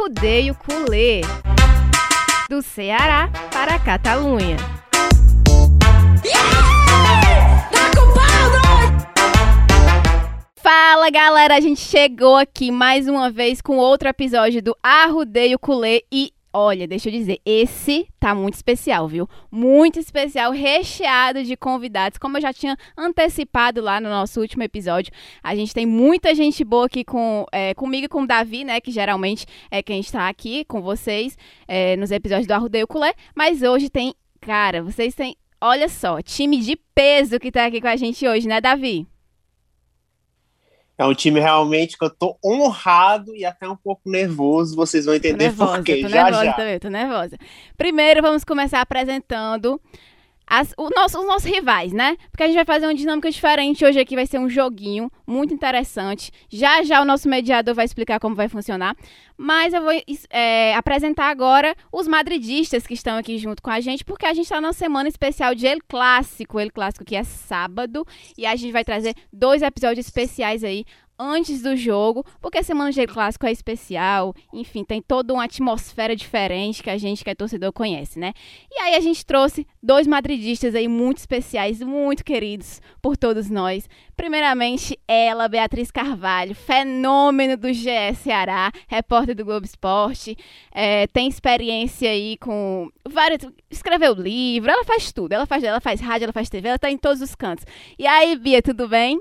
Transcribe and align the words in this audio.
Arrudeio 0.00 0.54
Culê, 0.54 1.20
do 2.48 2.62
Ceará 2.62 3.28
para 3.52 3.74
a 3.74 3.78
Catalunha. 3.78 4.56
Fala 10.56 11.10
galera, 11.10 11.54
a 11.54 11.60
gente 11.60 11.82
chegou 11.82 12.36
aqui 12.36 12.70
mais 12.70 13.08
uma 13.08 13.30
vez 13.30 13.60
com 13.60 13.76
outro 13.76 14.08
episódio 14.08 14.62
do 14.62 14.74
Arrudeio 14.82 15.58
Culê 15.58 16.02
e 16.10 16.32
Olha, 16.52 16.84
deixa 16.88 17.08
eu 17.08 17.12
dizer, 17.12 17.40
esse 17.44 18.08
tá 18.18 18.34
muito 18.34 18.54
especial, 18.54 19.06
viu? 19.06 19.28
Muito 19.52 20.00
especial, 20.00 20.50
recheado 20.50 21.44
de 21.44 21.56
convidados. 21.56 22.18
Como 22.18 22.36
eu 22.36 22.40
já 22.40 22.52
tinha 22.52 22.76
antecipado 22.96 23.80
lá 23.80 24.00
no 24.00 24.08
nosso 24.08 24.40
último 24.40 24.64
episódio, 24.64 25.12
a 25.44 25.54
gente 25.54 25.72
tem 25.72 25.86
muita 25.86 26.34
gente 26.34 26.64
boa 26.64 26.86
aqui 26.86 27.04
com, 27.04 27.46
é, 27.52 27.72
comigo 27.74 28.06
e 28.06 28.08
com 28.08 28.22
o 28.22 28.26
Davi, 28.26 28.64
né? 28.64 28.80
Que 28.80 28.90
geralmente 28.90 29.46
é 29.70 29.80
quem 29.80 30.00
está 30.00 30.28
aqui 30.28 30.64
com 30.64 30.82
vocês 30.82 31.38
é, 31.68 31.96
nos 31.96 32.10
episódios 32.10 32.48
do 32.48 32.52
Arrudeio 32.52 32.88
Culé. 32.88 33.14
Mas 33.32 33.62
hoje 33.62 33.88
tem, 33.88 34.12
cara, 34.40 34.82
vocês 34.82 35.14
têm, 35.14 35.36
olha 35.60 35.88
só, 35.88 36.20
time 36.20 36.58
de 36.58 36.74
peso 36.92 37.38
que 37.38 37.52
tá 37.52 37.66
aqui 37.66 37.80
com 37.80 37.88
a 37.88 37.94
gente 37.94 38.26
hoje, 38.26 38.48
né, 38.48 38.60
Davi? 38.60 39.06
É 41.00 41.06
um 41.06 41.14
time 41.14 41.40
realmente 41.40 41.96
que 41.96 42.04
eu 42.04 42.10
tô 42.10 42.36
honrado 42.44 43.34
e 43.34 43.42
até 43.42 43.66
um 43.66 43.74
pouco 43.74 44.02
nervoso. 44.04 44.76
Vocês 44.76 45.06
vão 45.06 45.14
entender 45.14 45.44
nervosa, 45.44 45.76
por 45.76 45.84
quê. 45.84 46.02
Tô 46.02 46.08
já, 46.08 46.24
nervosa 46.24 46.44
já. 46.44 46.52
também, 46.52 46.78
tô 46.78 46.88
nervosa. 46.90 47.38
Primeiro, 47.74 48.20
vamos 48.20 48.44
começar 48.44 48.82
apresentando 48.82 49.80
as, 50.50 50.74
o 50.76 50.90
nosso, 50.90 51.20
os 51.20 51.26
nossos 51.26 51.48
rivais, 51.48 51.92
né? 51.92 52.16
Porque 52.28 52.42
a 52.42 52.46
gente 52.48 52.56
vai 52.56 52.64
fazer 52.64 52.86
uma 52.86 52.94
dinâmica 52.94 53.30
diferente. 53.30 53.84
Hoje 53.84 54.00
aqui 54.00 54.16
vai 54.16 54.26
ser 54.26 54.40
um 54.40 54.50
joguinho 54.50 55.08
muito 55.24 55.54
interessante. 55.54 56.32
Já 56.48 56.82
já 56.82 57.00
o 57.00 57.04
nosso 57.04 57.28
mediador 57.28 57.72
vai 57.72 57.84
explicar 57.84 58.18
como 58.18 58.34
vai 58.34 58.48
funcionar. 58.48 58.96
Mas 59.38 59.72
eu 59.72 59.80
vou 59.80 59.92
é, 60.28 60.74
apresentar 60.74 61.30
agora 61.30 61.72
os 61.92 62.08
madridistas 62.08 62.84
que 62.84 62.94
estão 62.94 63.16
aqui 63.16 63.38
junto 63.38 63.62
com 63.62 63.70
a 63.70 63.80
gente, 63.80 64.04
porque 64.04 64.26
a 64.26 64.34
gente 64.34 64.46
está 64.46 64.60
na 64.60 64.72
semana 64.72 65.08
especial 65.08 65.54
de 65.54 65.68
El 65.68 65.78
Clássico. 65.88 66.58
El 66.58 66.72
Clássico 66.72 67.04
que 67.04 67.14
é 67.14 67.22
sábado. 67.22 68.04
E 68.36 68.44
a 68.44 68.56
gente 68.56 68.72
vai 68.72 68.84
trazer 68.84 69.14
dois 69.32 69.62
episódios 69.62 70.04
especiais 70.04 70.64
aí 70.64 70.84
antes 71.20 71.60
do 71.60 71.76
jogo, 71.76 72.24
porque 72.40 72.58
a 72.58 72.62
semana 72.62 72.90
de 72.90 73.06
clássico 73.06 73.44
é 73.44 73.52
especial, 73.52 74.34
enfim, 74.52 74.82
tem 74.82 75.02
toda 75.02 75.34
uma 75.34 75.44
atmosfera 75.44 76.16
diferente 76.16 76.82
que 76.82 76.88
a 76.88 76.96
gente 76.96 77.22
que 77.22 77.28
é 77.28 77.34
torcedor 77.34 77.72
conhece, 77.72 78.18
né? 78.18 78.32
E 78.70 78.80
aí 78.80 78.94
a 78.94 79.00
gente 79.00 79.26
trouxe 79.26 79.66
dois 79.82 80.06
madridistas 80.06 80.74
aí 80.74 80.88
muito 80.88 81.18
especiais, 81.18 81.80
muito 81.82 82.24
queridos 82.24 82.80
por 83.02 83.18
todos 83.18 83.50
nós. 83.50 83.86
Primeiramente, 84.16 84.98
ela, 85.06 85.46
Beatriz 85.48 85.90
Carvalho, 85.90 86.54
fenômeno 86.54 87.56
do 87.56 87.68
GS 87.68 88.18
Ceará, 88.22 88.72
repórter 88.88 89.34
do 89.34 89.44
Globo 89.44 89.66
Esporte, 89.66 90.36
é, 90.72 91.06
tem 91.08 91.28
experiência 91.28 92.10
aí 92.10 92.38
com 92.38 92.90
vários, 93.06 93.46
escreveu 93.70 94.14
livro, 94.14 94.70
ela 94.70 94.84
faz 94.84 95.12
tudo, 95.12 95.32
ela 95.32 95.46
faz, 95.46 95.62
ela 95.62 95.80
faz 95.80 96.00
rádio, 96.00 96.24
ela 96.24 96.32
faz 96.32 96.48
TV, 96.48 96.68
ela 96.68 96.78
tá 96.78 96.90
em 96.90 96.96
todos 96.98 97.20
os 97.20 97.34
cantos. 97.34 97.66
E 97.98 98.06
aí, 98.06 98.36
Bia, 98.36 98.62
tudo 98.62 98.88
bem? 98.88 99.20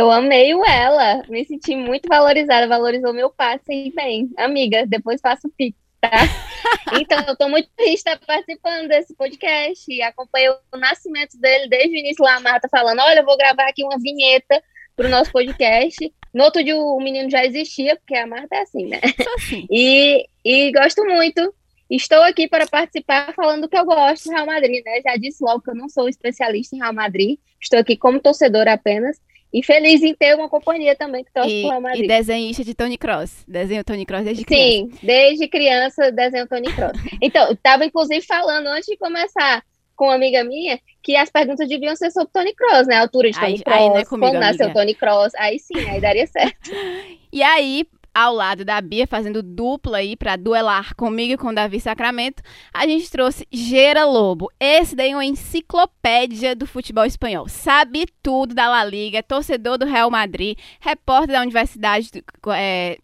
Eu 0.00 0.10
amei 0.10 0.54
o 0.54 0.64
ela, 0.64 1.22
me 1.28 1.44
senti 1.44 1.76
muito 1.76 2.08
valorizada, 2.08 2.66
valorizou 2.66 3.12
meu 3.12 3.28
passe 3.28 3.92
bem. 3.94 4.30
Amiga, 4.38 4.86
depois 4.86 5.20
faço 5.20 5.46
o 5.46 5.50
pix, 5.50 5.76
tá? 6.00 6.10
Então, 6.98 7.22
eu 7.28 7.36
tô 7.36 7.50
muito 7.50 7.68
feliz 7.76 7.90
de 7.90 7.96
estar 7.98 8.18
participando 8.26 8.88
desse 8.88 9.14
podcast 9.14 9.84
e 9.92 10.00
acompanhei 10.00 10.48
o 10.48 10.76
nascimento 10.78 11.38
dele 11.38 11.68
desde 11.68 11.94
o 11.94 11.98
início 11.98 12.24
lá, 12.24 12.36
a 12.36 12.40
Marta 12.40 12.66
falando, 12.70 13.00
olha, 13.00 13.20
eu 13.20 13.24
vou 13.26 13.36
gravar 13.36 13.68
aqui 13.68 13.84
uma 13.84 13.98
vinheta 13.98 14.62
pro 14.96 15.10
nosso 15.10 15.30
podcast. 15.30 16.12
No 16.32 16.44
outro 16.44 16.64
dia 16.64 16.76
o 16.78 16.98
menino 16.98 17.28
já 17.28 17.44
existia, 17.44 17.94
porque 17.96 18.16
a 18.16 18.26
Marta 18.26 18.56
é 18.56 18.62
assim, 18.62 18.86
né? 18.86 19.00
Assim. 19.36 19.66
E, 19.70 20.26
e 20.42 20.72
gosto 20.72 21.04
muito. 21.04 21.54
Estou 21.90 22.22
aqui 22.22 22.48
para 22.48 22.66
participar 22.66 23.34
falando 23.34 23.62
do 23.62 23.68
que 23.68 23.76
eu 23.76 23.84
gosto 23.84 24.24
do 24.24 24.30
Real 24.30 24.46
Madrid, 24.46 24.82
né? 24.82 25.02
Já 25.02 25.16
disse 25.16 25.44
logo 25.44 25.60
que 25.60 25.70
eu 25.70 25.74
não 25.74 25.90
sou 25.90 26.08
especialista 26.08 26.74
em 26.74 26.78
Real 26.78 26.94
Madrid. 26.94 27.38
Estou 27.60 27.78
aqui 27.78 27.98
como 27.98 28.18
torcedora 28.18 28.72
apenas. 28.72 29.20
E 29.52 29.62
feliz 29.64 30.02
em 30.02 30.14
ter 30.14 30.34
uma 30.36 30.48
companhia 30.48 30.94
também 30.94 31.24
que 31.24 31.32
torce 31.32 31.60
pro 31.62 31.70
Real 31.70 31.80
Madrid. 31.80 32.04
e 32.04 32.08
desenhista 32.08 32.62
de 32.64 32.74
Tony 32.74 32.96
Cross. 32.96 33.44
Desenho 33.48 33.82
Tony 33.84 34.06
Cross 34.06 34.24
desde 34.24 34.44
criança. 34.44 34.64
Sim, 34.68 34.90
desde 35.02 35.48
criança 35.48 36.12
desenho 36.12 36.46
Tony 36.46 36.72
Cross. 36.72 36.92
Então, 37.20 37.50
estava 37.52 37.84
inclusive 37.84 38.22
falando 38.22 38.68
antes 38.68 38.86
de 38.86 38.96
começar 38.96 39.62
com 39.96 40.06
uma 40.06 40.14
amiga 40.14 40.42
minha 40.44 40.78
que 41.02 41.14
as 41.16 41.28
perguntas 41.30 41.68
deviam 41.68 41.94
ser 41.96 42.10
sobre 42.10 42.30
Tony 42.32 42.54
Cross, 42.54 42.86
né? 42.86 42.94
A 42.96 43.00
altura 43.02 43.30
de 43.30 43.38
Aí- 43.38 43.44
Tony 43.44 43.54
aí 43.54 43.62
Cross, 43.62 43.88
não 43.90 43.96
é 43.98 44.04
comigo, 44.04 44.32
nasceu 44.38 44.66
amiga. 44.66 44.80
Tony 44.80 44.94
Cross. 44.94 45.34
Aí 45.34 45.58
sim, 45.58 45.78
aí 45.90 46.00
daria 46.00 46.26
certo. 46.26 46.70
E 47.32 47.42
aí, 47.44 47.86
ao 48.14 48.34
lado 48.34 48.64
da 48.64 48.80
Bia, 48.80 49.06
fazendo 49.06 49.42
dupla 49.42 49.98
aí 49.98 50.16
pra 50.16 50.36
duelar 50.36 50.94
comigo 50.96 51.34
e 51.34 51.36
com 51.36 51.52
Davi 51.54 51.80
Sacramento, 51.80 52.42
a 52.72 52.86
gente 52.86 53.10
trouxe 53.10 53.46
Gera 53.50 54.04
Lobo. 54.04 54.50
Esse 54.58 54.94
daí 54.96 55.10
é 55.12 55.14
uma 55.16 55.24
enciclopédia 55.24 56.54
do 56.56 56.66
futebol 56.66 57.04
espanhol. 57.04 57.48
Sabe 57.48 58.06
tudo 58.22 58.54
da 58.54 58.68
La 58.68 58.84
Liga, 58.84 59.18
é 59.18 59.22
torcedor 59.22 59.78
do 59.78 59.86
Real 59.86 60.10
Madrid, 60.10 60.58
repórter 60.80 61.34
da 61.36 61.42
Universidade. 61.42 62.10
do- 62.12 62.52
É... 62.52 62.98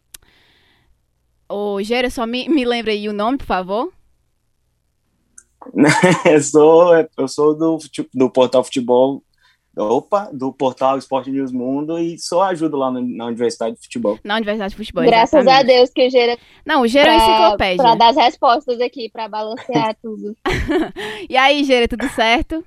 Ô, 1.48 1.80
Gera, 1.82 2.10
só 2.10 2.26
me, 2.26 2.48
me 2.48 2.64
lembra 2.64 2.90
aí 2.92 3.08
o 3.08 3.12
nome, 3.12 3.38
por 3.38 3.46
favor. 3.46 3.92
eu 6.24 6.40
sou, 6.42 6.94
eu 7.16 7.28
sou 7.28 7.54
do, 7.56 7.78
do 8.14 8.30
portal 8.30 8.62
Futebol. 8.64 9.22
Opa, 9.76 10.30
do 10.32 10.50
portal 10.52 10.96
Esporte 10.96 11.30
News 11.30 11.52
Mundo 11.52 11.98
e 11.98 12.18
só 12.18 12.44
ajudo 12.44 12.76
lá 12.78 12.90
no- 12.90 13.02
na 13.06 13.26
Universidade 13.26 13.76
de 13.76 13.82
Futebol. 13.82 14.18
Na 14.24 14.36
Universidade 14.36 14.70
de 14.70 14.76
Futebol. 14.76 15.04
Graças 15.04 15.34
a 15.34 15.40
exatamente. 15.40 15.66
Deus 15.66 15.90
que 15.90 16.06
o 16.06 16.10
Gera 16.10 16.38
Não, 16.64 16.80
o 16.82 16.88
Gera 16.88 17.12
é 17.12 17.16
pra, 17.18 17.26
enciclopédia. 17.28 17.76
pra 17.84 17.94
dar 17.94 18.08
as 18.08 18.16
respostas 18.16 18.80
aqui, 18.80 19.10
para 19.10 19.28
balancear 19.28 19.94
tudo. 20.02 20.34
E 21.28 21.36
aí, 21.36 21.62
Gera, 21.64 21.86
tudo 21.86 22.08
certo? 22.08 22.64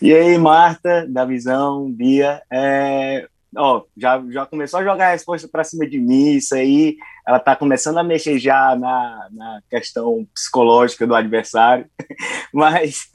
E 0.00 0.12
aí, 0.14 0.36
Marta, 0.38 1.06
da 1.08 1.24
Visão, 1.24 1.90
Bia, 1.90 2.42
é, 2.52 3.26
ó, 3.56 3.82
já, 3.96 4.22
já 4.30 4.46
começou 4.46 4.80
a 4.80 4.84
jogar 4.84 5.08
a 5.08 5.10
resposta 5.12 5.46
para 5.48 5.64
cima 5.64 5.86
de 5.86 5.98
mim, 5.98 6.32
isso 6.32 6.54
aí, 6.54 6.96
ela 7.26 7.38
tá 7.38 7.54
começando 7.54 7.98
a 7.98 8.02
mexer 8.02 8.38
já 8.38 8.74
na, 8.76 9.28
na 9.32 9.60
questão 9.70 10.26
psicológica 10.34 11.06
do 11.06 11.14
adversário, 11.14 11.86
mas 12.52 13.08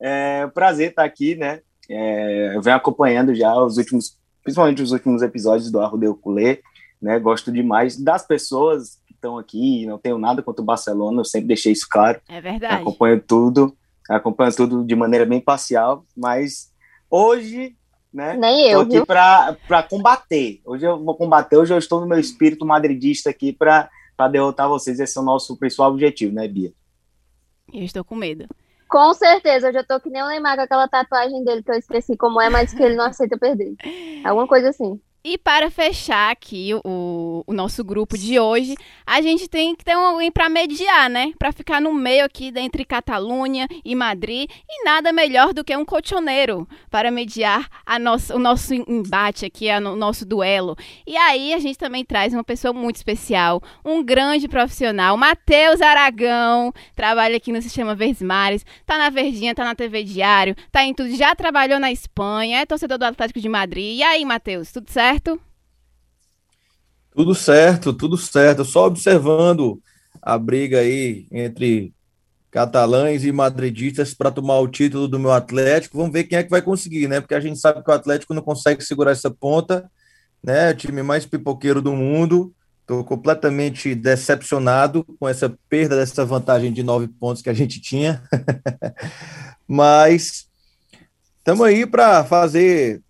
é 0.00 0.44
um 0.46 0.50
prazer 0.50 0.90
estar 0.90 1.04
aqui, 1.04 1.34
né, 1.34 1.60
é, 1.92 2.54
eu 2.56 2.62
venho 2.62 2.76
acompanhando 2.76 3.34
já 3.34 3.54
os 3.60 3.76
últimos, 3.76 4.16
principalmente 4.42 4.82
os 4.82 4.92
últimos 4.92 5.22
episódios 5.22 5.70
do 5.70 5.80
Arrudeu 5.80 6.14
Culê, 6.14 6.60
né, 7.02 7.18
gosto 7.18 7.50
demais 7.50 7.96
das 8.00 8.26
pessoas 8.26 9.00
que 9.06 9.12
estão 9.12 9.36
aqui, 9.38 9.86
não 9.86 9.98
tenho 9.98 10.18
nada 10.18 10.42
contra 10.42 10.62
o 10.62 10.64
Barcelona, 10.64 11.20
eu 11.20 11.24
sempre 11.24 11.48
deixei 11.48 11.72
isso 11.72 11.86
claro, 11.90 12.20
É 12.28 12.40
verdade. 12.40 12.82
acompanho 12.82 13.20
tudo, 13.20 13.76
acompanho 14.08 14.54
tudo 14.54 14.84
de 14.84 14.94
maneira 14.94 15.26
bem 15.26 15.40
parcial, 15.40 16.04
mas 16.16 16.70
hoje, 17.10 17.74
né, 18.12 18.36
Nem 18.36 18.64
tô 18.66 18.70
eu, 18.70 18.80
aqui 18.82 18.92
viu? 18.92 19.06
para 19.06 19.82
combater. 19.88 20.60
Hoje 20.64 20.84
eu 20.84 21.02
vou 21.02 21.14
combater, 21.16 21.56
hoje 21.56 21.72
eu 21.72 21.78
estou 21.78 22.00
no 22.00 22.06
meu 22.06 22.18
espírito 22.18 22.66
madridista 22.66 23.30
aqui 23.30 23.52
para 23.52 23.88
derrotar 24.30 24.68
vocês. 24.68 25.00
Esse 25.00 25.16
é 25.16 25.20
o 25.20 25.24
nosso 25.24 25.56
principal 25.56 25.90
objetivo, 25.90 26.34
né, 26.34 26.46
Bia? 26.46 26.72
Eu 27.72 27.84
estou 27.84 28.04
com 28.04 28.14
medo. 28.14 28.46
Com 28.90 29.14
certeza, 29.14 29.68
eu 29.68 29.72
já 29.72 29.84
tô 29.84 30.00
que 30.00 30.10
nem 30.10 30.22
o 30.22 30.26
Neymar 30.28 30.56
com 30.56 30.62
aquela 30.62 30.88
tatuagem 30.88 31.44
dele 31.44 31.62
que 31.62 31.70
eu 31.70 31.76
esqueci 31.76 32.16
como 32.16 32.40
é, 32.40 32.50
mas 32.50 32.74
que 32.74 32.82
ele 32.82 32.96
não 32.96 33.04
aceita 33.04 33.38
perder. 33.38 33.76
Alguma 34.24 34.48
coisa 34.48 34.70
assim. 34.70 35.00
E 35.22 35.36
para 35.36 35.70
fechar 35.70 36.30
aqui 36.32 36.70
o, 36.82 37.44
o 37.46 37.52
nosso 37.52 37.84
grupo 37.84 38.16
de 38.16 38.40
hoje, 38.40 38.74
a 39.06 39.20
gente 39.20 39.50
tem 39.50 39.76
que 39.76 39.84
ter 39.84 39.92
alguém 39.92 40.32
para 40.32 40.48
mediar, 40.48 41.10
né? 41.10 41.34
Para 41.38 41.52
ficar 41.52 41.78
no 41.78 41.92
meio 41.92 42.24
aqui 42.24 42.50
entre 42.56 42.86
Catalunha 42.86 43.68
e 43.84 43.94
Madrid. 43.94 44.48
E 44.66 44.82
nada 44.82 45.12
melhor 45.12 45.52
do 45.52 45.62
que 45.62 45.76
um 45.76 45.84
colchoneiro 45.84 46.66
para 46.90 47.10
mediar 47.10 47.68
a 47.84 47.98
nossa, 47.98 48.34
o 48.34 48.38
nosso 48.38 48.72
embate 48.72 49.44
aqui, 49.44 49.68
a 49.68 49.76
o 49.76 49.94
nosso 49.94 50.24
duelo. 50.24 50.74
E 51.06 51.14
aí 51.18 51.52
a 51.52 51.58
gente 51.58 51.76
também 51.76 52.02
traz 52.02 52.32
uma 52.32 52.44
pessoa 52.44 52.72
muito 52.72 52.96
especial, 52.96 53.62
um 53.84 54.02
grande 54.02 54.48
profissional, 54.48 55.18
Matheus 55.18 55.82
Aragão, 55.82 56.72
trabalha 56.96 57.36
aqui 57.36 57.52
no 57.52 57.60
Sistema 57.60 57.94
Verdes 57.94 58.22
Mares, 58.22 58.64
tá 58.86 58.96
na 58.96 59.10
Verdinha, 59.10 59.54
tá 59.54 59.64
na 59.64 59.74
TV 59.74 60.02
Diário, 60.02 60.56
tá 60.72 60.82
em 60.82 60.94
tudo, 60.94 61.14
já 61.14 61.34
trabalhou 61.34 61.78
na 61.78 61.92
Espanha, 61.92 62.60
é 62.60 62.66
torcedor 62.66 62.96
do 62.96 63.04
Atlético 63.04 63.40
de 63.40 63.48
Madrid. 63.48 63.98
E 63.98 64.02
aí, 64.02 64.24
Matheus, 64.24 64.72
tudo 64.72 64.90
certo? 64.90 65.09
Tudo 67.12 67.34
certo, 67.34 67.92
tudo 67.92 68.16
certo. 68.16 68.64
Só 68.64 68.86
observando 68.86 69.82
a 70.22 70.38
briga 70.38 70.78
aí 70.78 71.26
entre 71.30 71.92
catalães 72.50 73.24
e 73.24 73.32
madridistas 73.32 74.12
para 74.14 74.30
tomar 74.30 74.58
o 74.58 74.68
título 74.68 75.06
do 75.06 75.18
meu 75.18 75.32
Atlético. 75.32 75.98
Vamos 75.98 76.12
ver 76.12 76.24
quem 76.24 76.38
é 76.38 76.42
que 76.42 76.50
vai 76.50 76.62
conseguir, 76.62 77.08
né? 77.08 77.20
Porque 77.20 77.34
a 77.34 77.40
gente 77.40 77.58
sabe 77.58 77.82
que 77.82 77.90
o 77.90 77.94
Atlético 77.94 78.34
não 78.34 78.42
consegue 78.42 78.82
segurar 78.82 79.12
essa 79.12 79.30
ponta, 79.30 79.90
né? 80.42 80.70
O 80.70 80.74
time 80.74 81.02
mais 81.02 81.26
pipoqueiro 81.26 81.80
do 81.80 81.92
mundo. 81.92 82.54
Estou 82.80 83.04
completamente 83.04 83.94
decepcionado 83.94 85.04
com 85.04 85.28
essa 85.28 85.56
perda 85.68 85.96
dessa 85.96 86.24
vantagem 86.24 86.72
de 86.72 86.82
nove 86.82 87.06
pontos 87.06 87.40
que 87.40 87.48
a 87.48 87.54
gente 87.54 87.80
tinha. 87.80 88.22
Mas 89.66 90.48
estamos 91.38 91.64
aí 91.64 91.86
para 91.86 92.24
fazer 92.24 93.00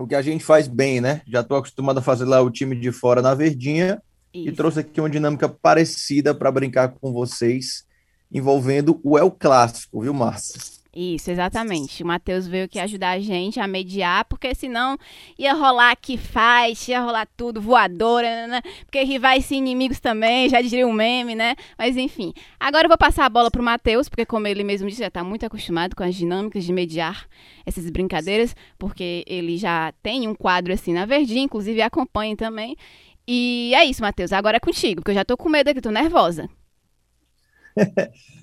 o 0.00 0.06
que 0.06 0.14
a 0.14 0.22
gente 0.22 0.42
faz 0.42 0.66
bem, 0.66 0.98
né? 1.00 1.20
Já 1.26 1.40
estou 1.40 1.58
acostumado 1.58 1.98
a 1.98 2.02
fazer 2.02 2.24
lá 2.24 2.40
o 2.40 2.50
time 2.50 2.74
de 2.74 2.90
fora 2.90 3.20
na 3.20 3.34
verdinha 3.34 4.02
Isso. 4.32 4.48
e 4.48 4.52
trouxe 4.52 4.80
aqui 4.80 4.98
uma 4.98 5.10
dinâmica 5.10 5.46
parecida 5.46 6.34
para 6.34 6.50
brincar 6.50 6.88
com 6.88 7.12
vocês, 7.12 7.84
envolvendo 8.32 8.98
o 9.04 9.18
El 9.18 9.30
Clássico, 9.30 10.00
viu, 10.00 10.14
Márcia? 10.14 10.79
Isso, 10.94 11.30
exatamente. 11.30 12.02
O 12.02 12.06
Matheus 12.06 12.48
veio 12.48 12.64
aqui 12.64 12.78
ajudar 12.80 13.10
a 13.10 13.20
gente 13.20 13.60
a 13.60 13.66
mediar, 13.68 14.24
porque 14.24 14.52
senão 14.56 14.98
ia 15.38 15.52
rolar 15.54 15.94
que 15.94 16.16
faz, 16.16 16.88
ia 16.88 17.00
rolar 17.00 17.28
tudo, 17.36 17.60
voadora, 17.60 18.48
né? 18.48 18.60
Porque 18.84 19.02
rivais 19.04 19.48
e 19.52 19.54
inimigos 19.54 20.00
também, 20.00 20.48
já 20.48 20.60
diria 20.60 20.86
um 20.86 20.92
meme, 20.92 21.36
né? 21.36 21.54
Mas 21.78 21.96
enfim. 21.96 22.34
Agora 22.58 22.86
eu 22.86 22.88
vou 22.88 22.98
passar 22.98 23.24
a 23.24 23.28
bola 23.28 23.52
pro 23.52 23.62
Matheus, 23.62 24.08
porque 24.08 24.26
como 24.26 24.48
ele 24.48 24.64
mesmo 24.64 24.88
disse, 24.88 25.00
já 25.00 25.06
está 25.06 25.22
muito 25.22 25.46
acostumado 25.46 25.94
com 25.94 26.02
as 26.02 26.14
dinâmicas 26.16 26.64
de 26.64 26.72
mediar 26.72 27.28
essas 27.64 27.88
brincadeiras, 27.88 28.56
porque 28.76 29.22
ele 29.28 29.58
já 29.58 29.92
tem 30.02 30.26
um 30.26 30.34
quadro 30.34 30.72
assim 30.72 30.92
na 30.92 31.06
Verdinha, 31.06 31.44
inclusive 31.44 31.80
acompanha 31.82 32.36
também. 32.36 32.76
E 33.28 33.72
é 33.76 33.84
isso, 33.84 34.02
Matheus. 34.02 34.32
Agora 34.32 34.56
é 34.56 34.60
contigo, 34.60 35.02
porque 35.02 35.12
eu 35.12 35.14
já 35.14 35.24
tô 35.24 35.36
com 35.36 35.48
medo 35.48 35.68
aqui, 35.70 35.80
tô 35.80 35.92
nervosa. 35.92 36.50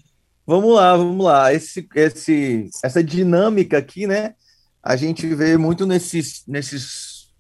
Vamos 0.50 0.76
lá, 0.76 0.96
vamos 0.96 1.26
lá. 1.26 1.54
Esse, 1.54 1.86
esse, 1.94 2.70
essa 2.82 3.04
dinâmica 3.04 3.78
aqui, 3.78 4.08
né? 4.08 4.34
A 4.82 4.96
gente 4.96 5.28
vê 5.36 5.58
muito 5.58 5.86
nesses, 5.86 6.46
nesses, 6.48 7.34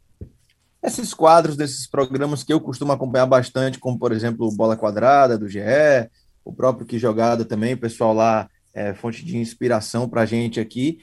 nesses 0.83 1.13
quadros, 1.13 1.55
desses 1.55 1.87
programas 1.87 2.43
que 2.43 2.51
eu 2.51 2.59
costumo 2.59 2.91
acompanhar 2.91 3.25
bastante, 3.25 3.79
como 3.79 3.97
por 3.97 4.11
exemplo 4.11 4.51
Bola 4.51 4.75
Quadrada 4.75 5.37
do 5.37 5.47
GE, 5.47 5.61
o 6.43 6.51
próprio 6.51 6.85
Que 6.85 6.99
Jogada 6.99 7.45
também, 7.45 7.75
o 7.75 7.79
pessoal 7.79 8.13
lá 8.13 8.49
é 8.73 8.93
fonte 8.93 9.23
de 9.23 9.37
inspiração 9.37 10.09
para 10.09 10.23
a 10.23 10.25
gente 10.25 10.59
aqui. 10.59 10.99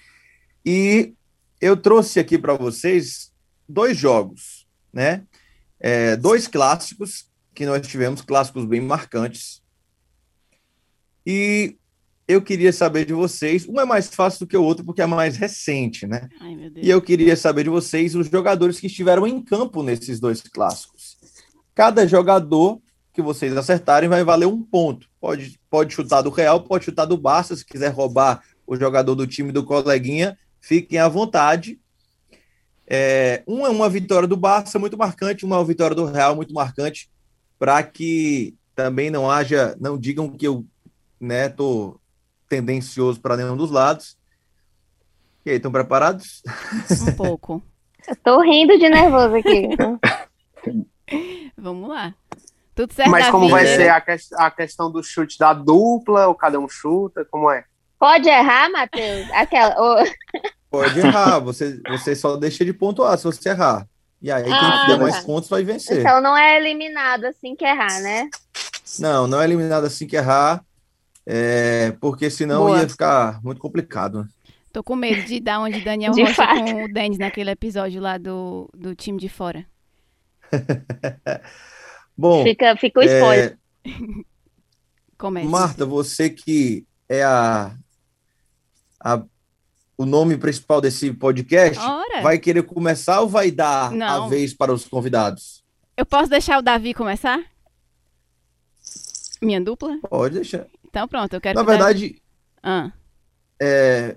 E 0.62 1.15
eu 1.59 1.75
trouxe 1.75 2.21
aqui 2.21 2.37
para 2.37 2.53
vocês 2.53 3.33
dois 3.67 3.97
jogos, 3.97 4.69
né? 4.93 5.23
É, 5.81 6.17
dois 6.17 6.47
clássicos 6.47 7.31
que 7.55 7.65
nós 7.65 7.87
tivemos, 7.87 8.21
clássicos 8.21 8.67
bem 8.67 8.83
marcantes. 8.83 9.62
E 11.27 11.79
eu 12.26 12.41
queria 12.41 12.73
saber 12.73 13.05
de 13.05 13.12
vocês. 13.12 13.67
Um 13.69 13.81
é 13.81 13.85
mais 13.85 14.09
fácil 14.09 14.41
do 14.41 14.47
que 14.47 14.56
o 14.56 14.62
outro, 14.62 14.85
porque 14.85 15.03
é 15.03 15.06
mais 15.06 15.37
recente, 15.37 16.06
né? 16.06 16.29
Ai, 16.41 16.73
e 16.76 16.88
eu 16.88 17.00
queria 17.00 17.37
saber 17.37 17.65
de 17.65 17.71
vocês 17.71 18.15
os 18.15 18.29
jogadores 18.29 18.81
que 18.81 18.87
estiveram 18.87 19.26
em 19.26 19.43
campo 19.43 19.82
nesses 19.82 20.19
dois 20.19 20.41
clássicos. 20.41 21.17
Cada 21.75 22.06
jogador 22.06 22.81
que 23.12 23.21
vocês 23.21 23.56
acertarem 23.56 24.09
vai 24.09 24.25
valer 24.25 24.47
um 24.47 24.62
ponto. 24.62 25.09
Pode, 25.21 25.59
pode 25.71 25.94
chutar 25.94 26.23
do 26.23 26.31
Real, 26.31 26.62
pode 26.62 26.87
chutar 26.87 27.05
do 27.05 27.17
Barça. 27.17 27.55
Se 27.55 27.65
quiser 27.65 27.88
roubar 27.88 28.43
o 28.67 28.77
jogador 28.77 29.15
do 29.15 29.27
time 29.27 29.53
do 29.53 29.65
coleguinha, 29.65 30.37
fiquem 30.61 30.99
à 30.99 31.09
vontade. 31.09 31.79
É, 32.87 33.43
um 33.47 33.67
é 33.67 33.69
uma 33.70 33.88
vitória 33.88 34.27
do 34.27 34.37
Barça 34.37 34.79
muito 34.79 34.97
marcante, 34.97 35.44
uma 35.44 35.62
vitória 35.65 35.94
do 35.94 36.06
Real 36.06 36.35
muito 36.35 36.55
marcante, 36.55 37.11
para 37.59 37.82
que 37.82 38.55
também 38.75 39.11
não 39.11 39.31
haja, 39.31 39.77
não 39.81 39.97
digam 39.97 40.29
que 40.31 40.47
eu 40.47 40.67
né, 41.20 41.49
tô 41.49 41.99
tendencioso 42.49 43.20
para 43.20 43.37
nenhum 43.37 43.56
dos 43.56 43.70
lados. 43.70 44.17
E 45.44 45.50
aí, 45.50 45.56
estão 45.56 45.70
preparados? 45.73 46.43
Um 47.08 47.12
pouco. 47.17 47.62
Eu 48.06 48.17
tô 48.17 48.41
rindo 48.41 48.79
de 48.79 48.88
nervoso 48.88 49.35
aqui. 49.37 49.69
Vamos 51.56 51.88
lá. 51.88 52.14
Tudo 52.75 52.93
certo. 52.93 53.11
Mas 53.11 53.31
como 53.31 53.46
vida. 53.46 53.56
vai 53.56 53.67
ser 53.67 53.88
a, 53.88 54.00
que 54.00 54.17
a, 54.35 54.50
questão 54.50 54.91
do 54.91 55.02
chute 55.02 55.38
da 55.38 55.52
dupla, 55.52 56.26
ou 56.26 56.35
cada 56.35 56.58
um 56.58 56.69
chuta? 56.69 57.25
Como 57.25 57.50
é? 57.50 57.64
Pode 57.99 58.29
errar, 58.29 58.70
Matheus? 58.70 59.31
Aquela. 59.32 60.05
Pode 60.70 60.99
errar, 60.99 61.38
você, 61.38 61.81
você 61.88 62.17
só 62.17 62.37
deixa 62.37 62.64
de 62.64 62.73
pontuar 62.73 63.17
se 63.17 63.25
você 63.25 63.50
errar. 63.50 63.87
E 64.20 64.31
aí, 64.32 64.43
quem 64.43 64.52
ah, 64.52 64.87
der 64.88 64.99
mais 64.99 65.20
pontos 65.20 65.49
vai 65.49 65.62
vencer. 65.62 66.00
Então 66.00 66.20
não 66.20 66.37
é 66.37 66.56
eliminado 66.56 67.26
assim 67.26 67.55
que 67.55 67.64
errar, 67.64 68.00
né? 68.00 68.29
Não, 68.99 69.26
não 69.26 69.41
é 69.41 69.44
eliminado 69.44 69.85
assim 69.85 70.06
que 70.06 70.17
errar. 70.17 70.64
É, 71.26 71.93
porque 72.00 72.29
senão 72.31 72.67
Boa. 72.67 72.82
ia 72.82 72.88
ficar 72.88 73.43
muito 73.43 73.61
complicado. 73.61 74.23
Né? 74.23 74.29
Tô 74.73 74.82
com 74.82 74.97
medo 74.97 75.23
de 75.23 75.41
dar 75.41 75.61
onde 75.61 75.81
Daniel 75.81 76.12
de 76.12 76.23
Rocha 76.23 76.35
fato. 76.35 76.65
com 76.65 76.85
o 76.85 76.93
Denis 76.93 77.19
naquele 77.19 77.50
episódio 77.50 78.00
lá 78.00 78.19
do, 78.19 78.69
do 78.75 78.94
time 78.94 79.19
de 79.19 79.29
fora. 79.29 79.65
Bom, 82.17 82.43
fica, 82.43 82.76
fica 82.76 83.00
o 83.00 83.03
spoiler. 83.03 83.59
É... 83.87 83.91
Comece. 85.19 85.47
Marta, 85.47 85.85
você 85.85 86.31
que 86.31 86.87
é 87.06 87.23
a, 87.23 87.77
a 88.99 89.23
o 89.97 90.05
nome 90.05 90.37
principal 90.37 90.81
desse 90.81 91.12
podcast, 91.12 91.79
Ora. 91.79 92.23
vai 92.23 92.38
querer 92.38 92.62
começar 92.62 93.20
ou 93.20 93.29
vai 93.29 93.50
dar 93.50 93.93
Não. 93.93 94.25
a 94.25 94.29
vez 94.29 94.53
para 94.53 94.73
os 94.73 94.87
convidados? 94.87 95.62
Eu 95.97 96.05
posso 96.05 96.29
deixar 96.29 96.59
o 96.59 96.62
Davi 96.62 96.94
começar? 96.94 97.44
Minha 99.41 99.61
dupla? 99.61 99.99
Pode 100.09 100.35
deixar. 100.35 100.67
Então 100.94 101.08
pronto, 101.08 101.35
eu 101.35 101.41
quero. 101.41 101.58
Na 101.58 101.64
verdade, 101.64 102.23
ah. 102.62 102.93
é, 103.61 104.17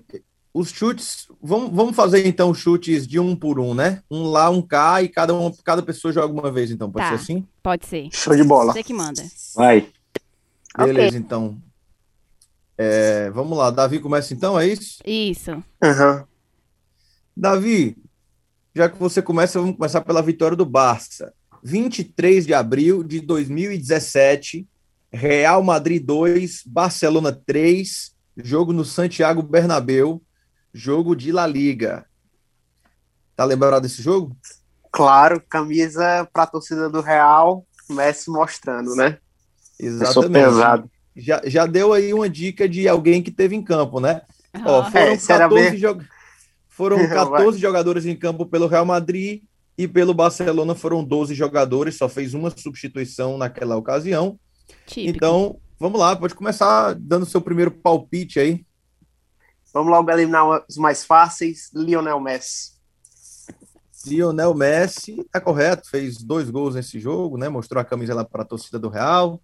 os 0.54 0.70
chutes. 0.70 1.26
Vamos, 1.42 1.74
vamos 1.74 1.96
fazer 1.96 2.24
então 2.24 2.54
chutes 2.54 3.04
de 3.04 3.18
um 3.18 3.34
por 3.34 3.58
um, 3.58 3.74
né? 3.74 4.00
Um 4.08 4.22
lá, 4.28 4.48
um 4.48 4.62
cá, 4.62 5.02
e 5.02 5.08
cada, 5.08 5.34
um, 5.34 5.52
cada 5.64 5.82
pessoa 5.82 6.12
joga 6.12 6.32
uma 6.32 6.52
vez, 6.52 6.70
então. 6.70 6.88
Pode 6.88 7.04
tá, 7.04 7.18
ser 7.18 7.22
assim? 7.22 7.44
Pode 7.60 7.84
ser. 7.84 8.08
Show 8.12 8.36
de 8.36 8.44
bola. 8.44 8.72
Você 8.72 8.84
que 8.84 8.94
manda. 8.94 9.20
Vai. 9.56 9.88
Beleza, 10.76 11.08
okay. 11.08 11.18
então. 11.18 11.60
É, 12.80 13.28
vamos 13.30 13.58
lá, 13.58 13.72
Davi 13.72 13.98
começa 13.98 14.32
então, 14.32 14.56
é 14.56 14.68
isso? 14.68 15.02
Isso. 15.04 15.50
Uhum. 15.50 16.24
Davi, 17.36 17.96
já 18.72 18.88
que 18.88 18.96
você 18.96 19.20
começa, 19.20 19.58
vamos 19.58 19.74
começar 19.74 20.00
pela 20.02 20.22
vitória 20.22 20.56
do 20.56 20.64
Barça. 20.64 21.34
23 21.60 22.46
de 22.46 22.54
abril 22.54 23.02
de 23.02 23.20
2017, 23.20 24.64
Real 25.12 25.62
Madrid 25.62 26.04
2, 26.04 26.62
Barcelona 26.66 27.32
3, 27.32 28.12
jogo 28.36 28.72
no 28.72 28.84
Santiago 28.84 29.42
Bernabéu, 29.42 30.22
jogo 30.72 31.16
de 31.16 31.32
La 31.32 31.46
Liga. 31.46 32.04
Tá 33.34 33.44
lembrado 33.44 33.82
desse 33.82 34.02
jogo? 34.02 34.36
Claro, 34.92 35.42
camisa 35.48 36.28
para 36.32 36.42
a 36.42 36.46
torcida 36.46 36.90
do 36.90 37.00
Real, 37.00 37.64
Messi 37.88 38.30
mostrando, 38.30 38.94
né? 38.94 39.18
Exatamente. 39.78 40.32
pesado. 40.32 40.90
Já, 41.16 41.40
já 41.44 41.66
deu 41.66 41.92
aí 41.92 42.12
uma 42.12 42.28
dica 42.28 42.68
de 42.68 42.88
alguém 42.88 43.22
que 43.22 43.30
teve 43.30 43.56
em 43.56 43.62
campo, 43.62 44.00
né? 44.00 44.22
Uhum. 44.54 44.62
Ó, 44.66 44.84
foram, 44.90 45.06
é, 45.06 45.16
14, 45.16 45.76
jo 45.76 45.98
foram 46.68 46.98
14 47.08 47.58
jogadores 47.58 48.06
em 48.06 48.16
campo 48.16 48.46
pelo 48.46 48.66
Real 48.66 48.84
Madrid 48.84 49.42
e 49.76 49.86
pelo 49.86 50.12
Barcelona 50.12 50.74
foram 50.74 51.02
12 51.02 51.34
jogadores, 51.34 51.96
só 51.96 52.08
fez 52.08 52.34
uma 52.34 52.50
substituição 52.50 53.38
naquela 53.38 53.76
ocasião. 53.76 54.38
Típico. 54.86 55.16
Então, 55.16 55.60
vamos 55.78 56.00
lá, 56.00 56.16
pode 56.16 56.34
começar 56.34 56.94
dando 56.94 57.26
seu 57.26 57.40
primeiro 57.40 57.70
palpite 57.70 58.40
aí. 58.40 58.64
Vamos 59.72 59.90
logo 59.90 60.10
eliminar 60.10 60.64
os 60.68 60.76
mais 60.76 61.04
fáceis. 61.04 61.70
Lionel 61.74 62.20
Messi. 62.20 62.78
Lionel 64.06 64.54
Messi, 64.54 65.24
tá 65.30 65.40
correto, 65.40 65.90
fez 65.90 66.22
dois 66.22 66.50
gols 66.50 66.74
nesse 66.74 66.98
jogo, 66.98 67.36
né? 67.36 67.48
Mostrou 67.48 67.80
a 67.80 67.84
camisa 67.84 68.14
lá 68.14 68.24
para 68.24 68.42
a 68.42 68.46
torcida 68.46 68.78
do 68.78 68.88
Real. 68.88 69.40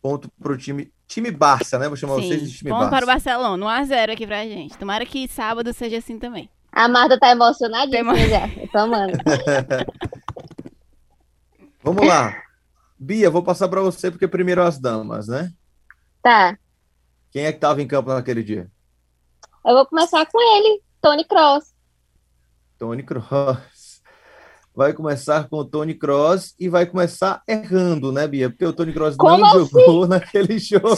Ponto 0.00 0.30
para 0.40 0.52
o 0.52 0.56
time, 0.56 0.92
time 1.06 1.30
Barça, 1.30 1.78
né? 1.78 1.88
Vou 1.88 1.96
chamar 1.96 2.16
Sim, 2.16 2.28
vocês 2.28 2.50
de 2.50 2.58
time 2.58 2.70
ponto 2.70 2.80
Barça. 2.80 2.96
para 2.96 3.04
o 3.04 3.06
Barcelona, 3.06 3.66
1x0 3.66 4.12
aqui 4.12 4.26
pra 4.26 4.44
gente. 4.44 4.78
Tomara 4.78 5.06
que 5.06 5.28
sábado 5.28 5.72
seja 5.72 5.98
assim 5.98 6.18
também. 6.18 6.50
A 6.72 6.88
Marta 6.88 7.18
tá 7.18 7.30
emocionadíssima 7.30 8.14
Tem... 8.14 8.28
já. 8.28 8.48
Tomando. 8.72 9.12
Vamos 11.82 12.06
lá. 12.06 12.42
Bia, 12.98 13.30
vou 13.30 13.42
passar 13.42 13.68
para 13.68 13.80
você 13.80 14.10
porque 14.10 14.26
primeiro 14.26 14.62
as 14.62 14.78
damas, 14.78 15.28
né? 15.28 15.52
Tá. 16.22 16.58
Quem 17.30 17.44
é 17.44 17.52
que 17.52 17.58
estava 17.58 17.80
em 17.80 17.86
campo 17.86 18.10
naquele 18.12 18.42
dia? 18.42 18.68
Eu 19.64 19.74
vou 19.74 19.86
começar 19.86 20.24
com 20.26 20.40
ele, 20.56 20.82
Tony 21.00 21.24
Cross. 21.24 21.74
Tony 22.78 23.02
Cross. 23.02 24.02
Vai 24.74 24.92
começar 24.92 25.48
com 25.48 25.56
o 25.56 25.64
Tony 25.64 25.94
Cross 25.94 26.54
e 26.58 26.68
vai 26.68 26.86
começar 26.86 27.42
errando, 27.48 28.12
né, 28.12 28.26
Bia? 28.28 28.48
Porque 28.48 28.64
o 28.64 28.72
Tony 28.72 28.92
Cross 28.92 29.16
Como 29.16 29.36
não 29.36 29.46
assim? 29.48 29.58
jogou 29.58 30.06
naquele 30.08 30.58
jogo. 30.58 30.96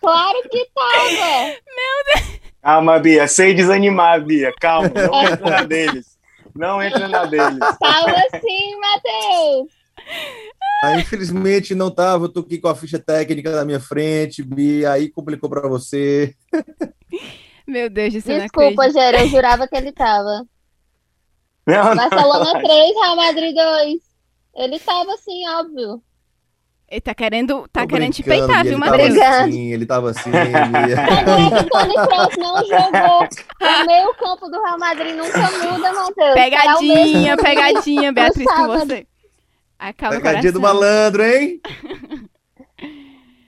claro 0.00 0.42
que 0.50 0.66
tava. 0.74 1.46
Meu 1.46 2.14
Deus. 2.14 2.40
Calma, 2.62 2.98
Bia, 3.00 3.26
sem 3.26 3.54
desanimar, 3.54 4.24
Bia. 4.24 4.52
Calma, 4.60 4.88
não 4.88 5.22
entra 5.28 5.50
na 5.50 5.62
deles. 5.66 6.18
Não 6.54 6.82
entra 6.82 7.08
na 7.08 7.24
deles. 7.24 7.58
Calma 7.80 8.40
sim, 8.40 8.78
Matheus. 8.80 9.81
Aí, 10.82 11.00
infelizmente, 11.00 11.74
não 11.74 11.90
tava, 11.90 12.24
eu 12.24 12.28
tô 12.28 12.40
aqui 12.40 12.58
com 12.58 12.68
a 12.68 12.74
ficha 12.74 12.98
técnica 12.98 13.54
na 13.54 13.64
minha 13.64 13.78
frente, 13.78 14.42
Bia, 14.42 14.90
aí 14.92 15.08
complicou 15.08 15.48
para 15.48 15.68
você. 15.68 16.34
Meu 17.66 17.88
Deus, 17.88 18.14
isso 18.14 18.26
Desculpa, 18.26 18.90
Gera, 18.90 19.22
eu 19.22 19.28
jurava 19.28 19.68
que 19.68 19.76
ele 19.76 19.92
tava. 19.92 20.44
Não, 21.64 21.94
Barcelona 21.94 22.54
não. 22.54 22.62
3, 22.62 22.94
Real 23.00 23.16
Madrid 23.16 23.54
2. 23.54 24.00
Ele 24.56 24.78
tava 24.80 25.14
assim, 25.14 25.48
óbvio. 25.48 26.02
Ele 26.88 27.00
tá 27.00 27.14
querendo, 27.14 27.66
tá 27.72 27.86
querendo 27.86 28.12
te 28.12 28.22
peitar, 28.22 28.64
viu, 28.64 28.76
Matheus? 28.76 29.14
Sim, 29.44 29.72
ele 29.72 29.86
tava 29.86 30.10
assim. 30.10 30.30
Ele... 30.30 30.94
o 31.60 31.70
Tony 31.70 31.94
Kroos 31.94 32.36
não 32.36 32.66
jogou. 32.66 33.28
O 33.62 33.86
meio 33.86 34.14
campo 34.14 34.48
do 34.50 34.60
Real 34.62 34.78
Madrid 34.78 35.14
nunca 35.14 35.38
muda, 35.38 35.92
Matheus. 35.92 36.34
Pegadinha, 36.34 37.36
pegadinha, 37.36 38.12
Beatriz, 38.12 38.44
com 38.44 38.66
você. 38.66 39.06
Acalma 39.88 40.16
o 40.16 40.20
Pegadinha 40.22 40.52
do 40.52 40.60
malandro, 40.60 41.24
hein? 41.24 41.60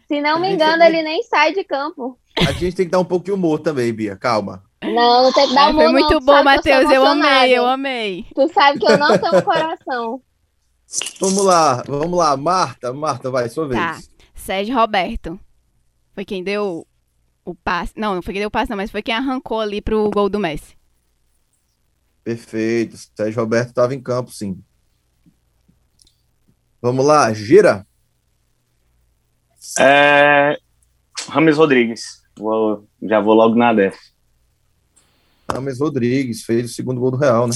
Se 0.09 0.21
não 0.21 0.41
me 0.41 0.53
engano, 0.53 0.73
também- 0.73 0.88
ele 0.88 1.03
nem 1.03 1.23
sai 1.23 1.53
de 1.55 1.62
campo. 1.64 2.19
A 2.37 2.50
gente 2.53 2.75
tem 2.75 2.87
que 2.87 2.91
dar 2.91 2.99
um 2.99 3.05
pouco 3.05 3.25
de 3.25 3.33
humor 3.33 3.61
também, 3.61 3.93
Bia. 3.93 4.17
Calma. 4.17 4.64
Não, 4.83 5.23
não 5.23 5.33
tem 5.33 5.49
que 5.49 5.55
dar 5.55 5.71
humor, 5.71 5.83
foi 5.85 5.93
muito 5.93 6.12
não. 6.14 6.21
Bom, 6.21 6.33
que 6.33 6.38
eu 6.41 6.45
Matheus. 6.45 6.91
Eu 6.91 7.07
amei, 7.07 7.57
eu 7.59 7.67
amei. 7.67 8.26
Tu 8.35 8.53
sabe 8.53 8.79
que 8.81 8.87
eu 8.87 8.99
não 8.99 9.17
tenho 9.19 9.43
coração. 9.43 10.21
Vamos 11.21 11.45
lá, 11.45 11.83
vamos 11.88 12.17
lá. 12.19 12.37
Marta, 12.37 12.93
Marta, 12.93 13.31
vai, 13.31 13.49
sua 13.49 13.67
vez. 13.67 13.81
Tá. 13.81 13.99
Sérgio 14.35 14.75
Roberto. 14.76 15.41
Foi 16.14 16.25
quem 16.25 16.45
deu 16.45 16.87
o 17.45 17.55
passe. 17.55 17.93
Não, 17.97 18.14
não 18.14 18.23
foi 18.23 18.35
quem 18.35 18.41
deu 18.41 18.49
o 18.49 18.50
passe, 18.50 18.71
não, 18.71 18.76
mas 18.76 18.91
foi 18.91 19.03
quem 19.03 19.14
arrancou 19.14 19.61
ali 19.61 19.81
pro 19.81 20.09
gol 20.11 20.29
do 20.29 20.38
Messi. 20.38 20.76
Perfeito. 22.23 22.97
Sérgio 23.17 23.41
Roberto 23.41 23.69
estava 23.69 23.95
em 23.95 24.00
campo, 24.00 24.31
sim. 24.31 24.62
Vamos 26.85 27.07
lá, 27.07 27.33
gira. 27.33 27.87
É... 29.79 30.59
Rames 31.31 31.57
Rodrigues. 31.57 32.23
Vou- 32.38 32.87
Já 33.00 33.21
vou 33.21 33.33
logo 33.33 33.55
na 33.55 33.73
dessa. 33.73 33.99
Rames 35.50 35.81
Rodrigues 35.81 36.43
fez 36.45 36.71
o 36.71 36.75
segundo 36.75 37.00
gol 37.00 37.11
do 37.11 37.17
Real, 37.17 37.49
né? 37.49 37.55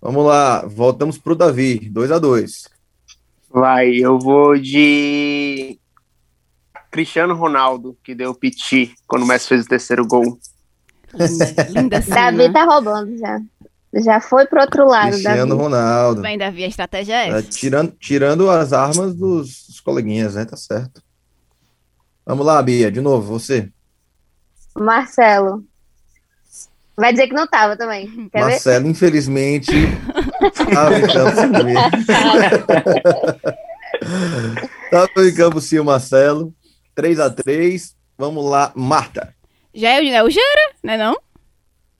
Vamos 0.00 0.26
lá, 0.26 0.66
voltamos 0.66 1.16
pro 1.16 1.36
Davi, 1.36 1.88
2 1.90 2.10
a 2.10 2.18
2 2.18 2.68
Vai, 3.48 3.94
eu 3.94 4.18
vou 4.18 4.58
de 4.58 5.78
Cristiano 6.90 7.36
Ronaldo, 7.36 7.96
que 8.02 8.16
deu 8.16 8.32
o 8.32 8.34
piti 8.34 8.96
quando 9.06 9.22
o 9.22 9.26
Messi 9.26 9.46
fez 9.46 9.64
o 9.64 9.68
terceiro 9.68 10.04
gol. 10.04 10.40
Linda, 11.14 11.68
linda 11.70 12.02
cena. 12.02 12.32
Davi 12.32 12.52
tá 12.52 12.64
roubando 12.64 13.16
já. 13.16 13.40
Já 13.94 14.20
foi 14.20 14.46
pro 14.46 14.60
outro 14.60 14.86
lado, 14.86 15.10
Cristiano 15.12 15.46
Davi. 15.48 15.62
Ronaldo. 15.62 16.20
Bem, 16.22 16.36
Davi, 16.36 16.64
a 16.64 16.68
estratégia 16.68 17.14
é 17.14 17.28
É, 17.28 17.38
essa. 17.38 17.42
tirando, 17.48 17.92
tirando 17.98 18.50
as 18.50 18.72
armas 18.72 19.14
dos, 19.14 19.66
dos 19.66 19.80
coleguinhas, 19.80 20.34
né? 20.34 20.44
Tá 20.44 20.56
certo. 20.56 21.02
Vamos 22.26 22.44
lá, 22.44 22.60
Bia, 22.62 22.90
de 22.90 23.00
novo, 23.00 23.26
você. 23.38 23.70
Marcelo. 24.76 25.64
Vai 26.96 27.12
dizer 27.12 27.28
que 27.28 27.34
não 27.34 27.46
tava 27.46 27.76
também. 27.76 28.06
Quer 28.30 28.38
ver? 28.44 28.50
Marcelo, 28.50 28.88
infelizmente, 28.88 29.70
estava 30.42 30.98
em 30.98 31.06
campo 31.06 31.36
sim. 31.40 31.74
Estava 34.84 35.24
em 35.28 35.34
campo 35.34 35.60
sim 35.60 35.78
o 35.78 35.84
Marcelo. 35.84 36.54
3 36.94 37.20
a 37.20 37.30
3 37.30 37.94
Vamos 38.18 38.44
lá, 38.50 38.72
Marta. 38.74 39.34
Já 39.74 39.90
é 39.90 40.00
o, 40.00 40.04
é 40.04 40.22
o 40.24 40.30
Gera, 40.30 40.70
né 40.82 40.96
não? 40.96 41.18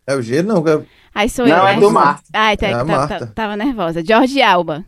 É 0.06 0.14
o 0.14 0.22
G? 0.22 0.42
Não, 0.42 0.66
é- 0.66 0.82
Aí 1.16 1.30
sou 1.30 1.46
Não, 1.46 1.56
eu, 1.56 1.66
é 1.66 1.74
né? 1.76 1.80
do 1.80 1.90
Marta. 1.90 2.24
Ai, 2.30 2.58
tá, 2.58 2.66
É 2.66 2.72
tá- 2.72 2.84
Marta. 2.84 3.18
tá- 3.20 3.26
tava 3.28 3.56
nervosa. 3.56 4.04
Jorge 4.04 4.42
Alba. 4.42 4.84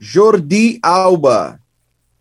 Jordi 0.00 0.78
Alba. 0.82 1.60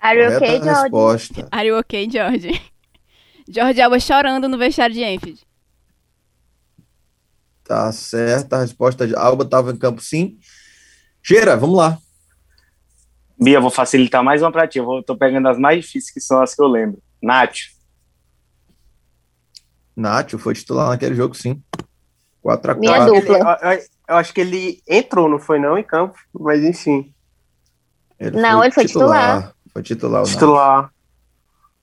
Are 0.02 0.20
you 0.20 0.36
okay, 0.36 0.60
George? 0.62 0.82
resposta. 0.82 1.48
Are 1.54 1.66
you 1.70 1.78
okay, 1.80 2.10
Jorge? 2.12 2.62
Jorge 3.50 3.82
Alba 3.82 3.98
chorando 3.98 4.50
no 4.50 4.58
vestiário 4.58 4.94
de 4.94 5.04
Enfield. 5.06 5.40
Tá 7.64 7.90
certa 7.94 8.58
a 8.58 8.62
resposta. 8.62 9.08
de 9.08 9.16
Alba 9.16 9.46
estava 9.46 9.72
em 9.72 9.78
campo 9.78 10.02
sim. 10.02 10.38
Gera, 11.24 11.56
vamos 11.56 11.78
lá. 11.78 11.98
Bia, 13.42 13.62
vou 13.62 13.72
facilitar 13.72 14.22
mais 14.22 14.42
uma 14.42 14.52
pra 14.52 14.68
ti. 14.68 14.80
Eu 14.80 14.86
vou, 14.86 15.02
tô 15.02 15.16
pegando 15.16 15.48
as 15.48 15.58
mais 15.58 15.78
difíceis, 15.86 16.12
que 16.14 16.20
são 16.20 16.42
as 16.42 16.54
que 16.54 16.62
eu 16.62 16.68
lembro. 16.68 17.02
Nath. 17.22 17.56
Nacho 19.96 20.38
foi 20.38 20.54
titular 20.54 20.90
naquele 20.90 21.16
jogo, 21.16 21.34
sim. 21.34 21.64
4 22.46 22.74
a 22.74 22.76
4 22.76 22.80
Minha 22.80 23.08
Eu, 23.08 23.22
dupla. 23.22 23.58
eu- 23.64 23.80
eu 24.08 24.16
acho 24.18 24.32
que 24.32 24.40
ele 24.42 24.80
entrou, 24.88 25.28
não 25.28 25.40
foi 25.40 25.58
não, 25.58 25.76
em 25.76 25.84
campo, 25.84 26.16
mas 26.32 26.64
enfim, 26.64 27.12
Não, 28.20 28.64
ele 28.64 28.72
foi 28.72 28.86
titular. 28.86 29.52
Foi 29.74 29.82
titular. 29.82 30.22
o 30.22 30.26
Nacho. 30.26 30.34
titular. 30.36 30.92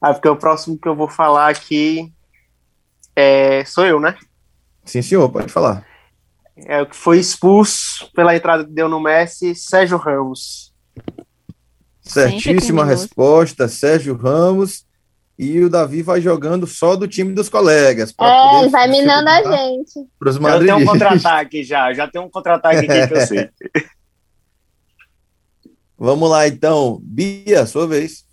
Ah, 0.00 0.14
porque 0.14 0.28
o 0.28 0.36
próximo 0.36 0.78
que 0.78 0.86
eu 0.88 0.94
vou 0.94 1.08
falar 1.08 1.48
aqui 1.48 2.12
é, 3.16 3.64
sou 3.64 3.84
eu, 3.84 3.98
né? 3.98 4.16
Sim, 4.84 5.02
senhor, 5.02 5.28
pode 5.30 5.52
falar. 5.52 5.84
É 6.56 6.80
o 6.80 6.86
que 6.86 6.94
foi 6.94 7.18
expulso 7.18 8.08
pela 8.14 8.34
entrada 8.36 8.64
que 8.64 8.70
deu 8.70 8.88
no 8.88 9.00
Messi, 9.00 9.56
Sérgio 9.56 9.98
Ramos. 9.98 10.72
Certíssima 12.00 12.84
resposta, 12.84 13.66
Sérgio 13.66 14.14
Ramos. 14.16 14.86
E 15.42 15.60
o 15.64 15.68
Davi 15.68 16.02
vai 16.02 16.20
jogando 16.20 16.68
só 16.68 16.94
do 16.94 17.08
time 17.08 17.34
dos 17.34 17.48
colegas. 17.48 18.14
É, 18.20 18.60
ele 18.60 18.68
vai 18.68 18.86
minando 18.86 19.28
a 19.28 19.42
gente. 19.42 20.08
Pros 20.16 20.36
Eu 20.36 20.58
tenho 20.60 20.76
um 20.76 20.84
contra-ataque 20.84 21.64
já. 21.64 21.92
Já 21.92 22.06
tenho 22.06 22.26
um 22.26 22.30
contra-ataque 22.30 22.88
aqui 22.88 23.08
que 23.08 23.14
eu 23.14 23.26
sei. 23.26 23.50
Vamos 25.98 26.30
lá, 26.30 26.46
então. 26.46 27.00
Bia, 27.02 27.66
sua 27.66 27.88
vez. 27.88 28.24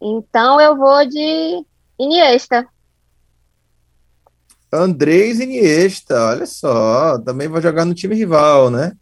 Então 0.00 0.60
eu 0.60 0.76
vou 0.76 1.04
de 1.04 1.66
Iniesta. 1.98 2.64
Andrés 4.72 5.40
Iniesta, 5.40 6.26
olha 6.26 6.46
só. 6.46 7.18
Também 7.18 7.48
vai 7.48 7.60
jogar 7.60 7.84
no 7.84 7.92
time 7.92 8.14
rival, 8.14 8.70
né? 8.70 8.92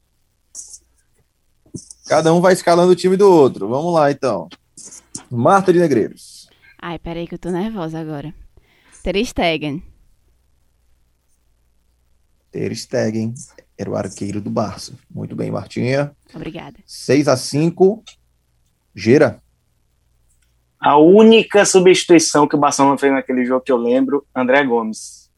Cada 2.06 2.32
um 2.32 2.40
vai 2.40 2.54
escalando 2.54 2.92
o 2.92 2.96
time 2.96 3.18
do 3.18 3.30
outro. 3.30 3.68
Vamos 3.68 3.92
lá, 3.92 4.10
então. 4.10 4.48
Marta 5.30 5.72
de 5.72 5.78
Negreiros. 5.78 6.48
Ai, 6.80 6.98
peraí 6.98 7.26
que 7.26 7.34
eu 7.34 7.38
tô 7.38 7.50
nervosa 7.50 7.98
agora. 7.98 8.32
Ter 9.02 9.24
Stegen. 9.24 9.82
Ter 12.50 12.74
Stegen 12.74 13.34
era 13.76 13.90
o 13.90 13.96
arqueiro 13.96 14.40
do 14.40 14.50
Barça. 14.50 14.92
Muito 15.10 15.36
bem, 15.36 15.50
Martinha. 15.50 16.12
Obrigada. 16.34 16.78
6 16.86 17.28
a 17.28 17.36
5 17.36 18.02
Gira. 18.94 19.40
A 20.80 20.96
única 20.96 21.64
substituição 21.64 22.46
que 22.46 22.56
o 22.56 22.58
Barcelona 22.58 22.96
fez 22.96 23.12
naquele 23.12 23.44
jogo 23.44 23.64
que 23.64 23.72
eu 23.72 23.76
lembro, 23.76 24.26
André 24.34 24.64
Gomes. 24.64 25.28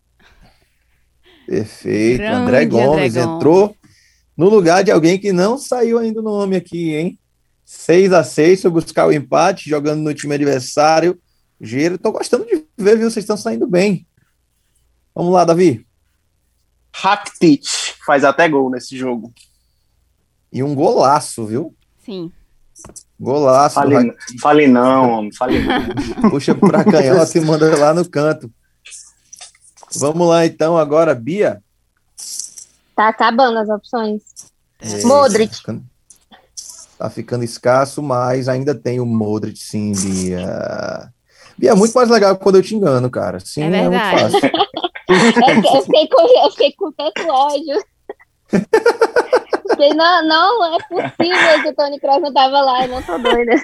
Perfeito. 1.46 2.22
André 2.22 2.64
Gomes 2.66 2.88
André 2.88 3.08
Gomes. 3.08 3.16
entrou 3.16 3.76
no 4.36 4.48
lugar 4.48 4.84
de 4.84 4.90
alguém 4.90 5.18
que 5.18 5.32
não 5.32 5.58
saiu 5.58 5.98
ainda 5.98 6.20
o 6.20 6.22
nome 6.22 6.56
aqui, 6.56 6.94
hein? 6.94 7.18
6 7.70 8.12
a 8.12 8.24
6 8.24 8.62
foi 8.62 8.70
buscar 8.72 9.06
o 9.06 9.12
empate, 9.12 9.70
jogando 9.70 10.02
no 10.02 10.12
time 10.12 10.34
adversário. 10.34 11.16
Gira, 11.60 11.96
tô 11.96 12.10
gostando 12.10 12.44
de 12.44 12.66
ver, 12.76 12.98
viu? 12.98 13.08
Vocês 13.08 13.22
estão 13.22 13.36
saindo 13.36 13.64
bem. 13.64 14.04
Vamos 15.14 15.32
lá, 15.32 15.44
Davi. 15.44 15.86
Rakitic 16.92 17.64
faz 18.04 18.24
até 18.24 18.48
gol 18.48 18.70
nesse 18.70 18.98
jogo. 18.98 19.32
E 20.52 20.64
um 20.64 20.74
golaço, 20.74 21.46
viu? 21.46 21.72
Sim. 22.04 22.32
Golaço. 23.20 23.76
Fale, 23.76 24.16
fale 24.40 24.66
não, 24.66 25.10
homem. 25.10 25.32
Fale 25.32 25.60
não. 25.62 25.86
Puxa 26.28 26.56
pra 26.56 26.82
canhota 26.82 27.38
e 27.38 27.40
manda 27.40 27.78
lá 27.78 27.94
no 27.94 28.04
canto. 28.04 28.52
Vamos 29.94 30.28
lá, 30.28 30.44
então, 30.44 30.76
agora, 30.76 31.14
Bia. 31.14 31.62
Tá 32.96 33.08
acabando 33.08 33.58
as 33.58 33.68
opções. 33.68 34.22
É, 34.80 35.04
Modric. 35.04 35.52
Tá 35.52 35.56
ficando, 35.58 35.84
tá 37.00 37.08
ficando 37.08 37.42
escasso, 37.42 38.02
mas 38.02 38.46
ainda 38.46 38.74
tem 38.74 39.00
o 39.00 39.06
Modric, 39.06 39.58
sim, 39.58 39.92
Bia. 39.92 41.10
Bia, 41.56 41.70
é 41.70 41.74
muito 41.74 41.94
mais 41.94 42.10
legal 42.10 42.36
quando 42.36 42.56
eu 42.56 42.62
te 42.62 42.74
engano, 42.74 43.10
cara. 43.10 43.40
Sim, 43.40 43.62
É 43.62 43.66
é, 43.78 43.88
muito 43.88 43.98
fácil. 43.98 44.40
Eu, 45.10 45.16
eu 45.16 45.82
fiquei 45.82 46.06
com, 46.06 46.20
eu 46.44 46.50
fiquei 46.52 46.72
com 46.74 46.92
tanto 46.92 47.26
ódio. 47.26 47.76
Fiquei, 49.70 49.88
não, 49.92 50.28
não 50.28 50.76
é 50.76 50.78
possível 50.88 51.62
que 51.62 51.68
o 51.70 51.74
Tony 51.74 51.98
Kroos 51.98 52.22
não 52.22 52.32
tava 52.32 52.60
lá, 52.60 52.84
eu 52.84 52.88
não 52.90 53.02
tô 53.02 53.18
doida. 53.18 53.60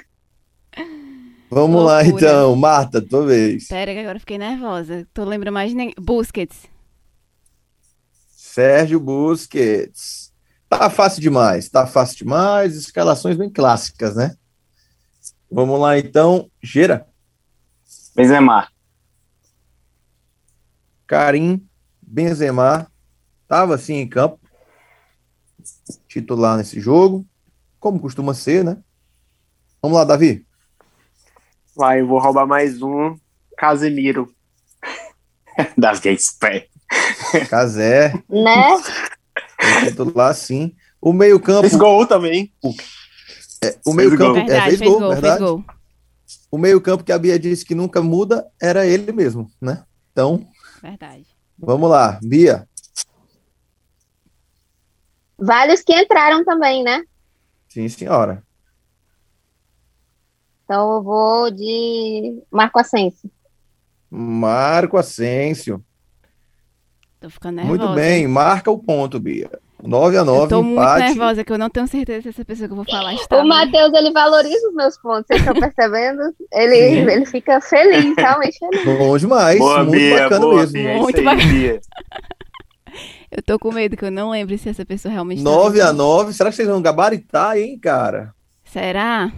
Vamos 1.49 1.85
lá, 1.85 2.01
Loucura. 2.01 2.25
então. 2.25 2.53
Marta, 2.57 3.01
tua 3.01 3.25
vez. 3.25 3.65
Pera 3.69 3.93
que 3.93 3.99
agora 3.99 4.19
fiquei 4.19 4.37
nervosa. 4.37 5.07
Tô 5.13 5.23
lembrando 5.23 5.53
mais 5.53 5.69
de 5.69 5.77
ninguém. 5.77 5.93
Busquets. 5.97 6.63
Sérgio 8.35 8.99
Busquets. 8.99 10.26
Tá 10.69 10.89
fácil 10.89 11.21
demais, 11.21 11.69
tá 11.69 11.87
fácil 11.87 12.17
demais. 12.17 12.75
Escalações 12.75 13.37
bem 13.37 13.49
clássicas, 13.49 14.15
né? 14.15 14.35
Vamos 15.49 15.79
lá, 15.79 15.97
então. 15.97 16.49
Gira. 16.61 17.07
Benzema. 18.15 18.67
Karim 21.05 21.65
Benzema 22.01 22.91
estava 23.43 23.75
assim 23.75 23.95
em 23.95 24.09
campo, 24.09 24.39
titular 26.07 26.57
nesse 26.57 26.81
jogo, 26.81 27.25
como 27.79 27.99
costuma 27.99 28.33
ser, 28.33 28.63
né? 28.63 28.77
Vamos 29.81 29.97
lá, 29.97 30.03
Davi. 30.03 30.45
Vai, 31.75 32.01
eu 32.01 32.07
vou 32.07 32.19
roubar 32.19 32.45
mais 32.45 32.81
um. 32.81 33.15
Casemiro. 33.57 34.33
Das 35.75 35.99
gays 35.99 36.31
pé. 36.39 36.67
Casé, 37.49 38.13
Né? 38.29 38.77
Foi 39.59 39.89
titular 39.89 40.33
sim. 40.35 40.75
O 41.01 41.13
meio-campo, 41.13 41.61
Fez 41.61 41.75
gol 41.75 42.05
também. 42.07 42.53
o 43.85 43.93
meio-campo, 43.93 44.35
Fez 44.35 44.49
é, 44.49 44.61
fez 44.61 44.77
fez 44.79 44.89
gol, 44.89 44.99
gol, 44.99 45.09
fez 45.11 45.21
verdade. 45.21 45.43
gol. 45.43 45.63
O 46.51 46.57
meio-campo 46.57 47.03
que 47.03 47.11
a 47.11 47.17
Bia 47.19 47.37
disse 47.39 47.65
que 47.65 47.75
nunca 47.75 48.01
muda 48.01 48.45
era 48.61 48.85
ele 48.85 49.11
mesmo, 49.11 49.51
né? 49.61 49.83
Então, 50.11 50.47
Verdade. 50.81 51.25
vamos 51.57 51.89
lá, 51.89 52.19
Bia. 52.23 52.67
Vários 55.37 55.81
que 55.81 55.93
entraram 55.93 56.43
também, 56.43 56.83
né? 56.83 57.03
Sim, 57.69 57.87
senhora. 57.89 58.43
Então 60.63 60.95
eu 60.95 61.03
vou 61.03 61.51
de 61.51 62.41
Marco 62.51 62.79
Asensio. 62.79 63.29
Marco 64.09 64.97
Asensio. 64.97 65.83
Tô 67.27 67.31
ficando 67.31 67.57
nervosa. 67.57 67.77
Muito 67.77 67.93
bem, 67.93 68.25
marca 68.25 68.71
o 68.71 68.79
ponto, 68.79 69.19
Bia. 69.19 69.49
9 69.83 70.17
a 70.17 70.23
9 70.23 70.43
Eu 70.43 70.47
tô 70.47 70.63
muito 70.63 70.79
empate. 70.79 71.03
nervosa, 71.03 71.43
que 71.43 71.51
eu 71.51 71.57
não 71.57 71.69
tenho 71.69 71.85
certeza 71.87 72.21
se 72.21 72.29
essa 72.29 72.45
pessoa 72.45 72.67
que 72.67 72.71
eu 72.71 72.77
vou 72.77 72.85
falar 72.85 73.13
está. 73.13 73.37
O 73.37 73.45
Matheus, 73.45 73.93
ele 73.93 74.11
valoriza 74.11 74.69
os 74.69 74.73
meus 74.73 74.97
pontos, 74.97 75.25
vocês 75.27 75.41
estão 75.41 75.53
percebendo? 75.53 76.33
Ele, 76.53 77.11
ele 77.11 77.25
fica 77.25 77.59
feliz, 77.59 78.15
realmente 78.17 78.57
feliz. 78.57 78.85
Bom 78.85 79.17
demais, 79.17 79.59
boa, 79.59 79.83
muito 79.83 79.91
Bia, 79.99 80.23
bacana 80.23 80.39
boa, 80.39 80.55
mesmo. 80.55 80.73
Bia. 80.73 80.97
Muito 80.97 81.23
bacana. 81.23 81.51
Bia. 81.51 81.81
Eu 83.29 83.43
tô 83.43 83.59
com 83.59 83.73
medo 83.73 83.97
que 83.97 84.05
eu 84.05 84.11
não 84.11 84.29
lembre 84.29 84.57
se 84.57 84.69
essa 84.69 84.85
pessoa 84.85 85.11
realmente 85.11 85.43
tá 85.43 85.49
9 85.49 85.81
a 85.81 85.87
viva. 85.87 85.93
9 85.93 86.33
será 86.33 86.49
que 86.49 86.55
vocês 86.55 86.67
vão 86.67 86.81
gabaritar, 86.81 87.57
hein, 87.57 87.77
cara? 87.77 88.33
Será? 88.63 89.29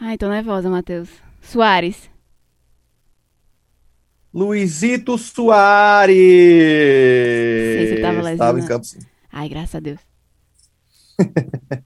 Ai, 0.00 0.16
tô 0.16 0.26
nervosa, 0.26 0.70
Matheus. 0.70 1.10
Soares. 1.42 2.08
Luizito 4.32 5.16
Soares. 5.18 6.16
Sei 6.16 7.86
se 7.96 8.02
tava 8.02 8.18
Estava 8.18 8.18
em 8.18 8.22
lesionado. 8.62 8.66
campo, 8.68 8.84
sim. 8.84 8.98
Ai, 9.32 9.48
graças 9.48 9.74
a 9.74 9.80
Deus. 9.80 10.00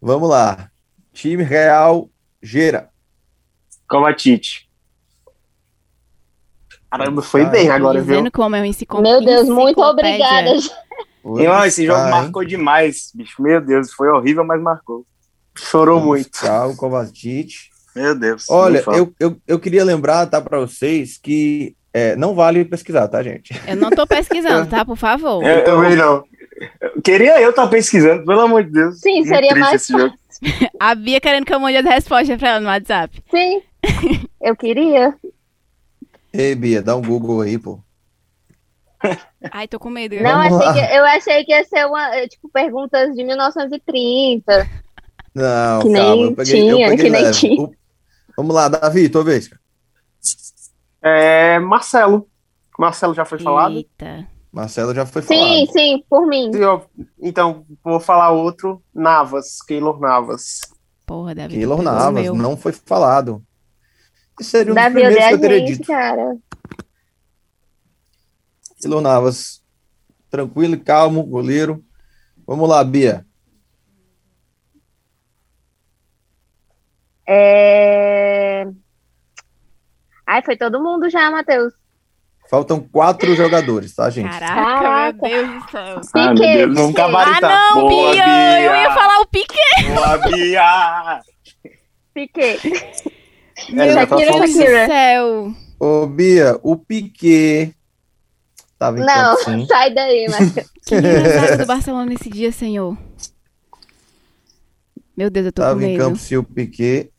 Vamos 0.00 0.28
lá. 0.28 0.70
Time 1.12 1.42
Real 1.42 2.10
Gera. 2.42 2.90
Kovacic. 3.88 4.64
Caramba, 6.90 7.22
foi 7.22 7.40
Cara, 7.42 7.52
bem 7.52 7.70
agora, 7.70 8.00
viu? 8.00 8.10
dizendo 8.14 8.30
como 8.30 8.54
é 8.56 8.60
um 8.60 8.64
enciclo- 8.64 9.02
Meu 9.02 9.24
Deus, 9.24 9.48
muito 9.48 9.80
obrigada. 9.80 10.50
Irmão, 11.24 11.64
esse 11.64 11.86
jogo 11.86 11.98
marcou 12.10 12.44
demais, 12.44 13.10
bicho. 13.14 13.40
Meu 13.42 13.60
Deus, 13.60 13.92
foi 13.92 14.08
horrível, 14.08 14.44
mas 14.44 14.60
marcou. 14.60 15.06
Chorou 15.56 15.98
Vamos 16.00 16.08
muito. 16.08 16.30
o 16.70 16.76
Kovacic. 16.76 17.54
Meu 17.94 18.14
Deus. 18.14 18.46
Olha, 18.50 18.82
nem 18.88 18.98
eu, 18.98 19.14
eu, 19.20 19.36
eu 19.46 19.58
queria 19.60 19.84
lembrar, 19.84 20.26
tá, 20.26 20.40
para 20.40 20.58
vocês 20.60 21.16
que 21.16 21.76
é, 21.92 22.16
não 22.16 22.34
vale 22.34 22.64
pesquisar, 22.64 23.06
tá, 23.08 23.22
gente? 23.22 23.52
Eu 23.68 23.76
não 23.76 23.90
tô 23.90 24.04
pesquisando, 24.08 24.68
tá? 24.68 24.84
Por 24.84 24.96
favor. 24.96 25.44
Eu- 25.44 25.58
eu- 25.58 25.64
Também 25.64 25.94
não. 25.96 26.24
eu 26.80 27.02
queria 27.02 27.40
eu 27.40 27.50
estar 27.50 27.66
pesquisando, 27.68 28.24
pelo 28.24 28.40
amor 28.40 28.64
de 28.64 28.70
Deus. 28.70 29.00
Sim, 29.00 29.16
Muito 29.16 29.28
seria 29.28 29.54
mais 29.54 29.86
jogo. 29.86 30.12
A 30.80 30.94
Bia 30.94 31.20
querendo 31.20 31.44
que 31.46 31.54
eu 31.54 31.60
mande 31.60 31.76
as 31.78 31.84
respostas 31.84 32.36
pra 32.38 32.50
ela 32.50 32.60
no 32.60 32.66
WhatsApp. 32.66 33.22
Sim, 33.30 33.62
eu 34.42 34.56
queria. 34.56 35.14
Ei, 36.32 36.54
Bia, 36.56 36.82
dá 36.82 36.96
um 36.96 37.02
Google 37.02 37.42
aí, 37.42 37.56
pô. 37.58 37.78
Ai, 39.52 39.68
tô 39.68 39.78
com 39.78 39.90
medo. 39.90 40.16
Não, 40.16 40.40
achei 40.40 40.72
que, 40.72 40.94
eu 40.96 41.04
achei 41.04 41.44
que 41.44 41.52
ia 41.52 41.62
ser 41.64 41.86
uma, 41.86 42.16
eh, 42.16 42.26
tipo, 42.26 42.48
perguntas 42.48 43.14
de 43.14 43.22
1930. 43.22 44.66
Não, 45.34 45.80
Que 45.82 45.88
nem 45.88 46.02
calma, 46.02 46.22
eu 46.24 46.34
peguei, 46.34 46.70
eu 46.70 46.74
tinha, 46.76 46.88
peguei 46.88 47.04
que 47.04 47.10
nem 47.10 47.22
leve. 47.22 47.38
tinha. 47.38 47.60
O- 47.62 47.74
Vamos 48.36 48.54
lá, 48.54 48.68
Davi, 48.68 49.08
tua 49.08 49.22
vez. 49.24 49.50
É, 51.02 51.58
Marcelo. 51.58 52.28
Marcelo 52.78 53.14
já 53.14 53.24
foi 53.24 53.38
falado? 53.38 53.74
Eita. 53.74 54.26
Marcelo 54.52 54.94
já 54.94 55.04
foi 55.04 55.22
Sim, 55.22 55.28
falado. 55.38 55.72
sim, 55.72 56.04
por 56.08 56.26
mim. 56.26 56.50
Eu- 56.54 56.88
Então, 57.20 57.66
vou 57.82 57.98
falar 58.00 58.30
outro. 58.30 58.82
Navas, 58.94 59.60
Keylor 59.62 59.98
Navas. 60.00 60.60
Porra, 61.06 61.34
Davi. 61.34 61.54
Keylor 61.54 61.82
Navas, 61.82 62.22
meu. 62.22 62.34
não 62.34 62.56
foi 62.56 62.72
falado. 62.72 63.42
Esse 64.40 64.50
seria 64.50 64.72
um 64.72 64.74
dos 64.74 64.82
Davi, 64.82 65.02
eu 65.02 65.08
dei 65.10 65.16
primeiros 65.16 65.28
que 65.28 65.32
a 65.34 65.36
eu 65.36 65.40
teria 65.40 65.58
gente, 65.66 65.76
dito. 65.78 65.86
cara. 65.86 66.36
Keylor 68.80 69.00
Navas, 69.00 69.62
tranquilo 70.30 70.74
e 70.74 70.80
calmo, 70.80 71.22
goleiro. 71.24 71.84
Vamos 72.46 72.68
lá, 72.68 72.82
Bia. 72.84 73.26
É... 77.26 78.66
Ai, 80.26 80.42
foi 80.44 80.56
todo 80.56 80.82
mundo 80.82 81.08
já, 81.10 81.30
Matheus. 81.30 81.72
Faltam 82.48 82.80
quatro 82.80 83.34
jogadores, 83.34 83.94
tá, 83.94 84.10
gente? 84.10 84.28
Caraca, 84.28 84.54
Caraca. 84.54 85.18
meu 85.22 85.46
Deus 85.46 85.64
do 85.64 85.70
céu. 85.70 86.02
Ah, 86.14 86.26
meu 86.26 86.34
Deus, 86.34 86.74
vamos. 86.74 86.90
Ah, 86.90 86.98
gabaritar. 86.98 87.50
não, 87.74 87.88
Boa, 87.88 88.10
Bia! 88.12 88.60
Eu 88.62 88.74
ia 88.76 88.90
falar 88.94 89.20
o 89.20 89.26
Piquet. 89.26 89.94
Boa, 89.94 90.18
Bia! 90.18 91.20
Piquet. 92.12 92.60
Meu 93.70 93.92
já 93.92 94.06
tá 94.06 94.16
Deus 94.16 94.36
do 94.36 94.48
céu. 94.58 95.54
Ô, 95.80 96.06
Bia, 96.06 96.58
o 96.62 96.76
Piquet 96.76 97.74
tava 98.78 98.98
em 98.98 99.04
Não, 99.04 99.36
campo, 99.36 99.44
sim. 99.50 99.66
sai 99.66 99.92
daí, 99.94 100.26
Matheus. 100.28 100.70
Que 100.86 100.94
azar 100.96 101.58
do 101.58 101.66
Barcelona 101.66 102.04
nesse 102.06 102.28
dia, 102.28 102.52
senhor. 102.52 102.96
Meu 105.16 105.30
Deus, 105.30 105.46
eu 105.46 105.52
tô 105.52 105.62
com 105.62 105.68
Tava 105.68 105.82
em 105.82 105.92
medo. 105.92 106.04
campo, 106.04 106.18
sim, 106.18 106.36
o 106.36 106.44
Piquet. 106.44 107.10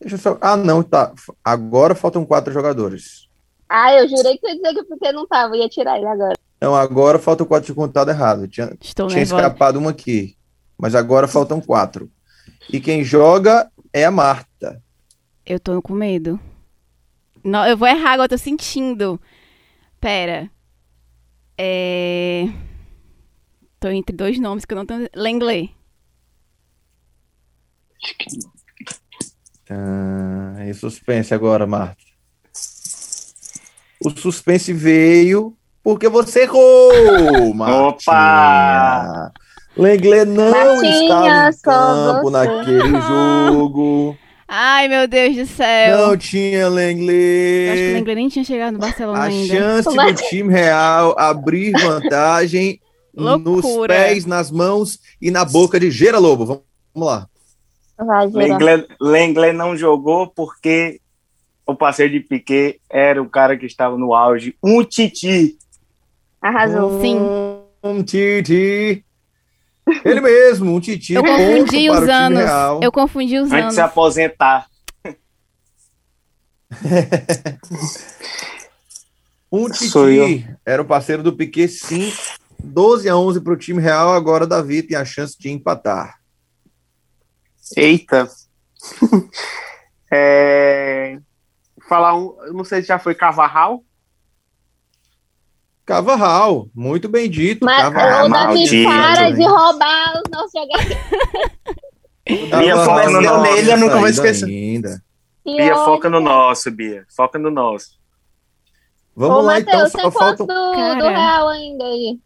Deixa 0.00 0.16
eu 0.16 0.18
só... 0.18 0.38
Ah, 0.40 0.56
não, 0.56 0.82
tá. 0.82 1.12
Agora 1.42 1.94
faltam 1.94 2.24
quatro 2.24 2.52
jogadores. 2.52 3.28
Ah, 3.68 3.92
eu 3.94 4.08
jurei 4.08 4.36
que 4.36 4.46
você 4.46 4.52
ia 4.52 4.56
dizer 4.56 4.74
que 4.74 4.80
o 4.80 4.84
Piquet 4.86 5.12
não 5.12 5.26
tava, 5.26 5.56
ia 5.56 5.68
tirar 5.68 5.96
ele 5.96 6.06
agora. 6.06 6.34
Não, 6.60 6.74
agora 6.74 7.18
faltam 7.18 7.46
quatro 7.46 7.66
de 7.66 7.74
contado 7.74 8.10
errado. 8.10 8.46
Tinha, 8.46 8.76
Estou 8.80 9.08
tinha 9.08 9.18
nervosa. 9.20 9.42
escapado 9.42 9.78
uma 9.78 9.90
aqui. 9.90 10.36
Mas 10.78 10.94
agora 10.94 11.26
faltam 11.26 11.60
quatro. 11.60 12.10
E 12.70 12.80
quem 12.80 13.02
joga 13.02 13.70
é 13.92 14.04
a 14.04 14.10
Marta. 14.10 14.82
Eu 15.44 15.58
tô 15.58 15.80
com 15.80 15.92
medo. 15.92 16.38
Não, 17.42 17.66
eu 17.66 17.76
vou 17.76 17.88
errar 17.88 18.12
agora, 18.12 18.26
eu 18.26 18.36
tô 18.36 18.38
sentindo. 18.38 19.20
Pera. 20.00 20.50
É... 21.56 22.46
Tô 23.78 23.88
entre 23.88 24.14
dois 24.14 24.38
nomes 24.38 24.64
que 24.64 24.74
eu 24.74 24.76
não 24.76 24.86
tô... 24.86 24.94
Lenglet. 25.14 25.74
Ah, 29.70 30.64
e 30.66 30.72
suspense 30.74 31.34
agora, 31.34 31.66
Marta. 31.66 31.96
O 34.04 34.10
suspense 34.10 34.72
veio 34.72 35.56
porque 35.82 36.08
você 36.08 36.42
errou, 36.42 37.52
Martinha. 37.54 37.88
Opa! 37.88 39.32
Lenglet 39.76 40.24
não 40.24 40.50
Martinha, 40.50 41.50
estava 41.50 41.50
em 41.50 41.60
campo 41.60 42.22
você. 42.22 42.30
naquele 42.32 43.00
jogo. 43.02 44.16
Ai, 44.48 44.88
meu 44.88 45.06
Deus 45.08 45.36
do 45.36 45.46
céu. 45.46 45.98
Não 46.08 46.16
tinha 46.16 46.60
Eu 46.60 46.66
acho 46.68 46.70
que 46.70 46.72
o 46.72 46.74
Lenglet. 46.74 47.92
Lenglet 47.94 48.14
nem 48.14 48.28
tinha 48.28 48.44
chegado 48.44 48.74
no 48.74 48.78
Barcelona 48.80 49.18
A 49.18 49.24
ainda. 49.24 49.54
chance 49.54 49.88
do 49.88 50.14
time 50.28 50.52
real 50.52 51.14
abrir 51.18 51.72
vantagem 51.72 52.80
nos 53.12 53.66
pés, 53.86 54.24
nas 54.24 54.50
mãos 54.50 54.98
e 55.20 55.30
na 55.30 55.44
boca 55.44 55.80
de 55.80 55.90
Gera 55.90 56.18
Lobo. 56.18 56.46
Vamos 56.46 56.62
lá. 56.94 57.28
Vai. 57.98 58.26
Lenglet, 58.26 58.86
Lenglet 59.00 59.52
não 59.52 59.76
jogou 59.76 60.26
porque 60.26 61.00
o 61.66 61.74
parceiro 61.74 62.12
de 62.12 62.20
Piquet 62.20 62.80
era 62.88 63.20
o 63.22 63.28
cara 63.28 63.56
que 63.56 63.66
estava 63.66 63.96
no 63.96 64.14
auge. 64.14 64.56
Um 64.62 64.84
Titi. 64.84 65.56
Arrasou. 66.40 67.00
Sim. 67.00 67.18
Um 67.82 68.02
Titi. 68.02 69.04
Ele 70.04 70.20
mesmo, 70.20 70.74
um 70.74 70.80
Titi. 70.80 71.14
Eu 71.14 71.22
confundi 71.24 71.90
os 71.90 72.08
anos. 72.08 72.38
real. 72.40 72.80
Eu 72.82 72.92
confundi 72.92 73.38
os 73.38 73.44
Antes 73.44 73.56
de 73.56 73.60
anos. 73.62 73.74
se 73.74 73.80
aposentar. 73.80 74.66
Um 79.50 79.70
Titi 79.70 80.44
era 80.66 80.82
o 80.82 80.84
parceiro 80.84 81.22
do 81.22 81.32
Piquet, 81.32 81.68
sim. 81.68 82.12
12 82.62 83.08
a 83.08 83.16
11 83.16 83.40
para 83.40 83.52
o 83.52 83.56
time 83.56 83.80
real. 83.80 84.12
Agora 84.12 84.46
Davi 84.46 84.82
tem 84.82 84.96
a 84.96 85.04
chance 85.04 85.38
de 85.38 85.48
empatar. 85.50 86.15
Eita. 87.74 88.28
é... 90.12 91.18
Falar 91.88 92.14
um. 92.14 92.36
Não 92.52 92.64
sei 92.64 92.82
se 92.82 92.88
já 92.88 92.98
foi 92.98 93.14
Cavarral. 93.14 93.82
Cavarral, 95.84 96.68
muito 96.74 97.08
bem 97.08 97.30
dito. 97.30 97.64
Mas, 97.64 97.80
Cavarral. 97.82 98.26
ô, 98.26 98.28
Davi, 98.28 98.54
maldito, 98.54 98.88
para 98.88 99.30
de 99.30 99.44
roubar 99.44 100.14
os 100.16 100.30
nossos 100.32 100.50
jogadores. 100.60 100.98
Bia, 102.26 102.76
foca 102.84 103.10
no 103.10 103.20
não 103.20 103.38
nosso, 103.38 103.70
eu 103.70 103.78
nunca 103.78 103.98
vou 103.98 104.08
esquecer. 104.08 104.46
Ainda. 104.46 105.00
Bia, 105.44 105.76
foca 105.76 106.10
no 106.10 106.20
nosso, 106.20 106.70
Bia. 106.72 107.06
Foca 107.08 107.38
no 107.38 107.52
nosso. 107.52 107.90
Vamos 109.14 109.36
Ô, 109.38 109.40
lá, 109.42 109.54
Matheus, 109.54 109.88
então. 109.88 110.02
tem 110.02 110.10
Só 110.10 110.18
quantos 110.18 110.46
faltam, 110.46 110.46
do, 110.46 111.02
do 111.02 111.08
Real 111.08 111.48
ainda 111.48 111.84
aí? 111.84 112.18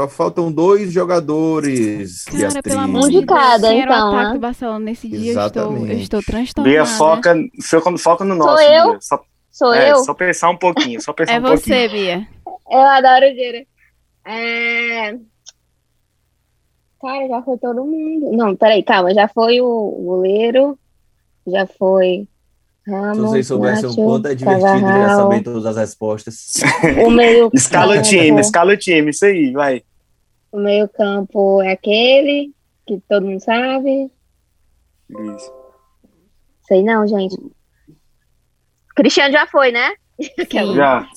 Só 0.00 0.08
faltam 0.08 0.50
dois 0.50 0.92
jogadores. 0.92 2.24
Cara, 2.24 2.38
Beatriz. 2.38 2.62
pelo 2.62 2.80
amor 2.80 3.10
de 3.10 3.26
cada, 3.26 3.68
era 3.68 3.76
o 3.76 3.82
então, 3.82 4.08
ataque 4.08 4.28
né? 4.28 4.32
do 4.32 4.40
Barcelona 4.40 4.78
nesse 4.78 5.08
dia? 5.08 5.18
Eu 5.18 5.46
estou, 5.46 5.62
Exatamente. 5.62 5.92
eu 5.92 5.98
estou 5.98 6.22
transtornada. 6.22 6.70
Bia, 6.70 6.86
foca, 6.86 7.34
foca, 7.62 7.98
foca 7.98 8.24
no 8.24 8.34
nosso, 8.34 8.62
eu? 8.62 8.90
Bia. 8.92 8.98
Só, 9.00 9.20
Sou 9.50 9.74
é, 9.74 9.90
eu? 9.90 9.96
só 10.04 10.14
pensar 10.14 10.48
um 10.48 10.56
pouquinho, 10.56 11.00
só 11.02 11.12
pensar 11.12 11.34
É 11.34 11.38
um 11.38 11.42
pouquinho. 11.42 11.60
você, 11.60 11.88
Bia. 11.88 12.26
Eu 12.70 12.80
adoro 12.80 13.26
o 13.26 13.34
Gira. 13.34 13.66
É... 14.24 15.18
Cara, 17.02 17.28
já 17.28 17.42
foi 17.42 17.58
todo 17.58 17.84
mundo. 17.84 18.32
Não, 18.32 18.56
peraí, 18.56 18.82
calma. 18.82 19.12
Já 19.12 19.28
foi 19.28 19.60
o 19.60 20.02
goleiro, 20.02 20.78
já 21.46 21.66
foi 21.66 22.26
Ramos, 22.86 23.16
Se 23.16 23.22
vocês 23.22 23.46
soubessem 23.46 23.90
o 23.90 23.94
quanto 23.94 24.28
é 24.28 24.34
divertido 24.34 24.66
já 24.66 24.80
Cavarral, 24.80 25.16
saber 25.16 25.42
todas 25.42 25.66
as 25.66 25.76
respostas. 25.76 26.60
o 27.04 27.10
meio 27.10 27.50
Escala 27.54 27.98
o 27.98 28.02
time, 28.02 28.40
escala 28.40 28.72
o 28.72 28.76
time, 28.76 29.10
isso 29.10 29.24
aí, 29.24 29.52
vai. 29.52 29.82
O 30.52 30.58
meio 30.58 30.88
campo 30.88 31.62
é 31.62 31.72
aquele 31.72 32.52
que 32.86 33.00
todo 33.08 33.26
mundo 33.26 33.40
sabe. 33.40 34.10
Isso. 35.08 35.52
Sei 36.66 36.82
não, 36.82 37.06
gente. 37.06 37.36
Cristiano 38.94 39.32
já 39.32 39.46
foi, 39.46 39.72
né? 39.72 39.92
Sim. 40.18 40.74
Já. 40.74 41.08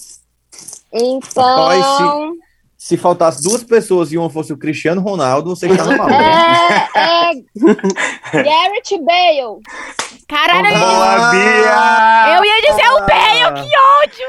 Então. 0.92 2.38
Se 2.78 2.98
faltasse 2.98 3.42
duas 3.42 3.64
pessoas 3.64 4.12
e 4.12 4.18
uma 4.18 4.30
fosse 4.30 4.52
o 4.52 4.58
Cristiano 4.58 5.02
Ronaldo, 5.02 5.56
você 5.56 5.68
está 5.68 5.86
no 5.86 5.98
mal. 5.98 6.10
É, 6.10 6.90
é 6.96 7.34
Garrett 8.44 9.00
Bale. 9.00 9.62
Caralho, 10.28 10.78
Boa, 10.78 11.32
Bia! 11.32 12.36
eu 12.36 12.44
ia 12.44 12.62
dizer 12.62 12.90
o 12.90 13.00
Bale, 13.06 13.62
que 13.62 13.72
ódio! 14.02 14.28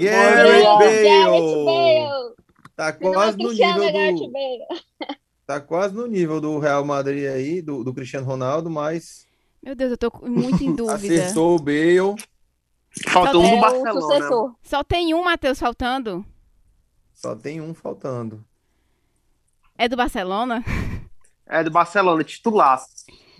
Garrett 0.00 0.64
Bale. 0.64 1.64
Bale. 1.64 2.39
Tá 2.80 2.96
Não 2.98 3.12
quase 3.12 3.36
no 3.36 3.44
Cristiano, 3.48 3.82
é 3.82 4.10
nível 4.12 4.30
do, 4.30 4.76
tá 5.46 5.60
quase 5.60 5.94
no 5.94 6.06
nível 6.06 6.40
do 6.40 6.58
Real 6.58 6.82
Madrid 6.82 7.28
aí, 7.28 7.60
do, 7.60 7.84
do 7.84 7.92
Cristiano 7.92 8.24
Ronaldo, 8.24 8.70
mas 8.70 9.26
Meu 9.62 9.74
Deus, 9.74 9.90
eu 9.90 9.98
tô 9.98 10.10
muito 10.26 10.64
em 10.64 10.72
dúvida. 10.74 10.94
acertou 11.22 11.56
o 11.56 11.58
Bale. 11.58 12.16
Faltou 13.08 13.42
um 13.42 13.46
É 13.46 13.54
do 13.56 13.60
Barcelona. 13.60 14.00
sucessor. 14.00 14.54
Só 14.62 14.82
tem 14.82 15.12
um, 15.12 15.22
Matheus, 15.22 15.58
faltando. 15.58 16.24
Só 17.12 17.36
tem 17.36 17.60
um 17.60 17.74
faltando. 17.74 18.42
É 19.76 19.86
do 19.86 19.96
Barcelona? 19.96 20.64
É 21.46 21.62
do 21.62 21.70
Barcelona, 21.70 22.24
titular. 22.24 22.82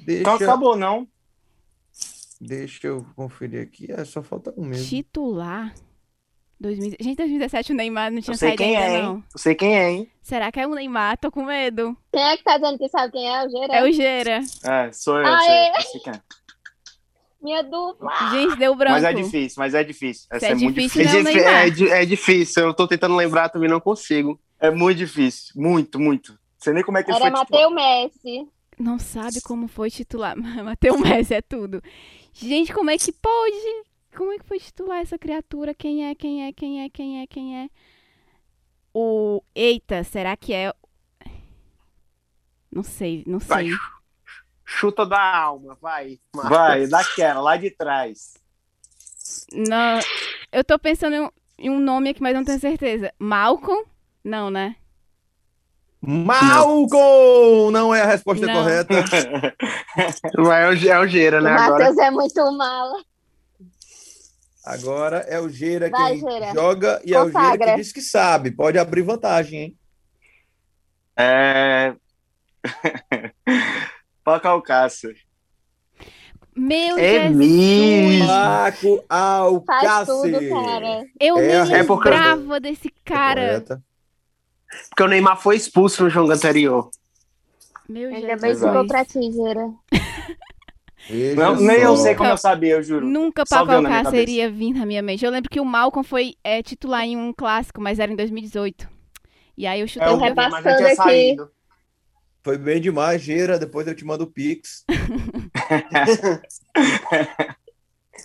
Deixa, 0.05 0.21
Então 0.21 0.35
acabou, 0.35 0.77
não? 0.77 1.09
deixa 2.39 2.89
eu 2.89 3.07
conferir 3.17 3.63
aqui. 3.63 3.91
É, 3.91 4.05
só 4.05 4.23
falta 4.23 4.53
um 4.57 4.65
mesmo. 4.67 4.85
Titular? 4.87 5.75
2000... 6.61 6.91
Gente, 7.01 7.17
2017 7.17 7.73
o 7.73 7.75
Neymar 7.75 8.13
não 8.13 8.21
tinha 8.21 8.37
saído 8.37 8.57
quem 8.59 8.77
ainda, 8.77 8.97
é, 8.99 9.03
não. 9.03 9.15
hein? 9.17 9.25
Eu 9.35 9.39
sei 9.39 9.55
quem 9.55 9.77
é, 9.79 9.91
hein? 9.91 10.11
Será 10.23 10.53
que 10.53 10.61
é 10.61 10.67
o 10.67 10.75
Neymar? 10.75 11.19
Tô 11.19 11.31
com 11.31 11.45
medo. 11.45 11.97
Quem 12.13 12.23
é 12.23 12.37
que 12.37 12.45
tá 12.45 12.59
dizendo 12.59 12.79
que 12.79 12.89
sabe 12.89 13.13
quem 13.13 13.27
é? 13.27 13.47
O 13.47 13.51
Gerard? 13.51 13.75
É 13.75 13.83
o 13.83 13.93
Gera. 13.93 14.41
É, 14.65 14.93
sou 14.93 15.19
eu. 15.19 15.27
Ah, 15.27 15.41
sei, 15.41 15.51
é? 15.55 15.71
eu 15.77 15.83
sei 15.83 16.01
quem 16.01 16.13
é. 16.13 16.21
Minha 17.43 17.63
dupla. 17.63 18.13
Gente, 18.31 18.57
deu 18.57 18.75
branco. 18.75 18.93
Mas 18.93 19.05
é 19.05 19.13
difícil, 19.15 19.55
mas 19.59 19.75
é 19.75 19.83
difícil. 19.83 20.27
Essa 20.31 20.47
é 20.47 20.51
é, 20.51 20.55
muito 20.55 20.79
difícil, 20.79 21.03
difícil. 21.03 21.41
É, 21.41 21.65
Não, 21.65 21.71
dif- 21.71 21.81
Neymar. 21.81 21.99
é 21.99 22.03
é 22.03 22.07
difícil, 22.07 22.63
eu 22.65 22.75
tô 22.75 22.87
tentando 22.87 23.17
lembrar 23.17 23.49
também, 23.49 23.69
não 23.71 23.81
consigo. 23.81 24.39
É 24.61 24.71
muito 24.71 24.99
difícil. 24.99 25.55
Muito, 25.57 25.99
muito. 25.99 26.33
Não 26.33 26.39
sei 26.59 26.75
nem 26.75 26.85
como 26.85 26.99
é 26.99 27.03
que 27.03 27.11
ele 27.11 27.17
Era 27.17 27.31
foi 27.31 27.45
titular. 27.45 27.71
Matheus 27.71 28.13
Messi. 28.23 28.49
Não 28.79 28.99
sabe 28.99 29.41
como 29.41 29.69
foi 29.69 29.91
titular. 29.91 30.37
Mateu 30.63 30.99
Messi 30.99 31.33
é 31.35 31.41
tudo. 31.41 31.83
Gente, 32.35 32.73
como 32.75 32.91
é 32.91 32.99
que 32.99 33.11
pode? 33.11 33.57
Como 34.21 34.35
é 34.35 34.39
que 34.39 34.45
foi 34.45 34.61
titular 34.61 35.01
essa 35.01 35.19
criatura? 35.19 35.73
Quem 35.73 36.07
é? 36.07 36.15
Quem 36.15 36.47
é? 36.47 36.53
Quem 36.53 36.85
é? 36.85 36.91
Quem 36.91 37.23
é? 37.23 37.27
Quem 37.27 37.59
é? 37.59 37.71
O. 38.93 39.43
Eita, 39.55 40.05
será 40.05 40.37
que 40.37 40.53
é. 40.53 40.75
Não 42.71 42.83
sei, 42.83 43.25
não 43.27 43.39
Vai, 43.39 43.69
sei. 43.69 43.79
chuta 44.63 45.07
da 45.07 45.19
alma, 45.19 45.75
vai. 45.81 46.21
Marcos. 46.37 46.51
Vai, 46.55 46.87
daquela, 46.87 47.41
lá 47.41 47.57
de 47.57 47.71
trás. 47.71 48.35
Não, 49.55 49.99
eu 50.53 50.63
tô 50.65 50.79
pensando 50.79 51.17
em 51.17 51.21
um, 51.23 51.31
em 51.59 51.71
um 51.71 51.79
nome 51.79 52.11
aqui, 52.11 52.21
mas 52.21 52.35
não 52.35 52.45
tenho 52.45 52.61
certeza. 52.61 53.15
Malcolm? 53.19 53.87
Não, 54.23 54.51
né? 54.51 54.77
Malcolm! 56.03 57.71
Não 57.73 57.95
é 57.95 58.03
a 58.03 58.07
resposta 58.07 58.47
Não. 58.47 58.53
correta. 58.53 59.03
Vai, 60.37 60.65
é 60.65 60.69
o, 60.69 60.89
é 60.91 61.01
o 61.01 61.07
Geira, 61.07 61.41
O 61.41 61.43
né? 61.43 61.53
Agora. 61.53 61.87
Matheus 61.87 61.97
é 61.97 62.11
muito 62.11 62.53
mala. 62.53 63.03
Agora 64.65 65.19
é 65.29 65.41
o 65.41 65.49
Geira 65.49 65.89
Vai, 65.91 66.17
Geira. 66.19 66.53
joga 66.53 67.01
e 67.05 67.15
é 67.15 67.19
o 67.21 67.25
Geira 67.25 67.41
Consagra. 67.41 67.71
que 67.73 67.77
diz 67.77 67.93
que 67.93 68.01
sabe. 68.03 68.51
Pode 68.51 68.79
abrir 68.79 69.03
vantagem, 69.03 69.61
hein? 69.61 69.77
É. 71.17 71.95
Paco 74.23 74.49
Alcácer. 74.49 75.17
Meu 76.55 76.99
É 76.99 77.23
Jesus! 77.29 77.37
mesmo. 77.37 78.27
Paco 78.27 79.05
Faz 79.67 80.07
tudo, 80.07 80.27
Alcácer. 80.37 80.49
cara. 80.51 81.05
Eu 81.19 81.39
É 81.39 81.63
resposta. 81.65 82.11
lembrava 82.11 82.61
desse 82.61 82.91
cara. 83.05 83.41
Correta. 83.47 83.83
Porque 84.91 85.03
o 85.03 85.09
Neymar 85.09 85.41
foi 85.41 85.57
expulso 85.57 86.05
no 86.05 86.11
jogo 86.11 86.31
anterior. 86.33 86.91
Meu 87.89 88.09
Ainda 88.09 88.21
Jesus. 88.37 88.41
bem 88.43 88.53
que 88.55 88.61
ficou 88.61 88.87
pra 88.87 89.05
ti, 89.05 89.33
Gera. 89.33 89.69
Não, 91.37 91.57
nem 91.57 91.79
eu 91.81 91.97
sei 91.97 92.15
como 92.15 92.31
eu 92.31 92.37
sabia, 92.37 92.75
eu 92.75 92.83
juro. 92.83 93.07
Nunca 93.07 93.45
Só 93.47 93.57
Paco 93.57 93.69
veio 93.69 93.81
na 93.83 93.89
minha 93.89 93.99
Alcácer 94.01 94.19
cabeça. 94.21 94.31
iria 94.33 94.51
vir 94.51 94.75
na 94.75 94.87
minha 94.87 95.03
mente. 95.03 95.25
Eu 95.25 95.31
lembro 95.31 95.51
que 95.51 95.61
o 95.61 95.65
Malcolm 95.65 96.07
foi 96.07 96.35
é, 96.45 96.63
titular 96.63 97.05
em 97.05 97.17
um 97.17 97.33
clássico, 97.33 97.81
mas 97.81 97.99
era 97.99 98.13
em 98.13 98.17
2018. 98.17 98.89
E 99.57 99.67
aí 99.67 99.81
eu 99.81 99.89
chutei 99.89 100.09
É, 100.09 100.13
eu- 100.13 100.19
repasso- 100.19 100.51
Mas 100.51 100.65
já 100.65 100.77
tinha 100.77 100.89
Passando 100.91 101.09
aqui. 101.09 101.27
saído. 101.29 101.51
Foi 102.43 102.57
bem 102.57 102.81
demais, 102.81 103.21
Geira. 103.21 103.59
Depois 103.59 103.87
eu 103.87 103.95
te 103.95 104.05
mando 104.05 104.25
o 104.25 104.31
Pix. 104.31 104.85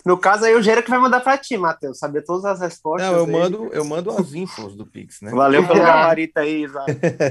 No 0.05 0.17
caso, 0.17 0.45
aí 0.45 0.55
o 0.55 0.62
Geira 0.62 0.81
que 0.81 0.89
vai 0.89 0.99
mandar 0.99 1.19
pra 1.21 1.38
ti, 1.38 1.58
Matheus. 1.58 1.99
Saber 1.99 2.23
todas 2.23 2.45
as 2.45 2.60
respostas. 2.60 3.08
Não, 3.10 3.17
eu 3.19 3.25
aí. 3.25 3.31
mando, 3.31 3.69
eu 3.71 3.86
mando 3.86 4.10
as 4.12 4.34
infos 4.34 4.75
do 4.75 4.86
Pix, 4.86 5.21
né? 5.21 5.31
Valeu 5.31 5.65
pelo 5.67 5.79
É. 5.79 5.84
gabarito 5.86 6.39
aí, 6.39 6.63
Isa. 6.63 6.84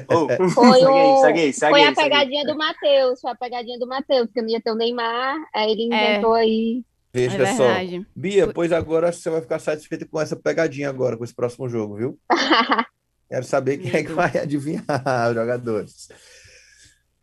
Ô, 0.08 0.28
Foi, 0.50 0.80
segue 0.80 0.88
aí, 0.88 1.20
segue 1.20 1.40
aí, 1.40 1.52
segue 1.52 1.70
foi 1.72 1.80
aí, 1.82 1.86
a 1.88 1.94
segue 1.94 2.00
aí. 2.00 2.10
pegadinha 2.10 2.44
do 2.46 2.56
Matheus. 2.56 3.20
Foi 3.20 3.30
a 3.30 3.34
pegadinha 3.34 3.78
do 3.78 3.86
Matheus, 3.86 4.28
que 4.32 4.40
não 4.40 4.48
ia 4.48 4.60
ter 4.60 4.70
o 4.70 4.74
Neymar. 4.76 5.36
Aí 5.54 5.70
ele 5.72 5.92
É. 5.92 6.12
inventou 6.12 6.34
aí. 6.34 6.84
É 7.12 7.18
Veja 7.28 7.46
só. 7.54 7.64
verdade. 7.66 8.06
Bia, 8.14 8.52
pois 8.52 8.72
agora 8.72 9.12
você 9.12 9.30
vai 9.30 9.40
ficar 9.40 9.58
satisfeita 9.60 10.04
com 10.04 10.20
essa 10.20 10.34
pegadinha 10.34 10.88
agora, 10.88 11.16
com 11.16 11.22
esse 11.24 11.34
próximo 11.34 11.68
jogo, 11.68 11.96
viu? 11.96 12.18
Quero 13.30 13.44
saber 13.44 13.78
quem 13.78 13.90
é 14.00 14.02
que 14.04 14.12
vai 14.12 14.36
adivinhar 14.36 14.84
os 15.28 15.34
jogadores. 15.34 16.08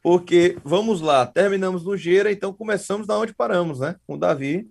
Porque, 0.04 0.58
vamos 0.64 1.00
lá, 1.00 1.26
terminamos 1.28 1.86
no 1.86 1.96
Geira, 1.96 2.32
então 2.32 2.52
começamos 2.52 3.06
da 3.06 3.18
onde 3.20 3.34
paramos, 3.34 3.80
né? 3.82 3.96
Com 4.08 4.16
o 4.16 4.18
Davi. 4.18 4.68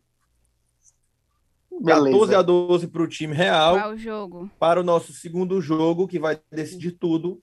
14 1.85 2.35
a 2.35 2.43
Beleza. 2.43 2.43
12 2.43 2.89
para 2.89 3.03
o 3.03 3.09
time 3.09 3.35
real. 3.35 3.79
Qual 3.79 3.93
o 3.93 3.99
jogo? 3.99 4.51
para 4.59 4.81
o 4.81 4.85
nosso 4.85 5.13
segundo 5.13 5.61
jogo, 5.61 6.07
que 6.07 6.19
vai 6.19 6.41
decidir 6.51 6.93
tudo, 6.93 7.43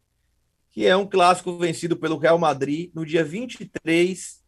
que 0.71 0.85
é 0.85 0.95
um 0.95 1.07
clássico 1.07 1.57
vencido 1.57 1.97
pelo 1.97 2.17
Real 2.17 2.37
Madrid 2.37 2.91
no 2.93 3.05
dia 3.05 3.23
23. 3.23 4.43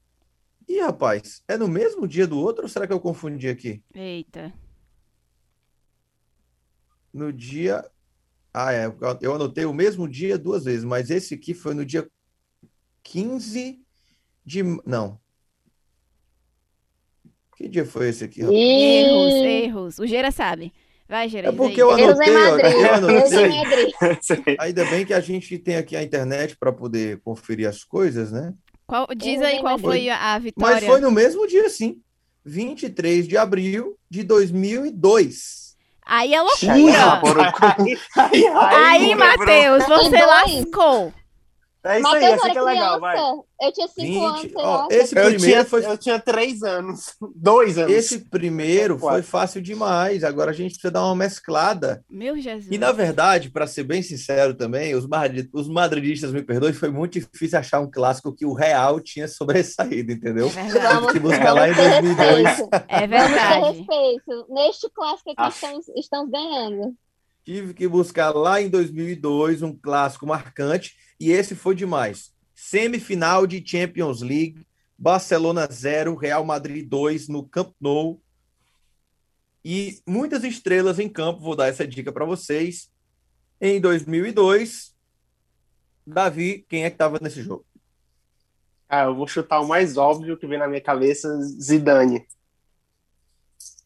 Ih, 0.68 0.82
rapaz, 0.82 1.42
é 1.48 1.58
no 1.58 1.68
mesmo 1.68 2.08
dia 2.08 2.28
do 2.28 2.38
outro 2.38 2.64
ou 2.64 2.70
será 2.70 2.86
que 2.86 2.94
eu 2.94 3.00
confundi 3.00 3.48
aqui? 3.50 3.84
Eita. 3.94 4.54
No 7.12 7.34
dia. 7.34 7.84
Ah, 8.54 8.72
é, 8.72 8.86
eu 9.22 9.34
anotei 9.34 9.66
o 9.66 9.74
mesmo 9.74 10.08
dia 10.08 10.38
duas 10.38 10.66
vezes, 10.66 10.84
mas 10.84 11.10
esse 11.10 11.34
aqui 11.34 11.54
foi 11.54 11.74
no 11.74 11.84
dia 11.84 12.08
15 13.04 13.82
de. 14.46 14.64
Não. 14.86 15.20
Que 17.60 17.68
dia 17.68 17.86
foi 17.86 18.08
esse 18.08 18.24
aqui? 18.24 18.40
rapaz? 18.42 18.58
Erros, 18.58 19.34
erros. 19.34 20.00
O 20.00 20.08
Geira 20.08 20.32
sabe. 20.32 20.72
Vai, 21.10 21.28
Geira. 21.28 21.50
É 21.50 21.52
porque 21.52 21.74
aí. 21.74 21.80
eu 21.82 21.92
anotei, 21.92 22.36
ó, 22.36 22.58
eu 22.58 22.94
anotei. 22.94 24.56
Ainda 24.60 24.86
bem 24.86 25.06
que 25.06 25.14
a 25.14 25.20
gente 25.20 25.58
tem 25.58 25.76
aqui 25.76 25.96
a 25.98 26.02
internet 26.04 26.56
para 26.58 26.72
poder 26.72 27.20
conferir 27.22 27.68
as 27.68 27.84
coisas, 27.84 28.32
né? 28.32 28.54
Qual- 28.88 29.08
diz 29.18 29.42
aí 29.42 29.60
qual 29.60 29.78
foi 29.78 30.08
a, 30.10 30.16
a 30.16 30.34
Mas 30.36 30.44
vitória. 30.44 30.88
foi 30.88 31.02
no 31.02 31.12
mesmo 31.12 31.46
dia, 31.48 31.68
sim. 31.70 31.98
23 32.46 33.28
de 33.28 33.38
abril 33.38 33.98
de 34.10 34.24
2002. 34.24 35.76
Aí 36.06 36.34
é 36.34 36.38
Aí, 36.38 36.44
loucura. 36.82 37.54
Aí, 38.16 38.48
Aí, 38.48 39.08
quebrou. 39.10 39.28
Matheus, 39.28 39.84
você 39.88 40.10
dois. 40.10 40.26
lascou. 40.26 41.14
É 41.82 41.98
isso 42.00 42.08
aí, 42.08 42.14
Matheus 42.22 42.34
essa 42.34 42.44
era 42.46 42.52
que 42.52 42.58
é 42.58 42.62
legal, 42.62 43.00
vai. 43.00 43.18
Eu 43.62 43.72
tinha 43.72 43.88
cinco 43.88 44.26
anos, 44.26 44.42
20. 44.42 44.52
sei 44.52 44.62
Ó, 44.62 44.88
esse 44.92 45.18
Eu 45.18 45.24
primeiro 45.26 45.40
tinha, 45.40 45.66
foi 45.66 45.86
eu 45.86 45.98
tinha 45.98 46.20
três 46.20 46.62
anos. 46.62 47.14
Dois 47.36 47.78
anos. 47.78 47.94
esse 47.94 48.20
primeiro 48.30 49.00
foi 49.00 49.10
Quatro. 49.12 49.24
fácil 49.24 49.62
demais. 49.62 50.24
Agora 50.26 50.52
a 50.52 50.54
gente 50.54 50.72
precisa 50.74 50.92
dar 50.92 51.06
uma 51.06 51.16
mesclada. 51.16 52.04
Meu 52.10 52.38
Jesus. 52.38 52.68
E 52.70 52.78
na 52.78 52.92
verdade, 52.92 53.50
para 53.50 53.66
ser 53.66 53.84
bem 53.84 54.02
sincero 54.02 54.54
também, 54.54 54.94
os, 54.94 55.08
madri- 55.08 55.50
os 55.54 55.70
madridistas 55.70 56.34
me 56.34 56.42
perdoem, 56.44 56.74
foi 56.74 56.90
muito 56.90 57.14
difícil 57.18 57.58
achar 57.58 57.80
um 57.80 57.90
clássico 57.90 58.36
que 58.36 58.46
o 58.46 58.54
Real 58.54 59.00
tinha 59.00 59.28
sobressaído, 59.30 60.12
entendeu? 60.12 60.48
É 60.48 60.64
verdade. 60.64 61.14
Que 61.14 61.20
buscar 61.20 61.54
lá 61.54 61.70
em 61.70 61.74
vamos 61.74 61.92
ter 61.92 62.02
2002. 62.02 62.46
respeito. 62.46 62.70
É 62.74 62.80
Vamos 62.80 63.00
ter 63.00 63.08
verdade. 63.08 63.78
respeito. 63.78 64.46
Neste 64.50 64.90
clássico 64.90 65.32
aqui 65.32 65.42
Ah. 65.42 65.48
estamos, 65.50 65.86
estamos 65.96 66.30
ganhando. 66.30 66.94
Tive 67.46 67.74
que 67.74 67.88
buscar 67.88 68.36
lá 68.36 68.62
em 68.62 68.70
2002 68.70 69.62
um 69.64 69.74
clássico 69.76 70.28
marcante 70.28 70.94
e 71.20 71.32
esse 71.32 71.56
foi 71.56 71.76
demais. 71.76 72.34
Semifinal 72.54 73.46
de 73.46 73.64
Champions 73.66 74.22
League, 74.22 74.66
Barcelona 74.98 75.68
0, 75.72 76.16
Real 76.16 76.46
Madrid 76.46 76.88
2 76.88 77.28
no 77.28 77.48
Camp 77.48 77.74
Nou. 77.80 78.22
E 79.64 80.02
muitas 80.08 80.44
estrelas 80.44 81.00
em 81.00 81.10
campo, 81.10 81.42
vou 81.42 81.56
dar 81.56 81.68
essa 81.68 81.88
dica 81.88 82.12
para 82.12 82.26
vocês. 82.26 82.90
Em 83.62 83.80
2002, 83.80 84.96
Davi, 86.08 86.66
quem 86.70 86.86
é 86.86 86.90
que 86.90 86.96
estava 86.96 87.20
nesse 87.22 87.42
jogo? 87.44 87.66
Ah, 88.88 89.04
eu 89.04 89.16
vou 89.16 89.28
chutar 89.28 89.60
o 89.60 89.68
mais 89.68 89.98
óbvio 89.98 90.38
que 90.38 90.48
vem 90.48 90.58
na 90.58 90.68
minha 90.68 90.82
cabeça, 90.82 91.30
Zidane. 91.42 92.26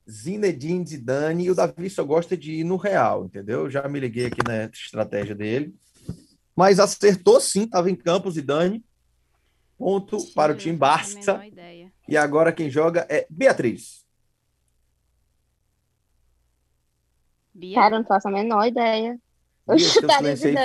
Zinedine 0.09 0.85
Zidane, 0.85 1.45
e 1.45 1.51
o 1.51 1.55
Davi 1.55 1.89
só 1.89 2.03
gosta 2.03 2.37
de 2.37 2.53
ir 2.53 2.63
no 2.63 2.77
Real, 2.77 3.25
entendeu? 3.25 3.69
Já 3.69 3.87
me 3.87 3.99
liguei 3.99 4.27
aqui 4.27 4.41
na 4.45 4.65
estratégia 4.65 5.35
dele. 5.35 5.75
Mas 6.55 6.79
acertou 6.79 7.39
sim, 7.41 7.63
estava 7.63 7.89
em 7.89 7.95
campo 7.95 8.29
Zidane. 8.31 8.83
Ponto 9.77 10.17
para 10.33 10.53
o 10.53 10.55
time 10.55 10.77
Barça. 10.77 11.41
E 12.07 12.15
agora 12.15 12.51
quem 12.51 12.69
joga 12.69 13.05
é 13.09 13.25
Beatriz. 13.29 14.03
Bia? 17.53 17.75
Cara, 17.75 17.95
eu 17.95 17.99
não 17.99 18.07
faço 18.07 18.27
a 18.27 18.31
menor 18.31 18.65
ideia. 18.65 19.17
Eu 19.67 19.75
Bia, 19.75 19.85
esse 19.85 19.99
teu 19.99 20.09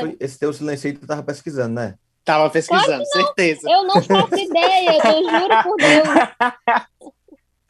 foi- 0.00 0.16
esse 0.20 0.38
teu 0.38 0.52
silêncio 0.52 0.88
aí 0.88 0.96
tu 0.96 1.06
tava 1.06 1.22
pesquisando, 1.22 1.74
né? 1.74 1.98
Tava 2.24 2.50
pesquisando, 2.50 3.04
certeza. 3.06 3.70
Eu 3.70 3.84
não 3.84 4.02
faço 4.02 4.34
ideia, 4.34 4.90
eu 4.90 5.30
juro 5.30 5.62
por 5.62 5.76
Deus. 5.76 6.08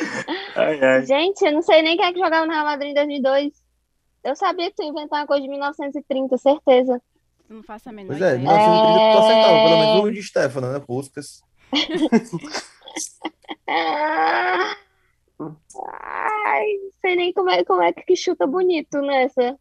Ai, 0.54 0.80
ai. 0.80 1.06
Gente, 1.06 1.42
eu 1.44 1.52
não 1.52 1.62
sei 1.62 1.82
nem 1.82 1.96
quem 1.96 2.06
é 2.06 2.12
que 2.12 2.18
jogava 2.20 2.46
no 2.46 2.52
Real 2.52 2.64
Madrid 2.64 2.90
em 2.90 2.94
2002. 2.94 3.52
Eu 4.22 4.36
sabia 4.36 4.70
que 4.70 4.76
tu 4.76 4.82
ia 4.82 4.88
inventar 4.90 5.20
uma 5.20 5.26
coisa 5.26 5.42
de 5.42 5.48
1930, 5.48 6.36
certeza. 6.38 7.02
Não 7.48 7.62
faço 7.62 7.88
a 7.88 7.92
menor 7.92 8.08
Pois 8.08 8.20
é, 8.20 8.34
ideia. 8.34 8.38
1930 8.38 9.12
tu 9.12 9.18
acertava, 9.18 9.64
pelo 9.64 9.78
menos 9.78 10.04
o 10.04 10.10
de 10.10 10.22
Stefano, 10.22 10.72
né? 10.72 10.80
Puskas. 10.80 11.42
Ah, 13.70 14.74
Ai, 15.40 16.64
não 16.82 16.90
sei 17.00 17.16
nem 17.16 17.32
como 17.32 17.50
é, 17.50 17.64
como 17.64 17.82
é 17.82 17.92
que 17.92 18.16
chuta 18.16 18.46
bonito 18.46 19.00
nessa. 19.00 19.56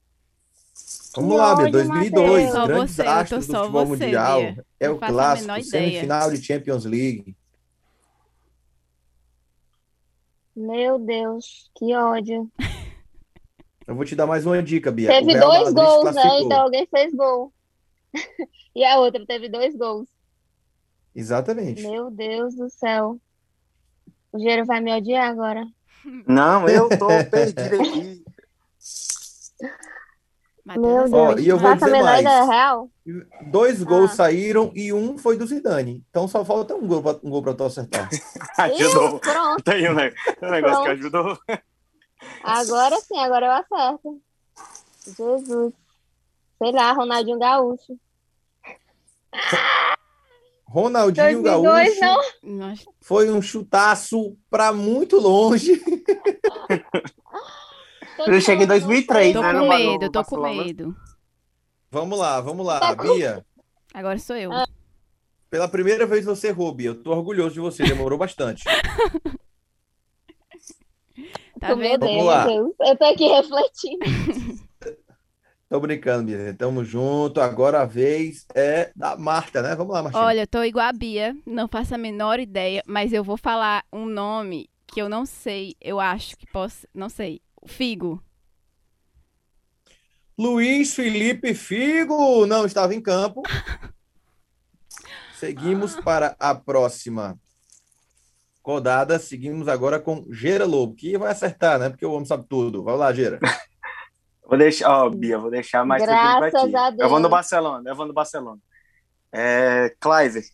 Vamos 1.15 1.37
lá, 1.37 1.55
Bia, 1.55 1.65
ódio, 1.65 1.71
2002, 1.71 2.13
Matheus. 2.13 2.51
Só 2.51 2.67
grandes 2.67 2.95
você, 2.95 3.01
astros 3.01 3.47
do 3.47 3.55
futebol 3.55 3.85
você, 3.85 4.05
mundial. 4.05 4.39
Bia. 4.39 4.65
É 4.79 4.87
Não 4.87 4.95
o 4.95 4.99
clássico, 4.99 5.51
ideia. 5.51 5.63
semifinal 5.63 6.31
de 6.31 6.43
Champions 6.43 6.85
League. 6.85 7.35
Meu 10.55 10.97
Deus, 10.97 11.69
que 11.75 11.95
ódio. 11.95 12.49
Eu 13.87 13.95
vou 13.95 14.03
te 14.05 14.15
dar 14.15 14.25
mais 14.25 14.45
uma 14.45 14.61
dica, 14.61 14.91
Bia. 14.91 15.09
Teve 15.09 15.39
dois 15.39 15.73
Madrid 15.73 15.75
gols, 15.75 16.15
né? 16.15 16.39
Então 16.41 16.61
alguém 16.61 16.87
fez 16.87 17.13
gol. 17.13 17.53
E 18.75 18.85
a 18.85 18.99
outra 18.99 19.25
teve 19.25 19.49
dois 19.49 19.75
gols. 19.75 20.07
Exatamente. 21.15 21.81
Meu 21.81 22.11
Deus 22.11 22.53
do 22.55 22.69
céu. 22.69 23.17
O 24.31 24.37
Gero 24.39 24.65
vai 24.67 24.79
me 24.79 24.95
odiar 24.95 25.31
agora. 25.31 25.65
Não, 26.27 26.69
eu 26.69 26.87
tô 26.89 27.07
perdido 27.31 27.81
aqui. 27.81 28.23
Meu 30.77 31.05
Ó, 31.11 31.33
Deus, 31.33 31.45
e 31.45 31.47
eu 31.49 31.57
vou 31.57 31.73
dizer 31.75 32.03
mais. 32.03 32.23
real. 32.25 32.89
Dois 33.49 33.81
gols 33.81 34.11
Ah. 34.11 34.15
saíram 34.15 34.71
e 34.75 34.91
um 34.91 35.17
foi 35.17 35.37
do 35.37 35.47
Zidane. 35.47 36.03
Então 36.09 36.27
só 36.27 36.43
falta 36.43 36.75
um 36.75 36.85
gol 36.85 37.01
pra, 37.01 37.15
um 37.23 37.29
gol 37.29 37.41
pra 37.41 37.53
tu 37.53 37.63
acertar. 37.63 38.09
Ajudou. 38.59 39.15
Ih, 39.17 39.19
pronto. 39.21 39.63
Tem 39.63 39.89
um, 39.89 39.93
ne- 39.93 40.13
um 40.41 40.51
negócio 40.51 40.83
que 40.83 40.85
Pronto. 40.85 40.89
ajudou. 40.91 41.37
Agora 42.43 42.99
sim, 42.99 43.17
agora 43.17 43.45
eu 43.45 43.51
acerto. 43.53 44.21
Jesus. 45.07 45.73
Sei 46.57 46.71
lá, 46.71 46.91
Ronaldinho 46.91 47.39
Gaúcho. 47.39 47.97
Ronaldinho 50.65 51.41
2002 51.43 51.99
Gaúcho 51.99 52.21
não. 52.43 52.73
Foi 53.01 53.29
um 53.31 53.41
chutaço 53.41 54.35
pra 54.49 54.73
muito 54.73 55.17
longe. 55.17 55.81
Eu 58.25 58.41
cheguei 58.41 58.65
em 58.65 58.67
2003, 58.67 59.33
tô 59.33 59.41
né, 59.41 59.53
com 59.53 59.67
medo, 59.67 60.05
no 60.05 60.11
tô 60.11 60.23
com 60.25 60.41
medo. 60.41 60.95
Vamos 61.91 62.17
lá, 62.19 62.41
vamos 62.41 62.65
lá, 62.65 62.79
Tá 62.79 62.95
com- 62.95 63.13
Bia. 63.15 63.45
Agora 63.93 64.17
sou 64.19 64.35
eu. 64.35 64.51
Pela 65.49 65.67
primeira 65.69 66.05
vez 66.05 66.25
você 66.25 66.47
errou, 66.49 66.73
Bia. 66.73 66.89
Eu 66.89 67.01
tô 67.01 67.11
orgulhoso 67.11 67.53
de 67.53 67.59
você, 67.59 67.83
demorou 67.83 68.17
bastante. 68.17 68.63
Tá 71.59 71.73
vendo? 71.73 72.01
Deus, 72.01 72.11
Vamos 72.11 72.25
lá. 72.25 72.45
meu 72.45 72.65
Deus. 72.77 72.89
Eu 72.91 72.95
tô 72.97 73.05
aqui 73.05 73.27
refletindo. 73.27 74.05
Tô 75.69 75.81
brincando, 75.81 76.27
Bia. 76.27 76.53
Tamo 76.53 76.83
junto. 76.83 77.41
Agora 77.41 77.81
a 77.81 77.85
vez 77.85 78.45
é 78.55 78.91
da 78.95 79.17
Marta, 79.17 79.61
né? 79.61 79.75
Vamos 79.75 79.93
lá, 79.93 80.01
Martinha. 80.01 80.23
Olha, 80.23 80.41
eu 80.41 80.47
tô 80.47 80.63
igual 80.63 80.87
a 80.87 80.93
Bia, 80.93 81.35
não 81.45 81.67
faço 81.67 81.93
a 81.93 81.97
menor 81.97 82.39
ideia, 82.39 82.81
mas 82.87 83.11
eu 83.11 83.23
vou 83.23 83.35
falar 83.35 83.83
um 83.91 84.05
nome 84.05 84.69
que 84.87 85.01
eu 85.01 85.09
não 85.09 85.25
sei, 85.25 85.75
eu 85.81 85.99
acho 85.99 86.37
que 86.37 86.47
posso, 86.47 86.87
não 86.93 87.09
sei. 87.09 87.41
Figo. 87.65 88.23
Luiz 90.39 90.93
Felipe 90.93 91.53
Figo 91.53 92.45
não 92.45 92.65
estava 92.65 92.95
em 92.95 93.01
campo. 93.01 93.41
Seguimos 95.37 95.95
para 95.95 96.35
a 96.39 96.55
próxima 96.55 97.37
rodada. 98.63 99.19
Seguimos 99.19 99.67
agora 99.67 99.99
com 99.99 100.25
Gera 100.31 100.65
Lobo, 100.65 100.95
que 100.95 101.17
vai 101.17 101.31
acertar, 101.31 101.77
né? 101.77 101.89
Porque 101.89 102.05
o 102.05 102.11
homem 102.11 102.25
sabe 102.25 102.45
tudo. 102.47 102.83
Vai 102.83 102.95
lá, 102.95 103.13
Gera. 103.13 103.39
Vou 104.47 104.57
deixar, 104.57 104.89
ó, 104.89 105.09
Bia, 105.09 105.37
vou 105.37 105.51
deixar 105.51 105.85
mais 105.85 106.01
tranquilo 106.01 106.37
pra 106.37 106.49
Graças 106.49 106.69
ti. 106.69 106.75
a 106.75 106.95
Eu 106.97 107.09
vou 107.09 107.19
no. 107.19 107.27
Barcelona, 107.27 107.89
eu 107.89 107.95
vou 107.95 108.05
no 108.05 108.13
Barcelona. 108.13 108.59
É, 109.31 109.93
Clive. 109.99 110.49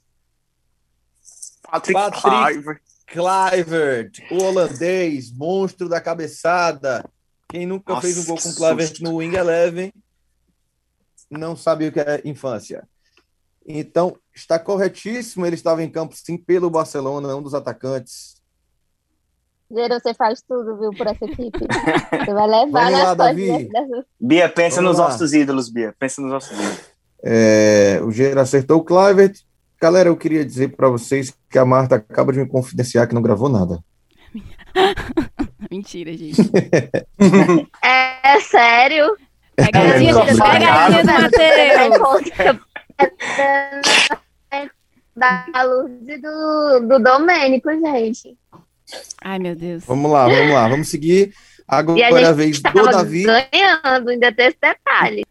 Patrick, 1.69 1.93
Patrick. 1.93 2.81
Clivert, 3.05 4.19
o 4.31 4.43
holandês, 4.43 5.31
monstro 5.31 5.87
da 5.87 6.01
cabeçada. 6.01 7.07
Quem 7.47 7.67
nunca 7.67 7.93
Nossa, 7.93 8.07
fez 8.07 8.17
um 8.17 8.25
gol 8.25 8.37
com 8.37 8.49
que 8.49 8.55
Clivert 8.55 8.99
no 9.01 9.17
Wing 9.17 9.35
Eleven 9.35 9.93
não 11.29 11.55
sabe 11.55 11.87
o 11.87 11.91
que 11.91 11.99
é 11.99 12.21
infância. 12.25 12.87
Então, 13.65 14.17
está 14.33 14.57
corretíssimo. 14.57 15.45
Ele 15.45 15.55
estava 15.55 15.83
em 15.83 15.89
campo, 15.89 16.15
sim, 16.15 16.37
pelo 16.37 16.69
Barcelona, 16.69 17.35
um 17.35 17.41
dos 17.41 17.53
atacantes. 17.53 18.41
Gero, 19.71 19.93
você 19.99 20.13
faz 20.13 20.41
tudo, 20.47 20.77
viu, 20.79 20.91
por 20.91 21.07
essa 21.07 21.25
equipe. 21.25 21.57
Você 21.59 22.33
vai 22.33 22.47
levar 22.47 22.65
Vamos 22.85 22.91
nas 22.91 23.03
lá, 23.03 23.13
Davi. 23.15 23.69
dessas- 23.69 24.05
Bia, 24.19 24.49
pensa 24.49 24.75
Vamos 24.77 24.91
nos 24.91 24.99
lá. 24.99 25.09
nossos 25.09 25.33
ídolos, 25.33 25.69
Bia. 25.69 25.93
Pensa 25.97 26.21
nos 26.21 26.31
nossos 26.31 26.51
ídolos. 26.57 26.79
É, 27.23 27.99
o 28.03 28.11
Gera 28.11 28.41
acertou 28.41 28.79
o 28.79 28.83
Clivert. 28.83 29.39
Galera, 29.81 30.09
eu 30.09 30.15
queria 30.17 30.45
dizer 30.45 30.75
para 30.75 30.89
vocês 30.89 31.33
que 31.49 31.57
a 31.57 31.65
Marta 31.65 31.95
acaba 31.95 32.31
de 32.31 32.39
me 32.39 32.47
confidenciar 32.47 33.07
que 33.07 33.15
não 33.15 33.21
gravou 33.21 33.49
nada. 33.49 33.79
Mentira, 35.71 36.11
gente. 36.15 36.41
É 37.83 38.39
sério? 38.41 39.15
Pegadinha, 39.55 40.09
É, 40.11 40.13
não, 40.13 40.25
pegadinha 40.25 41.89
do 41.91 41.99
Matheus. 41.99 42.59
Da 45.15 45.45
luz 45.63 45.91
e 46.07 46.17
do, 46.17 46.79
do 46.87 46.99
Domênico, 46.99 47.69
gente. 47.71 48.35
Ai, 49.21 49.39
meu 49.39 49.55
Deus. 49.55 49.83
Vamos 49.85 50.11
lá, 50.11 50.27
vamos 50.27 50.53
lá, 50.53 50.67
vamos 50.67 50.89
seguir. 50.89 51.33
Agora 51.67 51.97
E 51.99 52.03
a 52.03 52.09
é 52.09 52.13
a 52.13 52.17
gente 52.25 52.35
vez 52.35 52.59
do 52.61 52.83
Davi. 52.91 53.23
ganhando, 53.23 54.09
ainda 54.09 54.31
tem 54.33 54.47
esse 54.47 54.57
detalhe. 54.61 55.25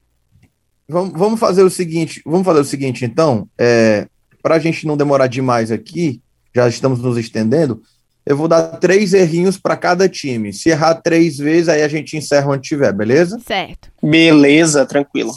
Vamos, 0.88 1.12
vamos 1.18 1.40
fazer 1.40 1.62
o 1.62 1.70
seguinte, 1.70 2.20
vamos 2.24 2.44
fazer 2.44 2.60
o 2.60 2.64
seguinte, 2.64 3.04
então, 3.04 3.48
é, 3.58 4.06
para 4.42 4.56
a 4.56 4.58
gente 4.58 4.86
não 4.86 4.96
demorar 4.96 5.26
demais 5.26 5.70
aqui, 5.70 6.20
já 6.54 6.68
estamos 6.68 7.00
nos 7.00 7.16
estendendo, 7.16 7.82
eu 8.26 8.36
vou 8.36 8.46
dar 8.48 8.62
três 8.78 9.12
errinhos 9.14 9.56
para 9.58 9.76
cada 9.76 10.08
time. 10.08 10.52
Se 10.52 10.68
errar 10.70 10.96
três 10.96 11.38
vezes, 11.38 11.68
aí 11.68 11.82
a 11.82 11.88
gente 11.88 12.16
encerra 12.16 12.48
onde 12.50 12.68
tiver, 12.68 12.92
beleza? 12.92 13.38
Certo. 13.46 13.90
Beleza, 14.02 14.84
tranquilo. 14.86 15.32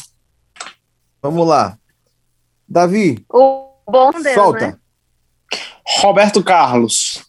Vamos 1.21 1.47
lá. 1.47 1.77
Davi, 2.67 3.23
O 3.31 3.69
bom 3.89 4.11
Deus, 4.11 4.35
solta. 4.35 4.67
né? 4.67 4.77
Roberto 5.99 6.43
Carlos. 6.43 7.24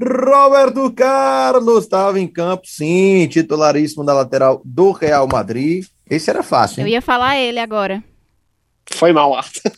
Roberto 0.00 0.92
Carlos 0.92 1.84
estava 1.84 2.20
em 2.20 2.26
campo, 2.28 2.62
sim, 2.66 3.26
titularíssimo 3.28 4.04
da 4.04 4.12
lateral 4.12 4.60
do 4.64 4.92
Real 4.92 5.26
Madrid. 5.26 5.86
Esse 6.08 6.28
era 6.30 6.42
fácil, 6.42 6.82
Eu 6.82 6.86
hein? 6.86 6.92
ia 6.94 7.02
falar 7.02 7.36
ele 7.38 7.58
agora. 7.58 8.02
Foi 8.92 9.12
mal, 9.12 9.34
Arthur. 9.34 9.72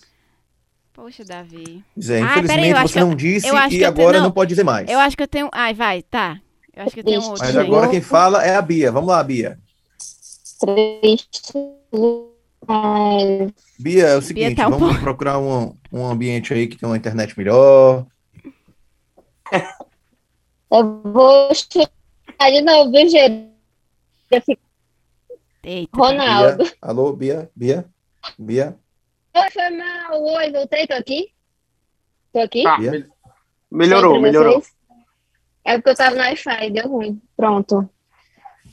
Poxa, 0.92 1.24
Davi. 1.24 1.82
Zé, 2.00 2.20
Ah, 2.20 2.38
infelizmente 2.40 2.68
eu 2.70 2.76
você 2.82 2.92
que 2.94 2.98
eu- 2.98 3.06
não 3.06 3.14
disse 3.14 3.46
eu 3.46 3.56
e 3.56 3.68
que 3.68 3.80
eu 3.80 3.88
agora 3.88 4.12
tenho- 4.12 4.24
não 4.24 4.32
pode 4.32 4.48
dizer 4.48 4.64
mais. 4.64 4.88
Eu 4.90 4.98
acho 4.98 5.16
que 5.16 5.22
eu 5.22 5.28
tenho. 5.28 5.48
Ai, 5.52 5.72
vai, 5.72 6.02
tá. 6.02 6.40
Eu 6.74 6.82
acho 6.82 6.92
que 6.94 7.00
eu 7.00 7.04
tenho 7.04 7.20
um 7.22 7.28
outro. 7.30 7.44
Mas 7.46 7.56
agora 7.56 7.88
quem 7.88 8.00
fala 8.00 8.44
é 8.44 8.56
a 8.56 8.62
Bia. 8.62 8.90
Vamos 8.90 9.08
lá, 9.08 9.22
Bia. 9.22 9.58
Triste. 10.60 11.52
Bia, 13.78 14.06
é 14.08 14.16
o 14.16 14.22
seguinte, 14.22 14.56
tá 14.56 14.66
um 14.68 14.72
vamos 14.72 14.98
procurar 14.98 15.38
um, 15.38 15.74
um 15.92 16.04
ambiente 16.04 16.52
aí 16.52 16.66
que 16.66 16.76
tem 16.76 16.88
uma 16.88 16.96
internet 16.96 17.38
melhor. 17.38 18.04
Eu 20.70 21.02
vou 21.02 21.54
chutar 21.54 22.50
de 22.50 22.60
novo, 22.60 22.90
viu, 22.92 23.48
Eita. 25.64 25.96
Ronaldo. 25.96 26.64
Bia, 26.64 26.72
alô, 26.82 27.12
Bia, 27.12 27.50
Bia, 27.54 27.88
Bia. 28.38 28.78
Oi, 29.34 29.50
foi 29.50 29.70
mal. 29.70 30.22
Oi, 30.22 30.52
voltei, 30.52 30.86
tô 30.86 30.94
aqui? 30.94 31.32
Tô 32.32 32.40
aqui? 32.40 32.66
Ah, 32.66 32.76
Bia? 32.78 32.90
me- 32.92 33.06
melhorou, 33.70 34.20
melhorou. 34.20 34.62
É 35.64 35.76
porque 35.76 35.90
eu 35.90 35.96
tava 35.96 36.14
no 36.16 36.20
Wi-Fi, 36.22 36.70
deu 36.70 36.88
ruim. 36.88 37.20
Pronto. 37.36 37.88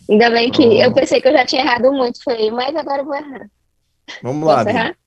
Ainda 0.10 0.30
bem 0.30 0.52
que 0.52 0.64
Pronto. 0.64 0.82
eu 0.82 0.94
pensei 0.94 1.22
que 1.22 1.28
eu 1.28 1.34
já 1.34 1.46
tinha 1.46 1.62
errado 1.64 1.92
muito 1.92 2.24
feio, 2.24 2.54
mas 2.54 2.76
agora 2.76 3.02
eu 3.02 3.06
vou 3.06 3.16
errar. 3.16 3.50
Vamos 4.22 4.48
lá, 4.48 4.56
Posso 4.58 4.66
Bia. 4.70 4.74
errar? 4.74 4.98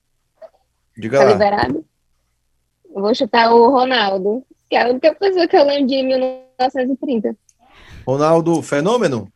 Diga 0.97 1.19
Tá 1.19 1.25
lá. 1.25 1.33
liberado? 1.33 1.87
Eu 2.95 3.03
vou 3.03 3.15
chutar 3.15 3.53
o 3.55 3.71
Ronaldo, 3.71 4.45
que 4.69 4.77
é 4.77 4.83
a 4.83 4.89
única 4.89 5.15
pessoa 5.15 5.47
que 5.47 5.57
eu 5.57 5.65
lembro 5.65 5.87
de 5.87 6.03
1930. 6.59 7.37
Ronaldo 8.07 8.61
Fenômeno? 8.63 9.33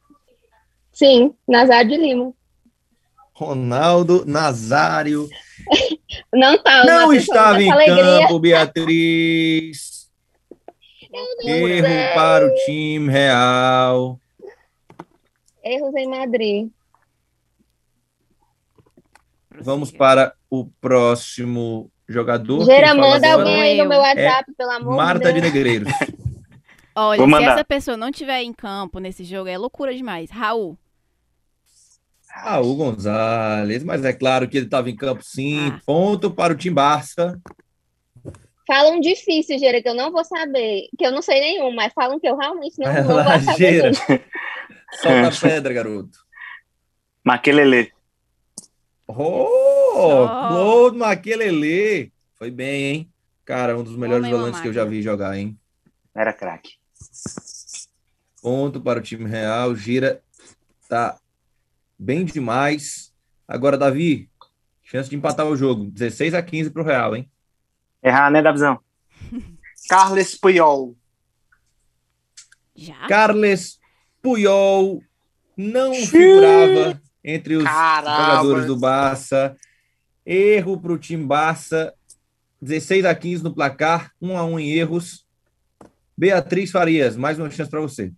Sim, 0.92 1.34
Nazário 1.48 1.90
de 1.90 1.96
Lima. 1.96 2.32
Ronaldo 3.34 4.24
Nazário. 4.26 5.28
Não 6.34 6.58
tá. 6.62 6.84
Não 6.84 7.06
Matheus, 7.08 7.22
estava 7.22 7.62
em 7.62 7.70
alegria. 7.70 7.96
campo, 8.26 8.38
Beatriz. 8.38 10.10
Erro 11.44 12.14
para 12.14 12.46
o 12.46 12.54
time 12.66 13.10
real. 13.10 14.18
Erros 15.62 15.94
em 15.94 16.08
Madrid. 16.08 16.70
Vamos 19.60 19.90
para 19.90 20.34
o 20.50 20.66
próximo 20.80 21.90
jogador. 22.08 22.64
Gera, 22.64 22.94
manda 22.94 23.32
alguém 23.32 23.60
aí 23.62 23.76
no 23.76 23.84
Eu. 23.84 23.88
meu 23.88 23.98
WhatsApp, 24.00 24.52
pelo 24.56 24.70
amor 24.70 24.96
Marta 24.96 25.32
de 25.32 25.40
de 25.40 25.50
Deus. 25.50 25.52
Negreiros. 25.54 25.92
Olha, 26.94 27.24
se 27.24 27.44
essa 27.44 27.64
pessoa 27.64 27.96
não 27.96 28.10
tiver 28.10 28.42
em 28.42 28.52
campo 28.52 28.98
nesse 28.98 29.24
jogo, 29.24 29.48
é 29.48 29.56
loucura 29.56 29.94
demais. 29.94 30.30
Raul. 30.30 30.78
Raul 32.28 32.76
Gonzalez, 32.76 33.84
mas 33.84 34.04
é 34.04 34.12
claro 34.12 34.48
que 34.48 34.56
ele 34.56 34.66
estava 34.66 34.88
em 34.88 34.96
campo 34.96 35.22
sim. 35.22 35.70
Ah. 35.70 35.80
Ponto 35.84 36.30
para 36.30 36.52
o 36.52 36.56
Tim 36.56 36.72
Barça. 36.72 37.38
Fala 38.66 38.90
um 38.90 39.00
difícil, 39.00 39.58
Gera, 39.58 39.82
que 39.82 39.88
eu 39.88 39.94
não 39.94 40.10
vou 40.10 40.24
saber. 40.24 40.88
Que 40.96 41.06
eu 41.06 41.10
não 41.10 41.20
sei 41.20 41.40
nenhum, 41.40 41.74
mas 41.74 41.92
falam 41.92 42.18
que 42.18 42.26
eu 42.26 42.36
realmente 42.36 42.76
não, 42.78 43.14
lá, 43.14 43.36
vou 43.36 43.52
saber. 43.52 43.56
Gera. 43.56 43.92
Solta 44.94 45.28
a 45.28 45.40
pedra, 45.50 45.74
garoto. 45.74 46.18
Maquelele. 47.24 47.92
Oh, 49.06 50.28
gol 50.48 50.90
do 50.90 50.98
Maquelele. 50.98 52.12
Foi 52.38 52.50
bem, 52.50 52.84
hein? 52.84 53.12
Cara, 53.44 53.76
um 53.76 53.82
dos 53.82 53.96
melhores 53.96 54.24
Homem, 54.24 54.38
volantes 54.38 54.60
que 54.60 54.68
eu 54.68 54.72
já 54.72 54.84
vi 54.84 55.02
jogar, 55.02 55.36
hein? 55.36 55.58
Era 56.14 56.32
craque. 56.32 56.81
Ponto 58.40 58.80
para 58.80 58.98
o 58.98 59.02
time 59.02 59.28
real. 59.28 59.74
Gira 59.74 60.22
tá 60.88 61.18
bem 61.98 62.24
demais. 62.24 63.12
Agora, 63.46 63.78
Davi, 63.78 64.28
chance 64.82 65.08
de 65.08 65.16
empatar 65.16 65.46
o 65.46 65.56
jogo. 65.56 65.84
16 65.90 66.34
a 66.34 66.42
15 66.42 66.70
para 66.70 66.82
o 66.82 66.84
Real, 66.84 67.16
hein? 67.16 67.30
Errar, 68.02 68.30
né, 68.30 68.42
Davizão? 68.42 68.80
Carles 69.88 70.34
Puyol. 70.34 70.96
Já? 72.74 73.06
Carles 73.06 73.78
Puyol 74.20 75.02
não 75.56 75.94
figurava 75.94 77.00
entre 77.22 77.56
os 77.56 77.64
Caramba. 77.64 78.16
jogadores 78.16 78.66
do 78.66 78.76
Barça. 78.76 79.56
Erro 80.24 80.80
para 80.80 80.92
o 80.92 80.98
time 80.98 81.24
Barça. 81.24 81.94
16 82.60 83.04
a 83.04 83.14
15 83.14 83.42
no 83.42 83.52
placar, 83.52 84.12
1 84.20 84.36
a 84.36 84.44
1 84.44 84.60
em 84.60 84.70
erros. 84.70 85.21
Beatriz 86.16 86.70
Farias, 86.70 87.16
mais 87.16 87.38
uma 87.38 87.50
chance 87.50 87.70
para 87.70 87.80
você. 87.80 88.12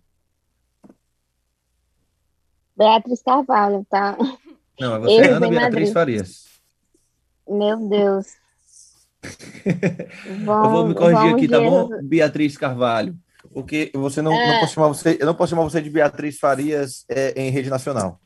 Beatriz 2.77 3.21
Carvalho, 3.21 3.85
tá? 3.89 4.17
Não, 4.79 4.95
é 4.95 4.99
você, 4.99 5.13
Erros 5.13 5.37
Ana 5.37 5.47
Beatriz 5.47 5.71
Madrid. 5.71 5.93
Farias. 5.93 6.45
Meu 7.47 7.87
Deus. 7.87 8.27
Eu 10.45 10.69
vou 10.69 10.87
me 10.87 10.93
corrigir 10.93 11.33
aqui, 11.35 11.47
tá 11.47 11.59
bom? 11.59 11.89
Beatriz 12.03 12.57
Carvalho. 12.57 13.15
Porque 13.53 13.91
você 13.93 14.21
não, 14.21 14.31
não 14.31 14.37
É. 14.39 14.59
posso 14.59 14.73
chamar 14.73 14.87
você, 14.89 15.17
eu 15.19 15.25
não 15.25 15.33
posso 15.35 15.51
chamar 15.51 15.63
você 15.63 15.81
de 15.81 15.89
Beatriz 15.89 16.37
Farias 16.39 17.05
é, 17.07 17.31
em 17.41 17.49
rede 17.49 17.69
nacional. 17.69 18.19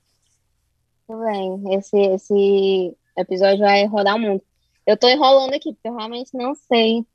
Tudo 1.08 1.24
bem. 1.24 1.76
Esse, 1.76 1.98
esse 1.98 2.98
episódio 3.18 3.60
vai 3.60 3.86
rodar 3.86 4.16
o 4.16 4.20
mundo. 4.20 4.42
Eu 4.88 4.98
tô 4.98 5.08
enrolando 5.08 5.54
aqui, 5.54 5.72
porque 5.74 5.88
eu 5.88 5.96
realmente 5.96 6.32
não 6.34 6.56
sei. 6.56 7.06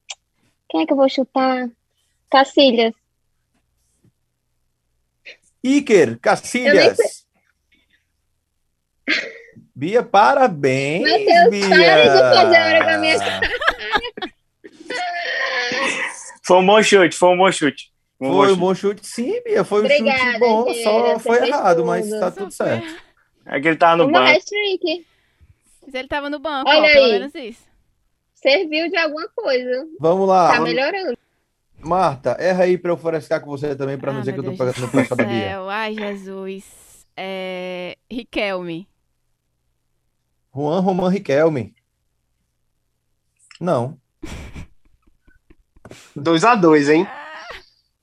Quem 0.68 0.82
é 0.82 0.86
que 0.86 0.92
eu 0.92 0.96
vou 0.96 1.08
chutar? 1.08 1.68
Cacilhas. 2.34 2.92
Iker 5.62 6.18
Cacilhas. 6.18 6.98
Bia, 9.72 10.02
parabéns, 10.02 11.02
Matheus, 11.02 11.50
Bia. 11.50 11.68
para 11.68 12.02
de 12.02 12.08
fazer 12.34 12.60
hora 12.60 12.84
com 12.84 12.90
a 12.90 12.98
minha 12.98 13.16
Foi 16.46 16.56
um 16.58 16.66
bom 16.66 16.82
chute, 16.82 17.16
foi 17.16 17.28
um 17.30 17.36
bom 17.36 17.50
chute. 17.52 17.92
Um 18.20 18.30
bom 18.30 18.36
Foi 18.44 18.52
um 18.52 18.56
bom 18.56 18.74
chute, 18.74 19.06
sim, 19.06 19.40
Bia. 19.44 19.62
Foi 19.64 19.82
um 19.82 19.84
Obrigada, 19.84 20.20
chute 20.32 20.38
bom, 20.40 20.72
Gera, 20.72 20.82
só 20.84 21.18
foi 21.20 21.48
errado, 21.48 21.84
mas 21.86 22.08
tudo. 22.08 22.20
tá 22.20 22.30
tudo 22.32 22.50
certo. 22.52 22.96
É 23.46 23.60
que 23.60 23.68
ele 23.68 23.76
tava 23.76 23.96
no 23.98 24.08
Uma 24.08 24.20
banco. 24.20 24.32
hat-trick. 24.38 25.06
Mas 25.86 25.94
ele 25.94 26.08
tava 26.08 26.28
no 26.30 26.38
banco, 26.40 26.68
Olha 26.68 26.80
ó, 26.88 26.92
pelo 26.92 27.04
aí. 27.06 27.12
menos 27.12 27.34
isso. 27.34 27.62
Serviu 28.34 28.90
de 28.90 28.96
alguma 28.96 29.28
coisa. 29.28 29.86
Vamos 30.00 30.28
lá. 30.28 30.52
Tá 30.52 30.60
melhorando. 30.60 31.16
Marta, 31.84 32.36
erra 32.38 32.64
aí 32.64 32.78
para 32.78 32.90
eu 32.90 32.96
frescar 32.96 33.40
com 33.40 33.50
você 33.50 33.74
também, 33.76 33.98
para 33.98 34.10
não 34.12 34.18
Ah, 34.18 34.22
dizer 34.22 34.32
que 34.32 34.38
eu 34.40 34.44
tô 34.44 34.50
Deus 34.50 34.58
pegando 34.58 34.80
no 34.80 34.86
do 34.86 34.92
pé 35.08 35.16
da 35.16 35.24
Bia. 35.24 35.48
céu. 35.50 35.68
Ai, 35.70 35.94
Jesus. 35.94 36.64
É... 37.16 37.96
Riquelme. 38.10 38.88
Juan 40.54 40.80
Roman 40.80 41.08
Riquelme. 41.10 41.74
Não. 43.60 43.98
2x2, 46.16 46.88
hein? 46.92 47.06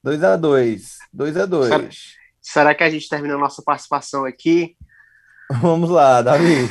2x2. 0.05 0.97
2x2. 1.15 2.13
Será 2.41 2.73
que 2.75 2.83
a 2.83 2.89
gente 2.89 3.07
termina 3.09 3.35
a 3.35 3.37
nossa 3.37 3.61
participação 3.63 4.25
aqui? 4.25 4.75
Vamos 5.61 5.89
lá, 5.89 6.21
Davi. 6.21 6.69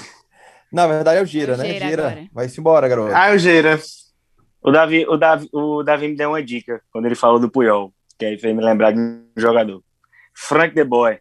Na 0.73 0.87
verdade 0.87 1.19
é 1.19 1.23
o 1.23 1.27
Gira, 1.27 1.55
É 1.55 1.57
né? 1.57 1.73
Gira 1.75 1.87
Gira. 1.89 2.07
agora. 2.09 2.29
Vai-se 2.33 2.61
embora, 2.61 2.89
garoto. 2.89 3.15
Ah, 3.15 3.33
Eugênia. 3.33 3.77
O 3.77 3.79
Davi, 4.71 5.07
o, 5.09 5.17
Davi, 5.17 5.49
o 5.53 5.83
Davi 5.83 6.09
me 6.09 6.17
deu 6.17 6.31
uma 6.31 6.43
dica 6.43 6.83
quando 6.93 7.07
ele 7.07 7.15
falou 7.15 7.39
do 7.41 7.51
Puyol, 7.51 7.93
que 8.19 8.27
aí 8.27 8.39
fez 8.39 8.55
me 8.55 8.63
lembrar 8.63 8.93
de 8.93 8.99
um 9.01 9.25
jogador. 9.37 9.83
Frank 10.35 10.75
De 10.75 10.85
Boer. 10.85 11.21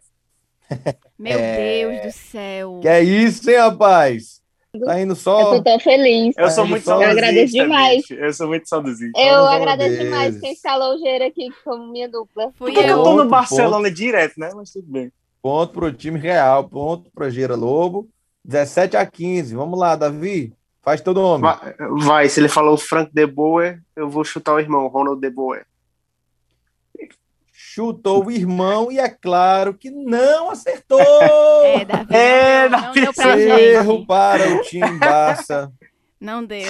Meu 1.18 1.38
É. 1.38 1.56
Deus 2.02 2.02
do 2.06 2.18
céu. 2.18 2.78
Que 2.82 2.88
é 2.88 3.02
isso, 3.02 3.50
hein, 3.50 3.56
rapaz? 3.56 4.40
Tá 4.84 5.00
indo 5.00 5.12
Eu 5.12 5.16
só. 5.16 5.56
tô 5.56 5.62
tão 5.64 5.80
feliz. 5.80 6.32
Eu 6.38 6.48
sou 6.50 6.64
muito 6.64 6.84
só- 6.84 6.92
Eu 6.92 6.98
saudosista. 7.00 7.18
agradeço 7.26 7.52
demais. 7.54 7.96
bicho. 8.02 8.14
Eu 8.14 8.32
sou 8.32 8.46
muito 8.46 8.68
saudosista. 8.68 9.20
Eu 9.20 9.34
Vamos 9.42 9.50
agradeço 9.56 9.96
ver. 9.96 10.04
demais 10.04 10.38
quem 10.40 10.52
escalou 10.52 10.94
o 10.94 10.98
Gera 10.98 11.26
aqui 11.26 11.48
como 11.64 11.90
minha 11.90 12.08
dupla. 12.08 12.52
Fui 12.56 12.70
Por 12.70 12.78
que, 12.78 12.84
que 12.84 12.90
eu 12.90 12.98
eu. 12.98 13.02
tô 13.02 13.10
no 13.10 13.16
Ponto, 13.22 13.30
Barcelona 13.30 13.90
direto, 13.90 14.34
né? 14.38 14.50
Mas 14.54 14.70
tudo 14.70 14.86
bem. 14.86 15.10
Ponto 15.42 15.72
pro 15.72 15.92
time 15.92 16.18
real. 16.20 16.68
Ponto 16.68 17.10
pro 17.10 17.28
Gira 17.30 17.56
Lobo. 17.56 18.08
17 18.44 18.96
a 18.96 19.04
15. 19.04 19.56
Vamos 19.56 19.76
lá, 19.76 19.96
Davi. 19.96 20.52
Faz 20.82 21.00
teu 21.00 21.12
nome. 21.12 21.42
Vai, 21.42 21.74
vai, 22.00 22.28
se 22.28 22.40
ele 22.40 22.48
falou 22.48 22.76
Frank 22.78 23.10
De 23.12 23.26
Boer, 23.26 23.82
eu 23.94 24.08
vou 24.08 24.24
chutar 24.24 24.54
o 24.54 24.58
irmão, 24.60 24.86
Ronald 24.88 25.20
De 25.20 25.28
Boer. 25.30 25.66
Chutou 27.52 28.24
o 28.26 28.30
irmão 28.30 28.90
e 28.90 28.98
é 28.98 29.08
claro 29.08 29.74
que 29.74 29.90
não 29.90 30.50
acertou. 30.50 30.98
É, 31.62 31.84
Davi. 31.84 32.14
É, 32.14 32.68
não, 32.68 32.92
deu, 32.92 33.04
não 33.04 33.12
Davi, 33.12 33.14
pra 33.14 33.60
Erro 33.60 33.92
gente. 33.98 34.06
para 34.06 34.54
o 34.54 34.62
time 34.62 34.98
Barça. 34.98 35.72
Não 36.20 36.44
deu. 36.44 36.66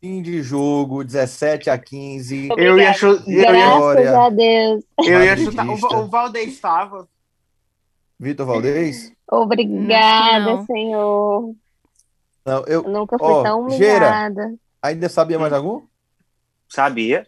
Fim 0.00 0.20
de 0.22 0.42
jogo, 0.42 1.04
17 1.04 1.70
a 1.70 1.78
15. 1.78 2.48
Eu 2.56 2.78
ia, 2.78 2.92
chu- 2.94 3.22
eu 3.26 3.32
ia, 3.32 3.52
Graças 3.52 4.06
a 4.14 4.28
Deus. 4.30 4.84
eu 5.06 5.22
ia 5.24 5.36
chutar. 5.36 5.66
O, 5.68 5.74
o 6.00 6.08
Valdez 6.08 6.48
estava. 6.48 7.06
Vitor 8.18 8.46
Valdez? 8.46 9.12
Obrigada, 9.30 10.40
Não. 10.56 10.66
Senhor. 10.66 11.54
Não, 12.44 12.58
eu 12.66 12.82
Eu 12.82 12.88
nunca 12.88 13.18
fui 13.18 13.28
Ó, 13.28 13.42
tão 13.42 13.70
Gera. 13.70 14.06
humilhada. 14.06 14.54
ainda 14.80 15.08
sabia 15.08 15.38
mais 15.38 15.52
algum? 15.52 15.82
Sabia. 16.68 17.26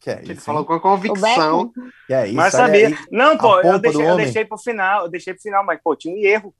Que 0.00 0.10
é 0.10 0.20
Ele 0.22 0.32
isso, 0.32 0.42
falou 0.42 0.64
com 0.64 0.80
convicção. 0.80 1.70
Que 2.06 2.14
é 2.14 2.26
isso, 2.26 2.34
mas 2.36 2.54
aí, 2.54 2.60
sabia. 2.60 2.86
aí. 2.88 2.98
Não, 3.12 3.36
pô, 3.36 3.60
eu 3.60 3.78
deixei, 3.78 4.08
eu 4.08 4.16
deixei 4.16 4.44
pro 4.46 4.56
final. 4.56 5.04
Eu 5.04 5.10
deixei 5.10 5.34
pro 5.34 5.42
final, 5.42 5.64
mas, 5.64 5.78
pô, 5.82 5.94
tinha 5.94 6.14
um 6.14 6.18
erro. 6.18 6.54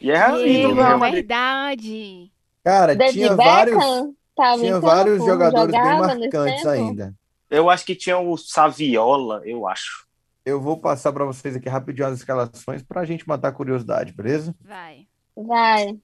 E 0.00 0.10
erra 0.10 0.38
Erro, 0.40 0.70
lindo, 0.72 0.80
é 0.80 1.10
verdade. 1.10 2.32
Cara, 2.64 2.96
David 2.96 3.14
tinha 3.14 3.36
vários, 3.36 3.76
Beckham 3.76 4.14
tava 4.34 4.58
tinha 4.58 4.76
em 4.76 4.80
vários 4.80 5.18
campo, 5.18 5.30
jogadores 5.30 5.70
bem 5.72 5.98
marcantes 6.00 6.66
ainda. 6.66 7.14
Eu 7.48 7.70
acho 7.70 7.84
que 7.84 7.94
tinha 7.94 8.18
o 8.18 8.36
Saviola, 8.36 9.40
eu 9.44 9.68
acho. 9.68 10.04
Eu 10.44 10.60
vou 10.60 10.76
passar 10.76 11.12
para 11.12 11.24
vocês 11.24 11.54
aqui 11.54 11.68
rapidinho 11.68 12.08
as 12.08 12.18
escalações 12.18 12.82
para 12.82 13.02
a 13.02 13.04
gente 13.04 13.26
matar 13.28 13.48
a 13.48 13.52
curiosidade, 13.52 14.12
beleza? 14.12 14.54
Vai. 14.60 15.06
Vai. 15.36 15.96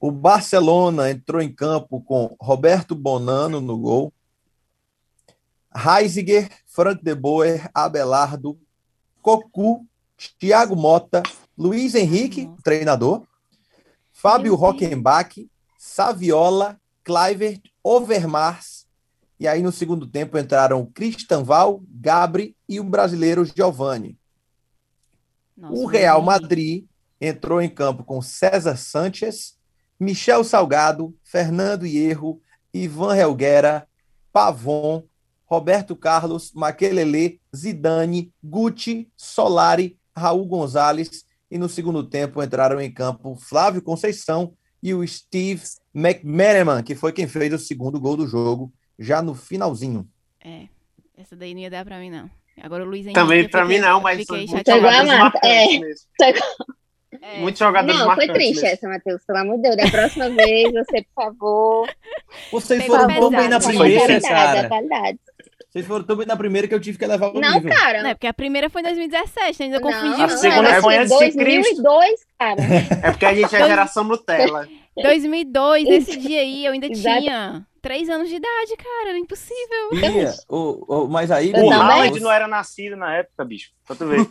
O 0.00 0.10
Barcelona 0.10 1.10
entrou 1.10 1.40
em 1.40 1.52
campo 1.52 2.00
com 2.00 2.36
Roberto 2.40 2.94
Bonano 2.94 3.60
no 3.60 3.78
gol, 3.78 4.12
Heisiger, 5.74 6.50
Frank 6.66 7.02
de 7.02 7.14
Boer, 7.14 7.70
Abelardo, 7.74 8.58
Cocu, 9.20 9.86
Thiago 10.38 10.74
Mota, 10.74 11.22
Luiz 11.56 11.94
Henrique, 11.94 12.46
Nossa. 12.46 12.62
treinador, 12.62 13.26
Fábio. 14.12 14.54
Rockenbach, 14.54 15.48
Saviola, 15.76 16.80
Clivert, 17.04 17.62
Overmars. 17.82 18.86
E 19.38 19.46
aí 19.46 19.62
no 19.62 19.70
segundo 19.70 20.06
tempo 20.06 20.38
entraram 20.38 20.86
Cristanval, 20.86 21.82
Gabri 21.88 22.56
e 22.66 22.80
o 22.80 22.84
brasileiro 22.84 23.44
Giovani. 23.44 24.18
Nossa, 25.56 25.74
O 25.74 25.86
Real 25.86 26.22
Madrid 26.22 26.86
entrou 27.20 27.60
em 27.60 27.68
campo 27.68 28.04
com 28.04 28.20
César 28.22 28.76
Sanches, 28.76 29.56
Michel 29.98 30.44
Salgado, 30.44 31.14
Fernando 31.22 31.86
Hierro, 31.86 32.40
Ivan 32.72 33.16
Helguera, 33.16 33.86
Pavon, 34.32 35.02
Roberto 35.46 35.94
Carlos, 35.96 36.52
Maquelele, 36.52 37.40
Zidane, 37.54 38.32
Guti, 38.42 39.08
Solari, 39.16 39.98
Raul 40.14 40.44
Gonzalez 40.46 41.24
E 41.50 41.56
no 41.58 41.68
segundo 41.68 42.02
tempo 42.02 42.42
entraram 42.42 42.80
em 42.80 42.90
campo 42.92 43.36
Flávio 43.36 43.80
Conceição 43.80 44.54
e 44.82 44.92
o 44.92 45.06
Steve 45.06 45.62
McManaman, 45.94 46.82
que 46.82 46.94
foi 46.94 47.12
quem 47.12 47.26
fez 47.26 47.52
o 47.52 47.58
segundo 47.58 48.00
gol 48.00 48.16
do 48.16 48.26
jogo, 48.26 48.72
já 48.98 49.22
no 49.22 49.34
finalzinho. 49.34 50.08
É, 50.44 50.66
essa 51.16 51.34
daí 51.36 51.54
não 51.54 51.60
ia 51.60 51.70
dar 51.70 51.84
pra 51.84 51.98
mim, 51.98 52.10
não. 52.10 52.28
Agora 52.62 52.84
o 52.84 52.86
Luiz 52.86 53.02
Henrique. 53.06 53.14
Também 53.20 53.44
fiquei- 53.44 53.64
mim 53.64 53.78
não, 53.78 54.00
mas 54.00 54.18
fiquei 54.20 54.46
Marta, 55.18 55.40
é. 55.44 55.66
É, 57.22 57.38
Muitos 57.38 57.58
jogadores 57.58 57.98
Não, 58.00 58.14
foi 58.14 58.26
triste 58.28 58.62
mesmo. 58.62 58.68
essa, 58.68 58.88
Matheus. 58.88 59.22
Pelo 59.24 59.38
amor 59.38 59.56
de 59.56 59.62
Deus. 59.62 59.76
Da 59.76 59.90
próxima 59.90 60.28
vez, 60.34 60.72
você, 60.72 61.02
por 61.02 61.24
favor. 61.24 61.88
Vocês 62.52 62.82
Pegou 62.82 62.98
foram 63.00 63.14
tão 63.14 63.30
bem 63.30 63.48
na 63.48 63.60
primeira, 63.60 64.20
cara. 64.20 64.68
qualidade. 64.68 65.18
Vocês 65.70 65.86
foram 65.86 66.04
tão 66.04 66.16
bem 66.16 66.26
na 66.26 66.36
primeira 66.36 66.66
que 66.66 66.74
eu 66.74 66.80
tive 66.80 66.96
que 66.98 67.04
elevar 67.04 67.30
o 67.30 67.38
Não, 67.40 67.54
nível. 67.54 67.70
cara. 67.70 68.02
Não, 68.02 68.10
é 68.10 68.14
porque 68.14 68.26
a 68.26 68.32
primeira 68.34 68.70
foi 68.70 68.80
em 68.80 68.84
2017, 68.84 69.62
ainda 69.62 69.78
Não, 69.78 69.82
confundi. 69.90 70.22
A 70.22 70.26
não, 70.26 70.36
segunda 70.38 70.80
foi 70.82 70.96
antes 70.96 71.12
de 71.12 71.18
2002, 71.18 72.20
cara. 72.38 72.56
É 73.04 73.10
porque 73.10 73.26
a 73.26 73.34
gente 73.34 73.54
é 73.54 73.66
geração 73.66 74.04
Nutella. 74.04 74.66
2002, 75.00 75.84
nesse 75.84 76.16
dia 76.16 76.40
aí, 76.40 76.64
eu 76.64 76.72
ainda 76.72 76.86
Exato. 76.90 77.20
tinha 77.20 77.66
3 77.82 78.08
anos 78.08 78.28
de 78.30 78.36
idade, 78.36 78.76
cara, 78.78 79.10
era 79.10 79.18
impossível. 79.18 79.90
Bia, 79.92 80.32
o, 80.48 81.02
o- 81.04 81.08
mas 81.08 81.30
aí, 81.30 81.52
Eu 81.54 81.64
O. 81.64 81.72
Howard 81.72 82.20
não 82.20 82.32
era 82.32 82.48
nascido 82.48 82.96
na 82.96 83.14
época, 83.16 83.44
bicho. 83.44 83.70
Pra 83.86 83.94
tu 83.94 84.06
ver. 84.06 84.26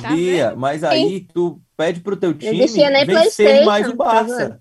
Tá 0.00 0.08
Bia, 0.08 0.54
mas 0.56 0.82
aí 0.82 1.26
tu 1.32 1.60
pede 1.76 2.00
pro 2.00 2.16
teu 2.16 2.32
time 2.32 2.66
vencer 3.06 3.64
mais 3.64 3.88
o 3.88 3.94
Barça. 3.94 4.60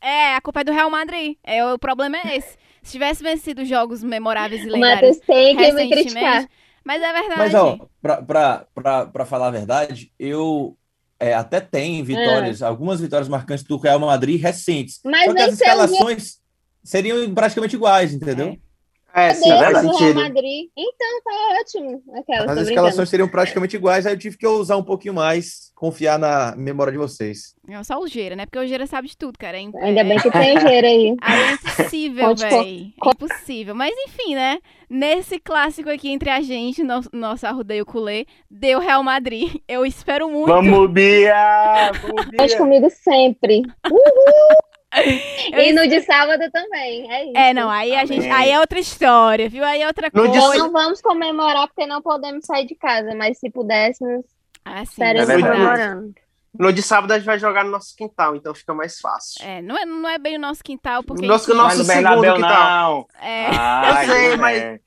É, 0.00 0.34
a 0.34 0.40
culpa 0.40 0.60
é 0.60 0.64
do 0.64 0.72
Real 0.72 0.90
Madrid. 0.90 1.36
É, 1.44 1.64
o 1.64 1.78
problema 1.78 2.16
é 2.18 2.36
esse. 2.36 2.58
Se 2.82 2.92
tivesse 2.92 3.22
vencido 3.22 3.64
jogos 3.64 4.02
memoráveis 4.02 4.64
e 4.64 4.68
lendários 4.68 5.18
tem 5.20 5.56
que 5.56 5.72
me 5.72 5.88
criticar. 5.88 6.22
recentemente. 6.22 6.48
Mas 6.84 7.00
é 7.00 7.12
verdade. 7.12 7.38
Mas, 7.38 7.54
ó, 7.54 7.78
pra, 8.00 8.22
pra, 8.22 8.66
pra, 8.74 9.06
pra 9.06 9.24
falar 9.24 9.46
a 9.46 9.52
verdade, 9.52 10.12
eu 10.18 10.76
é, 11.20 11.32
até 11.32 11.60
tenho 11.60 12.04
vitórias, 12.04 12.60
algumas 12.62 13.00
vitórias 13.00 13.28
marcantes 13.28 13.62
do 13.62 13.76
Real 13.76 14.00
Madrid 14.00 14.42
recentes. 14.42 14.98
Mas 15.04 15.26
Só 15.26 15.34
que 15.34 15.42
as 15.42 15.54
escalações 15.54 16.40
seriam 16.82 17.32
praticamente 17.32 17.76
iguais, 17.76 18.12
entendeu? 18.12 18.48
É. 18.48 18.71
É, 19.14 19.34
sim, 19.34 19.48
faz 19.50 19.78
sentido. 19.78 20.14
Madrid. 20.20 20.68
Então 20.76 21.22
tá 21.24 21.58
ótimo. 21.60 22.02
Aquela, 22.16 22.52
As 22.52 22.68
escalações 22.68 23.08
seriam 23.08 23.28
praticamente 23.28 23.76
iguais, 23.76 24.06
aí 24.06 24.14
eu 24.14 24.18
tive 24.18 24.38
que 24.38 24.46
ousar 24.46 24.78
um 24.78 24.82
pouquinho 24.82 25.12
mais, 25.14 25.70
confiar 25.74 26.18
na 26.18 26.54
memória 26.56 26.90
de 26.92 26.98
vocês. 26.98 27.54
É 27.68 27.82
só 27.84 27.98
o 28.00 28.06
Geira, 28.06 28.34
né? 28.34 28.46
Porque 28.46 28.58
o 28.58 28.66
Geira 28.66 28.86
sabe 28.86 29.08
de 29.08 29.16
tudo, 29.16 29.38
cara. 29.38 29.58
É 29.58 29.60
imp- 29.60 29.76
Ainda 29.76 30.02
bem 30.02 30.16
é- 30.16 30.20
que 30.20 30.30
tem 30.30 30.56
o 30.56 30.60
Gera 30.60 30.86
aí. 30.86 31.16
Ah, 31.22 31.36
é 31.36 31.52
impossível, 31.52 32.34
véi. 32.34 32.92
É 33.04 33.10
impossível. 33.10 33.74
Mas 33.74 33.94
enfim, 34.06 34.34
né? 34.34 34.58
Nesse 34.88 35.38
clássico 35.38 35.88
aqui 35.90 36.10
entre 36.10 36.30
a 36.30 36.40
gente, 36.40 36.82
no, 36.82 37.00
nosso 37.12 37.46
arrudeio 37.46 37.84
culé, 37.86 38.24
deu 38.50 38.78
Real 38.78 39.02
Madrid. 39.02 39.54
Eu 39.68 39.84
espero 39.86 40.28
muito. 40.30 40.48
Vamos, 40.48 40.90
Bia! 40.90 41.92
Vamos, 42.02 42.26
Bia! 42.30 42.58
comigo 42.58 42.88
sempre. 42.90 43.62
Eu 43.84 44.71
E 45.52 45.72
no 45.72 45.86
de 45.88 46.00
sábado 46.02 46.50
também. 46.52 47.10
É 47.10 47.24
isso. 47.24 47.32
É, 47.36 47.54
não, 47.54 47.70
aí 47.70 47.94
a 47.94 48.04
gente. 48.04 48.28
Aí 48.28 48.50
é 48.50 48.60
outra 48.60 48.78
história, 48.78 49.48
viu? 49.48 49.64
Aí 49.64 49.82
é 49.82 49.86
outra 49.86 50.10
No 50.12 50.28
coisa. 50.28 50.52
de 50.52 50.58
não 50.58 50.72
vamos 50.72 51.00
comemorar 51.00 51.66
porque 51.68 51.86
não 51.86 52.02
podemos 52.02 52.44
sair 52.44 52.66
de 52.66 52.74
casa, 52.74 53.14
mas 53.14 53.38
se 53.38 53.50
pudéssemos, 53.50 54.24
Ah, 54.64 54.84
sim, 54.84 55.02
É 55.02 55.24
comemorando. 55.24 56.14
No 56.58 56.70
de 56.70 56.82
sábado 56.82 57.10
a 57.12 57.16
gente 57.18 57.24
vai 57.24 57.38
jogar 57.38 57.64
no 57.64 57.70
nosso 57.70 57.96
quintal, 57.96 58.36
então 58.36 58.54
fica 58.54 58.74
mais 58.74 59.00
fácil. 59.00 59.42
É, 59.42 59.62
não 59.62 59.74
é, 59.76 59.86
não 59.86 60.06
é 60.08 60.18
bem 60.18 60.36
o 60.36 60.40
nosso 60.40 60.62
quintal, 60.62 61.02
porque. 61.02 61.24
Nosso- 61.26 61.50
enfim, 61.50 61.58
nosso 61.58 61.86
Bernabéu, 61.86 62.20
segundo, 62.34 62.36
que 62.46 62.52
tal? 62.52 62.90
não. 63.20 63.26
é, 63.26 63.46
Ai, 63.56 64.04
Eu 64.04 64.12
sei, 64.12 64.30
que 64.32 64.36
mas-. 64.36 64.80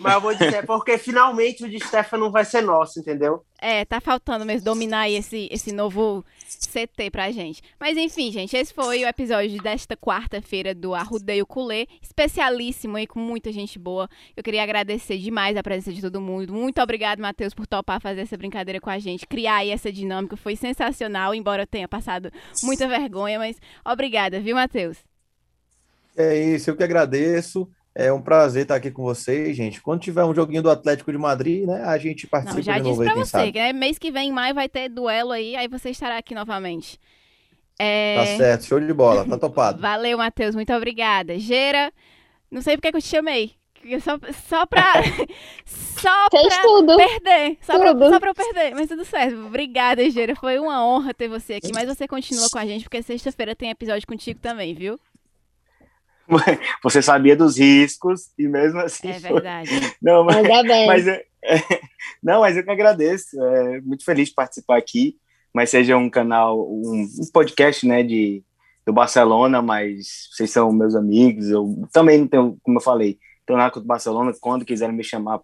Mas 0.00 0.14
eu 0.14 0.20
vou 0.22 0.34
dizer, 0.34 0.64
porque 0.66 0.96
finalmente 0.96 1.62
o 1.62 1.68
de 1.68 1.78
Stefano 1.78 2.30
vai 2.30 2.44
ser 2.44 2.62
nosso, 2.62 2.98
entendeu? 2.98 3.44
é, 3.60 3.84
tá 3.84 4.00
faltando 4.00 4.44
mesmo 4.44 4.64
dominar 4.64 5.00
aí 5.00 5.14
esse, 5.14 5.46
esse 5.52 5.72
novo 5.72 6.24
CT 6.58 7.10
pra 7.10 7.30
gente. 7.30 7.62
Mas 7.78 7.96
enfim, 7.96 8.30
gente, 8.30 8.56
esse 8.56 8.72
foi 8.72 9.04
o 9.04 9.08
episódio 9.08 9.60
desta 9.62 9.96
quarta-feira 9.96 10.74
do 10.74 10.94
Arrudeio 10.94 11.46
Culê, 11.46 11.86
especialíssimo 12.00 12.96
aí, 12.96 13.06
com 13.06 13.18
muita 13.20 13.52
gente 13.52 13.78
boa. 13.78 14.08
Eu 14.36 14.42
queria 14.42 14.62
agradecer 14.62 15.18
demais 15.18 15.56
a 15.56 15.62
presença 15.62 15.92
de 15.92 16.00
todo 16.00 16.20
mundo. 16.20 16.52
Muito 16.52 16.80
obrigado, 16.80 17.20
Matheus, 17.20 17.54
por 17.54 17.66
topar 17.66 18.00
fazer 18.00 18.22
essa 18.22 18.36
brincadeira 18.36 18.80
com 18.80 18.90
a 18.90 18.98
gente, 18.98 19.26
criar 19.26 19.56
aí 19.56 19.70
essa 19.70 19.92
dinâmica. 19.92 20.36
Foi 20.36 20.56
sensacional, 20.56 21.34
embora 21.34 21.62
eu 21.62 21.66
tenha 21.66 21.88
passado 21.88 22.30
muita 22.62 22.86
vergonha, 22.88 23.38
mas 23.38 23.56
obrigada, 23.84 24.40
viu, 24.40 24.54
Matheus? 24.54 24.98
É 26.16 26.38
isso, 26.38 26.70
eu 26.70 26.76
que 26.76 26.84
agradeço. 26.84 27.68
É 27.96 28.12
um 28.12 28.20
prazer 28.20 28.62
estar 28.62 28.74
aqui 28.74 28.90
com 28.90 29.02
vocês, 29.04 29.56
gente. 29.56 29.80
Quando 29.80 30.00
tiver 30.00 30.24
um 30.24 30.34
joguinho 30.34 30.62
do 30.62 30.70
Atlético 30.70 31.12
de 31.12 31.18
Madrid, 31.18 31.64
né, 31.64 31.82
a 31.84 31.96
gente 31.96 32.26
participa 32.26 32.56
Não, 32.58 32.62
já 32.62 32.72
de 32.74 32.78
disse 32.80 32.90
novo 32.90 33.02
aí, 33.02 33.06
pra 33.06 33.14
quem 33.14 33.24
você, 33.24 33.30
sabe. 33.30 33.52
que 33.52 33.58
né, 33.58 33.72
mês 33.72 33.98
que 33.98 34.10
vem, 34.10 34.28
em 34.30 34.32
maio, 34.32 34.54
vai 34.54 34.68
ter 34.68 34.88
duelo 34.88 35.30
aí, 35.30 35.54
aí 35.54 35.68
você 35.68 35.90
estará 35.90 36.18
aqui 36.18 36.34
novamente. 36.34 36.98
Tá 37.78 37.84
É... 37.84 38.36
certo, 38.36 38.64
show 38.64 38.80
de 38.80 38.92
bola, 38.92 39.24
tá 39.28 39.38
topado. 39.38 39.78
Valeu, 39.82 40.18
Matheus, 40.18 40.54
muito 40.56 40.72
obrigada. 40.72 41.38
Gera, 41.38 41.92
não 42.50 42.62
sei 42.62 42.76
porque 42.76 42.90
que 42.90 42.96
eu 42.96 43.02
te 43.02 43.08
chamei. 43.08 43.52
Só, 44.00 44.18
só 44.48 44.64
pra. 44.64 44.94
só 45.66 46.28
Fez 46.30 46.48
pra 46.54 46.62
tudo. 46.62 46.96
perder. 46.96 47.58
Só 47.60 47.78
pra, 47.78 47.92
Tudo. 47.92 48.08
só 48.08 48.18
pra 48.18 48.30
eu 48.30 48.34
perder, 48.34 48.74
mas 48.74 48.88
tudo 48.88 49.04
certo. 49.04 49.36
Obrigada, 49.46 50.08
Gera. 50.10 50.34
Foi 50.34 50.58
uma 50.58 50.84
honra 50.86 51.12
ter 51.12 51.28
você 51.28 51.54
aqui, 51.54 51.70
mas 51.74 51.86
você 51.86 52.08
continua 52.08 52.48
com 52.50 52.58
a 52.58 52.64
gente, 52.64 52.84
porque 52.84 53.02
sexta-feira 53.02 53.54
tem 53.54 53.68
episódio 53.70 54.06
contigo 54.08 54.40
também, 54.40 54.74
viu? 54.74 54.98
Você 56.82 57.02
sabia 57.02 57.36
dos 57.36 57.58
riscos 57.58 58.30
e 58.38 58.48
mesmo 58.48 58.80
assim. 58.80 59.08
É 59.08 59.20
foi. 59.20 59.32
verdade. 59.32 59.70
Não, 60.00 60.24
mas, 60.24 60.36
Ainda 60.36 60.62
bem. 60.62 60.86
mas 60.86 61.06
eu- 61.06 61.20
não, 62.22 62.40
mas 62.40 62.56
eu 62.56 62.64
que 62.64 62.70
agradeço. 62.70 63.42
É, 63.42 63.80
muito 63.80 64.04
feliz 64.04 64.28
de 64.28 64.34
participar 64.34 64.78
aqui. 64.78 65.16
Mas 65.52 65.70
seja 65.70 65.96
um 65.96 66.10
canal, 66.10 66.68
um, 66.68 67.02
um 67.02 67.30
podcast, 67.32 67.86
né, 67.86 68.02
de 68.02 68.42
do 68.84 68.92
Barcelona, 68.92 69.62
mas 69.62 70.28
vocês 70.32 70.50
são 70.50 70.70
meus 70.72 70.94
amigos. 70.94 71.48
Eu 71.48 71.88
também 71.92 72.18
não 72.18 72.28
tenho, 72.28 72.58
como 72.62 72.78
eu 72.78 72.82
falei, 72.82 73.18
tenho 73.46 73.58
nada 73.58 73.70
contra 73.70 73.84
o 73.84 73.88
Barcelona. 73.88 74.32
Quando 74.40 74.64
quiserem 74.64 74.94
me 74.94 75.04
chamar, 75.04 75.40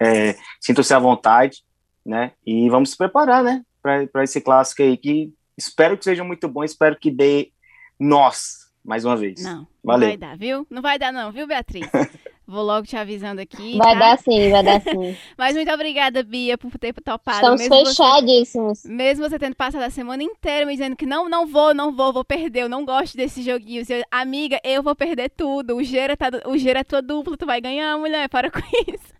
é, 0.00 0.34
sintam-se 0.60 0.94
à 0.94 0.98
vontade, 0.98 1.62
né? 2.06 2.32
E 2.46 2.68
vamos 2.70 2.90
se 2.90 2.96
preparar, 2.96 3.42
né, 3.42 3.62
para 3.82 4.24
esse 4.24 4.40
clássico 4.40 4.82
aí 4.82 4.96
que 4.96 5.30
espero 5.58 5.98
que 5.98 6.04
seja 6.04 6.24
muito 6.24 6.48
bom. 6.48 6.64
Espero 6.64 6.98
que 6.98 7.10
dê 7.10 7.50
nós 7.98 8.68
mais 8.84 9.04
uma 9.04 9.16
vez. 9.16 9.42
Não, 9.42 9.66
não 9.88 9.94
Valeu. 9.94 10.08
vai 10.08 10.16
dar, 10.16 10.36
viu? 10.36 10.66
Não 10.70 10.82
vai 10.82 10.98
dar, 10.98 11.12
não, 11.12 11.32
viu, 11.32 11.46
Beatriz? 11.46 11.86
Vou 12.50 12.62
logo 12.62 12.86
te 12.86 12.96
avisando 12.96 13.42
aqui. 13.42 13.76
Vai 13.76 13.92
tá? 13.92 13.98
dar 13.98 14.18
sim, 14.18 14.50
vai 14.50 14.62
dar 14.62 14.80
sim. 14.80 15.14
Mas 15.36 15.54
muito 15.54 15.70
obrigada, 15.70 16.22
Bia, 16.22 16.56
por 16.56 16.70
ter 16.78 16.94
topado. 16.94 17.36
Estamos 17.36 17.60
mesmo 17.60 17.76
você- 17.76 17.90
fechadíssimos. 17.90 18.84
Mesmo 18.86 19.28
você 19.28 19.38
tendo 19.38 19.54
passado 19.54 19.82
a 19.82 19.90
semana 19.90 20.22
inteira 20.22 20.64
me 20.64 20.72
dizendo 20.72 20.96
que 20.96 21.04
não, 21.04 21.28
não 21.28 21.46
vou, 21.46 21.74
não 21.74 21.94
vou, 21.94 22.10
vou 22.10 22.24
perder, 22.24 22.62
eu 22.62 22.68
não 22.70 22.86
gosto 22.86 23.18
desses 23.18 23.44
joguinhos. 23.44 23.90
Eu, 23.90 24.02
amiga, 24.10 24.58
eu 24.64 24.82
vou 24.82 24.96
perder 24.96 25.28
tudo. 25.36 25.76
O 25.76 25.84
Gera, 25.84 26.16
tá, 26.16 26.30
o 26.46 26.56
Gera 26.56 26.80
é 26.80 26.84
tua 26.84 27.02
dupla, 27.02 27.36
tu 27.36 27.44
vai 27.44 27.60
ganhar, 27.60 27.98
mulher, 27.98 28.26
para 28.30 28.50
com 28.50 28.60
isso. 28.90 29.12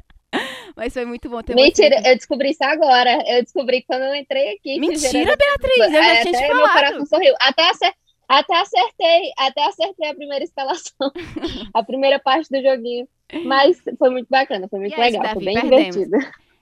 Mas 0.75 0.95
foi 0.95 1.05
muito 1.05 1.29
bom 1.29 1.43
ter 1.43 1.55
Mentira, 1.55 2.01
você. 2.01 2.11
eu 2.11 2.17
descobri 2.17 2.51
isso 2.51 2.65
agora. 2.65 3.11
Eu 3.27 3.43
descobri 3.43 3.83
quando 3.83 4.05
eu 4.05 4.15
entrei 4.15 4.55
aqui. 4.55 4.81
Mentira, 4.81 5.37
Beatriz, 5.37 5.79
eu 5.79 5.91
já 5.93 6.15
É, 6.17 6.23
tinha 6.23 6.33
te 6.33 6.47
meu 6.49 6.57
falado. 6.57 6.73
coração 6.73 7.07
sorriu. 7.07 7.35
Até, 7.41 7.69
acer- 7.69 7.93
até 8.29 8.57
acertei, 8.61 9.33
até 9.39 9.65
acertei 9.67 10.11
a 10.11 10.15
primeira 10.15 10.45
escalação, 10.45 11.13
a 11.75 11.83
primeira 11.85 12.19
parte 12.21 12.51
do 12.51 12.63
joguinho. 12.63 13.09
Mas 13.43 13.79
foi 13.99 14.11
muito 14.11 14.29
bacana, 14.29 14.69
foi 14.69 14.81
muito 14.81 14.93
E 14.97 15.01
é 15.01 15.07
isso, 15.07 15.21
legal, 15.21 15.21
Davi, 15.21 15.41
foi 15.41 15.43
bem 15.43 15.61
perdemos. 15.61 16.05
divertido. 16.05 16.17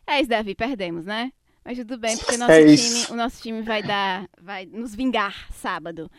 É 0.06 0.20
isso, 0.20 0.30
Davi, 0.30 0.54
perdemos, 0.54 1.04
né? 1.06 1.32
Mas 1.64 1.78
tudo 1.78 1.98
bem, 1.98 2.18
porque 2.18 2.36
nosso 2.38 2.62
É 2.62 2.64
time, 2.64 3.06
o 3.10 3.14
nosso 3.16 3.42
time 3.42 3.62
vai 3.62 3.82
dar, 3.82 4.28
vai 4.40 4.66
nos 4.66 4.94
vingar 4.94 5.48
sábado. 5.52 6.10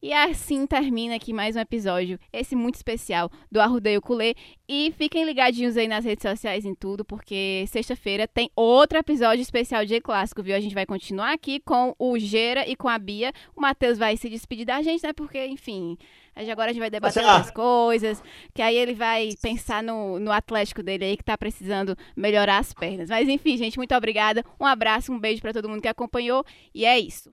E 0.00 0.12
assim 0.12 0.64
termina 0.64 1.16
aqui 1.16 1.32
mais 1.32 1.56
um 1.56 1.58
episódio, 1.58 2.20
esse 2.32 2.54
muito 2.54 2.76
especial 2.76 3.28
do 3.50 3.60
Arrudeio 3.60 4.00
Culê. 4.00 4.36
E 4.68 4.94
fiquem 4.96 5.24
ligadinhos 5.24 5.76
aí 5.76 5.88
nas 5.88 6.04
redes 6.04 6.22
sociais 6.22 6.64
em 6.64 6.72
tudo, 6.72 7.04
porque 7.04 7.64
sexta-feira 7.66 8.28
tem 8.28 8.48
outro 8.54 8.96
episódio 8.96 9.42
especial 9.42 9.84
de 9.84 10.00
clássico, 10.00 10.40
viu? 10.40 10.54
A 10.54 10.60
gente 10.60 10.74
vai 10.74 10.86
continuar 10.86 11.32
aqui 11.32 11.58
com 11.58 11.96
o 11.98 12.16
Gera 12.16 12.64
e 12.68 12.76
com 12.76 12.88
a 12.88 12.96
Bia. 12.96 13.32
O 13.56 13.60
Matheus 13.60 13.98
vai 13.98 14.16
se 14.16 14.28
despedir 14.28 14.64
da 14.64 14.80
gente, 14.82 15.02
né? 15.02 15.12
Porque, 15.12 15.44
enfim, 15.46 15.98
agora 16.36 16.70
a 16.70 16.72
gente 16.72 16.80
vai 16.80 16.90
debater 16.90 17.24
outras 17.24 17.50
coisas, 17.50 18.22
que 18.54 18.62
aí 18.62 18.76
ele 18.76 18.94
vai 18.94 19.30
pensar 19.42 19.82
no, 19.82 20.20
no 20.20 20.30
Atlético 20.30 20.80
dele 20.80 21.06
aí 21.06 21.16
que 21.16 21.24
tá 21.24 21.36
precisando 21.36 21.96
melhorar 22.14 22.58
as 22.58 22.72
pernas. 22.72 23.10
Mas 23.10 23.28
enfim, 23.28 23.56
gente, 23.56 23.76
muito 23.76 23.96
obrigada. 23.96 24.44
Um 24.60 24.64
abraço, 24.64 25.12
um 25.12 25.18
beijo 25.18 25.42
pra 25.42 25.52
todo 25.52 25.68
mundo 25.68 25.82
que 25.82 25.88
acompanhou 25.88 26.44
e 26.72 26.84
é 26.84 27.00
isso. 27.00 27.32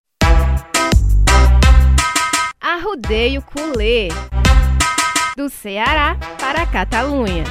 Arrudeio 2.68 3.44
Culê 3.44 4.08
do 5.38 5.48
Ceará 5.52 6.18
para 6.40 6.64
a 6.64 6.66
Catalunha. 6.66 7.44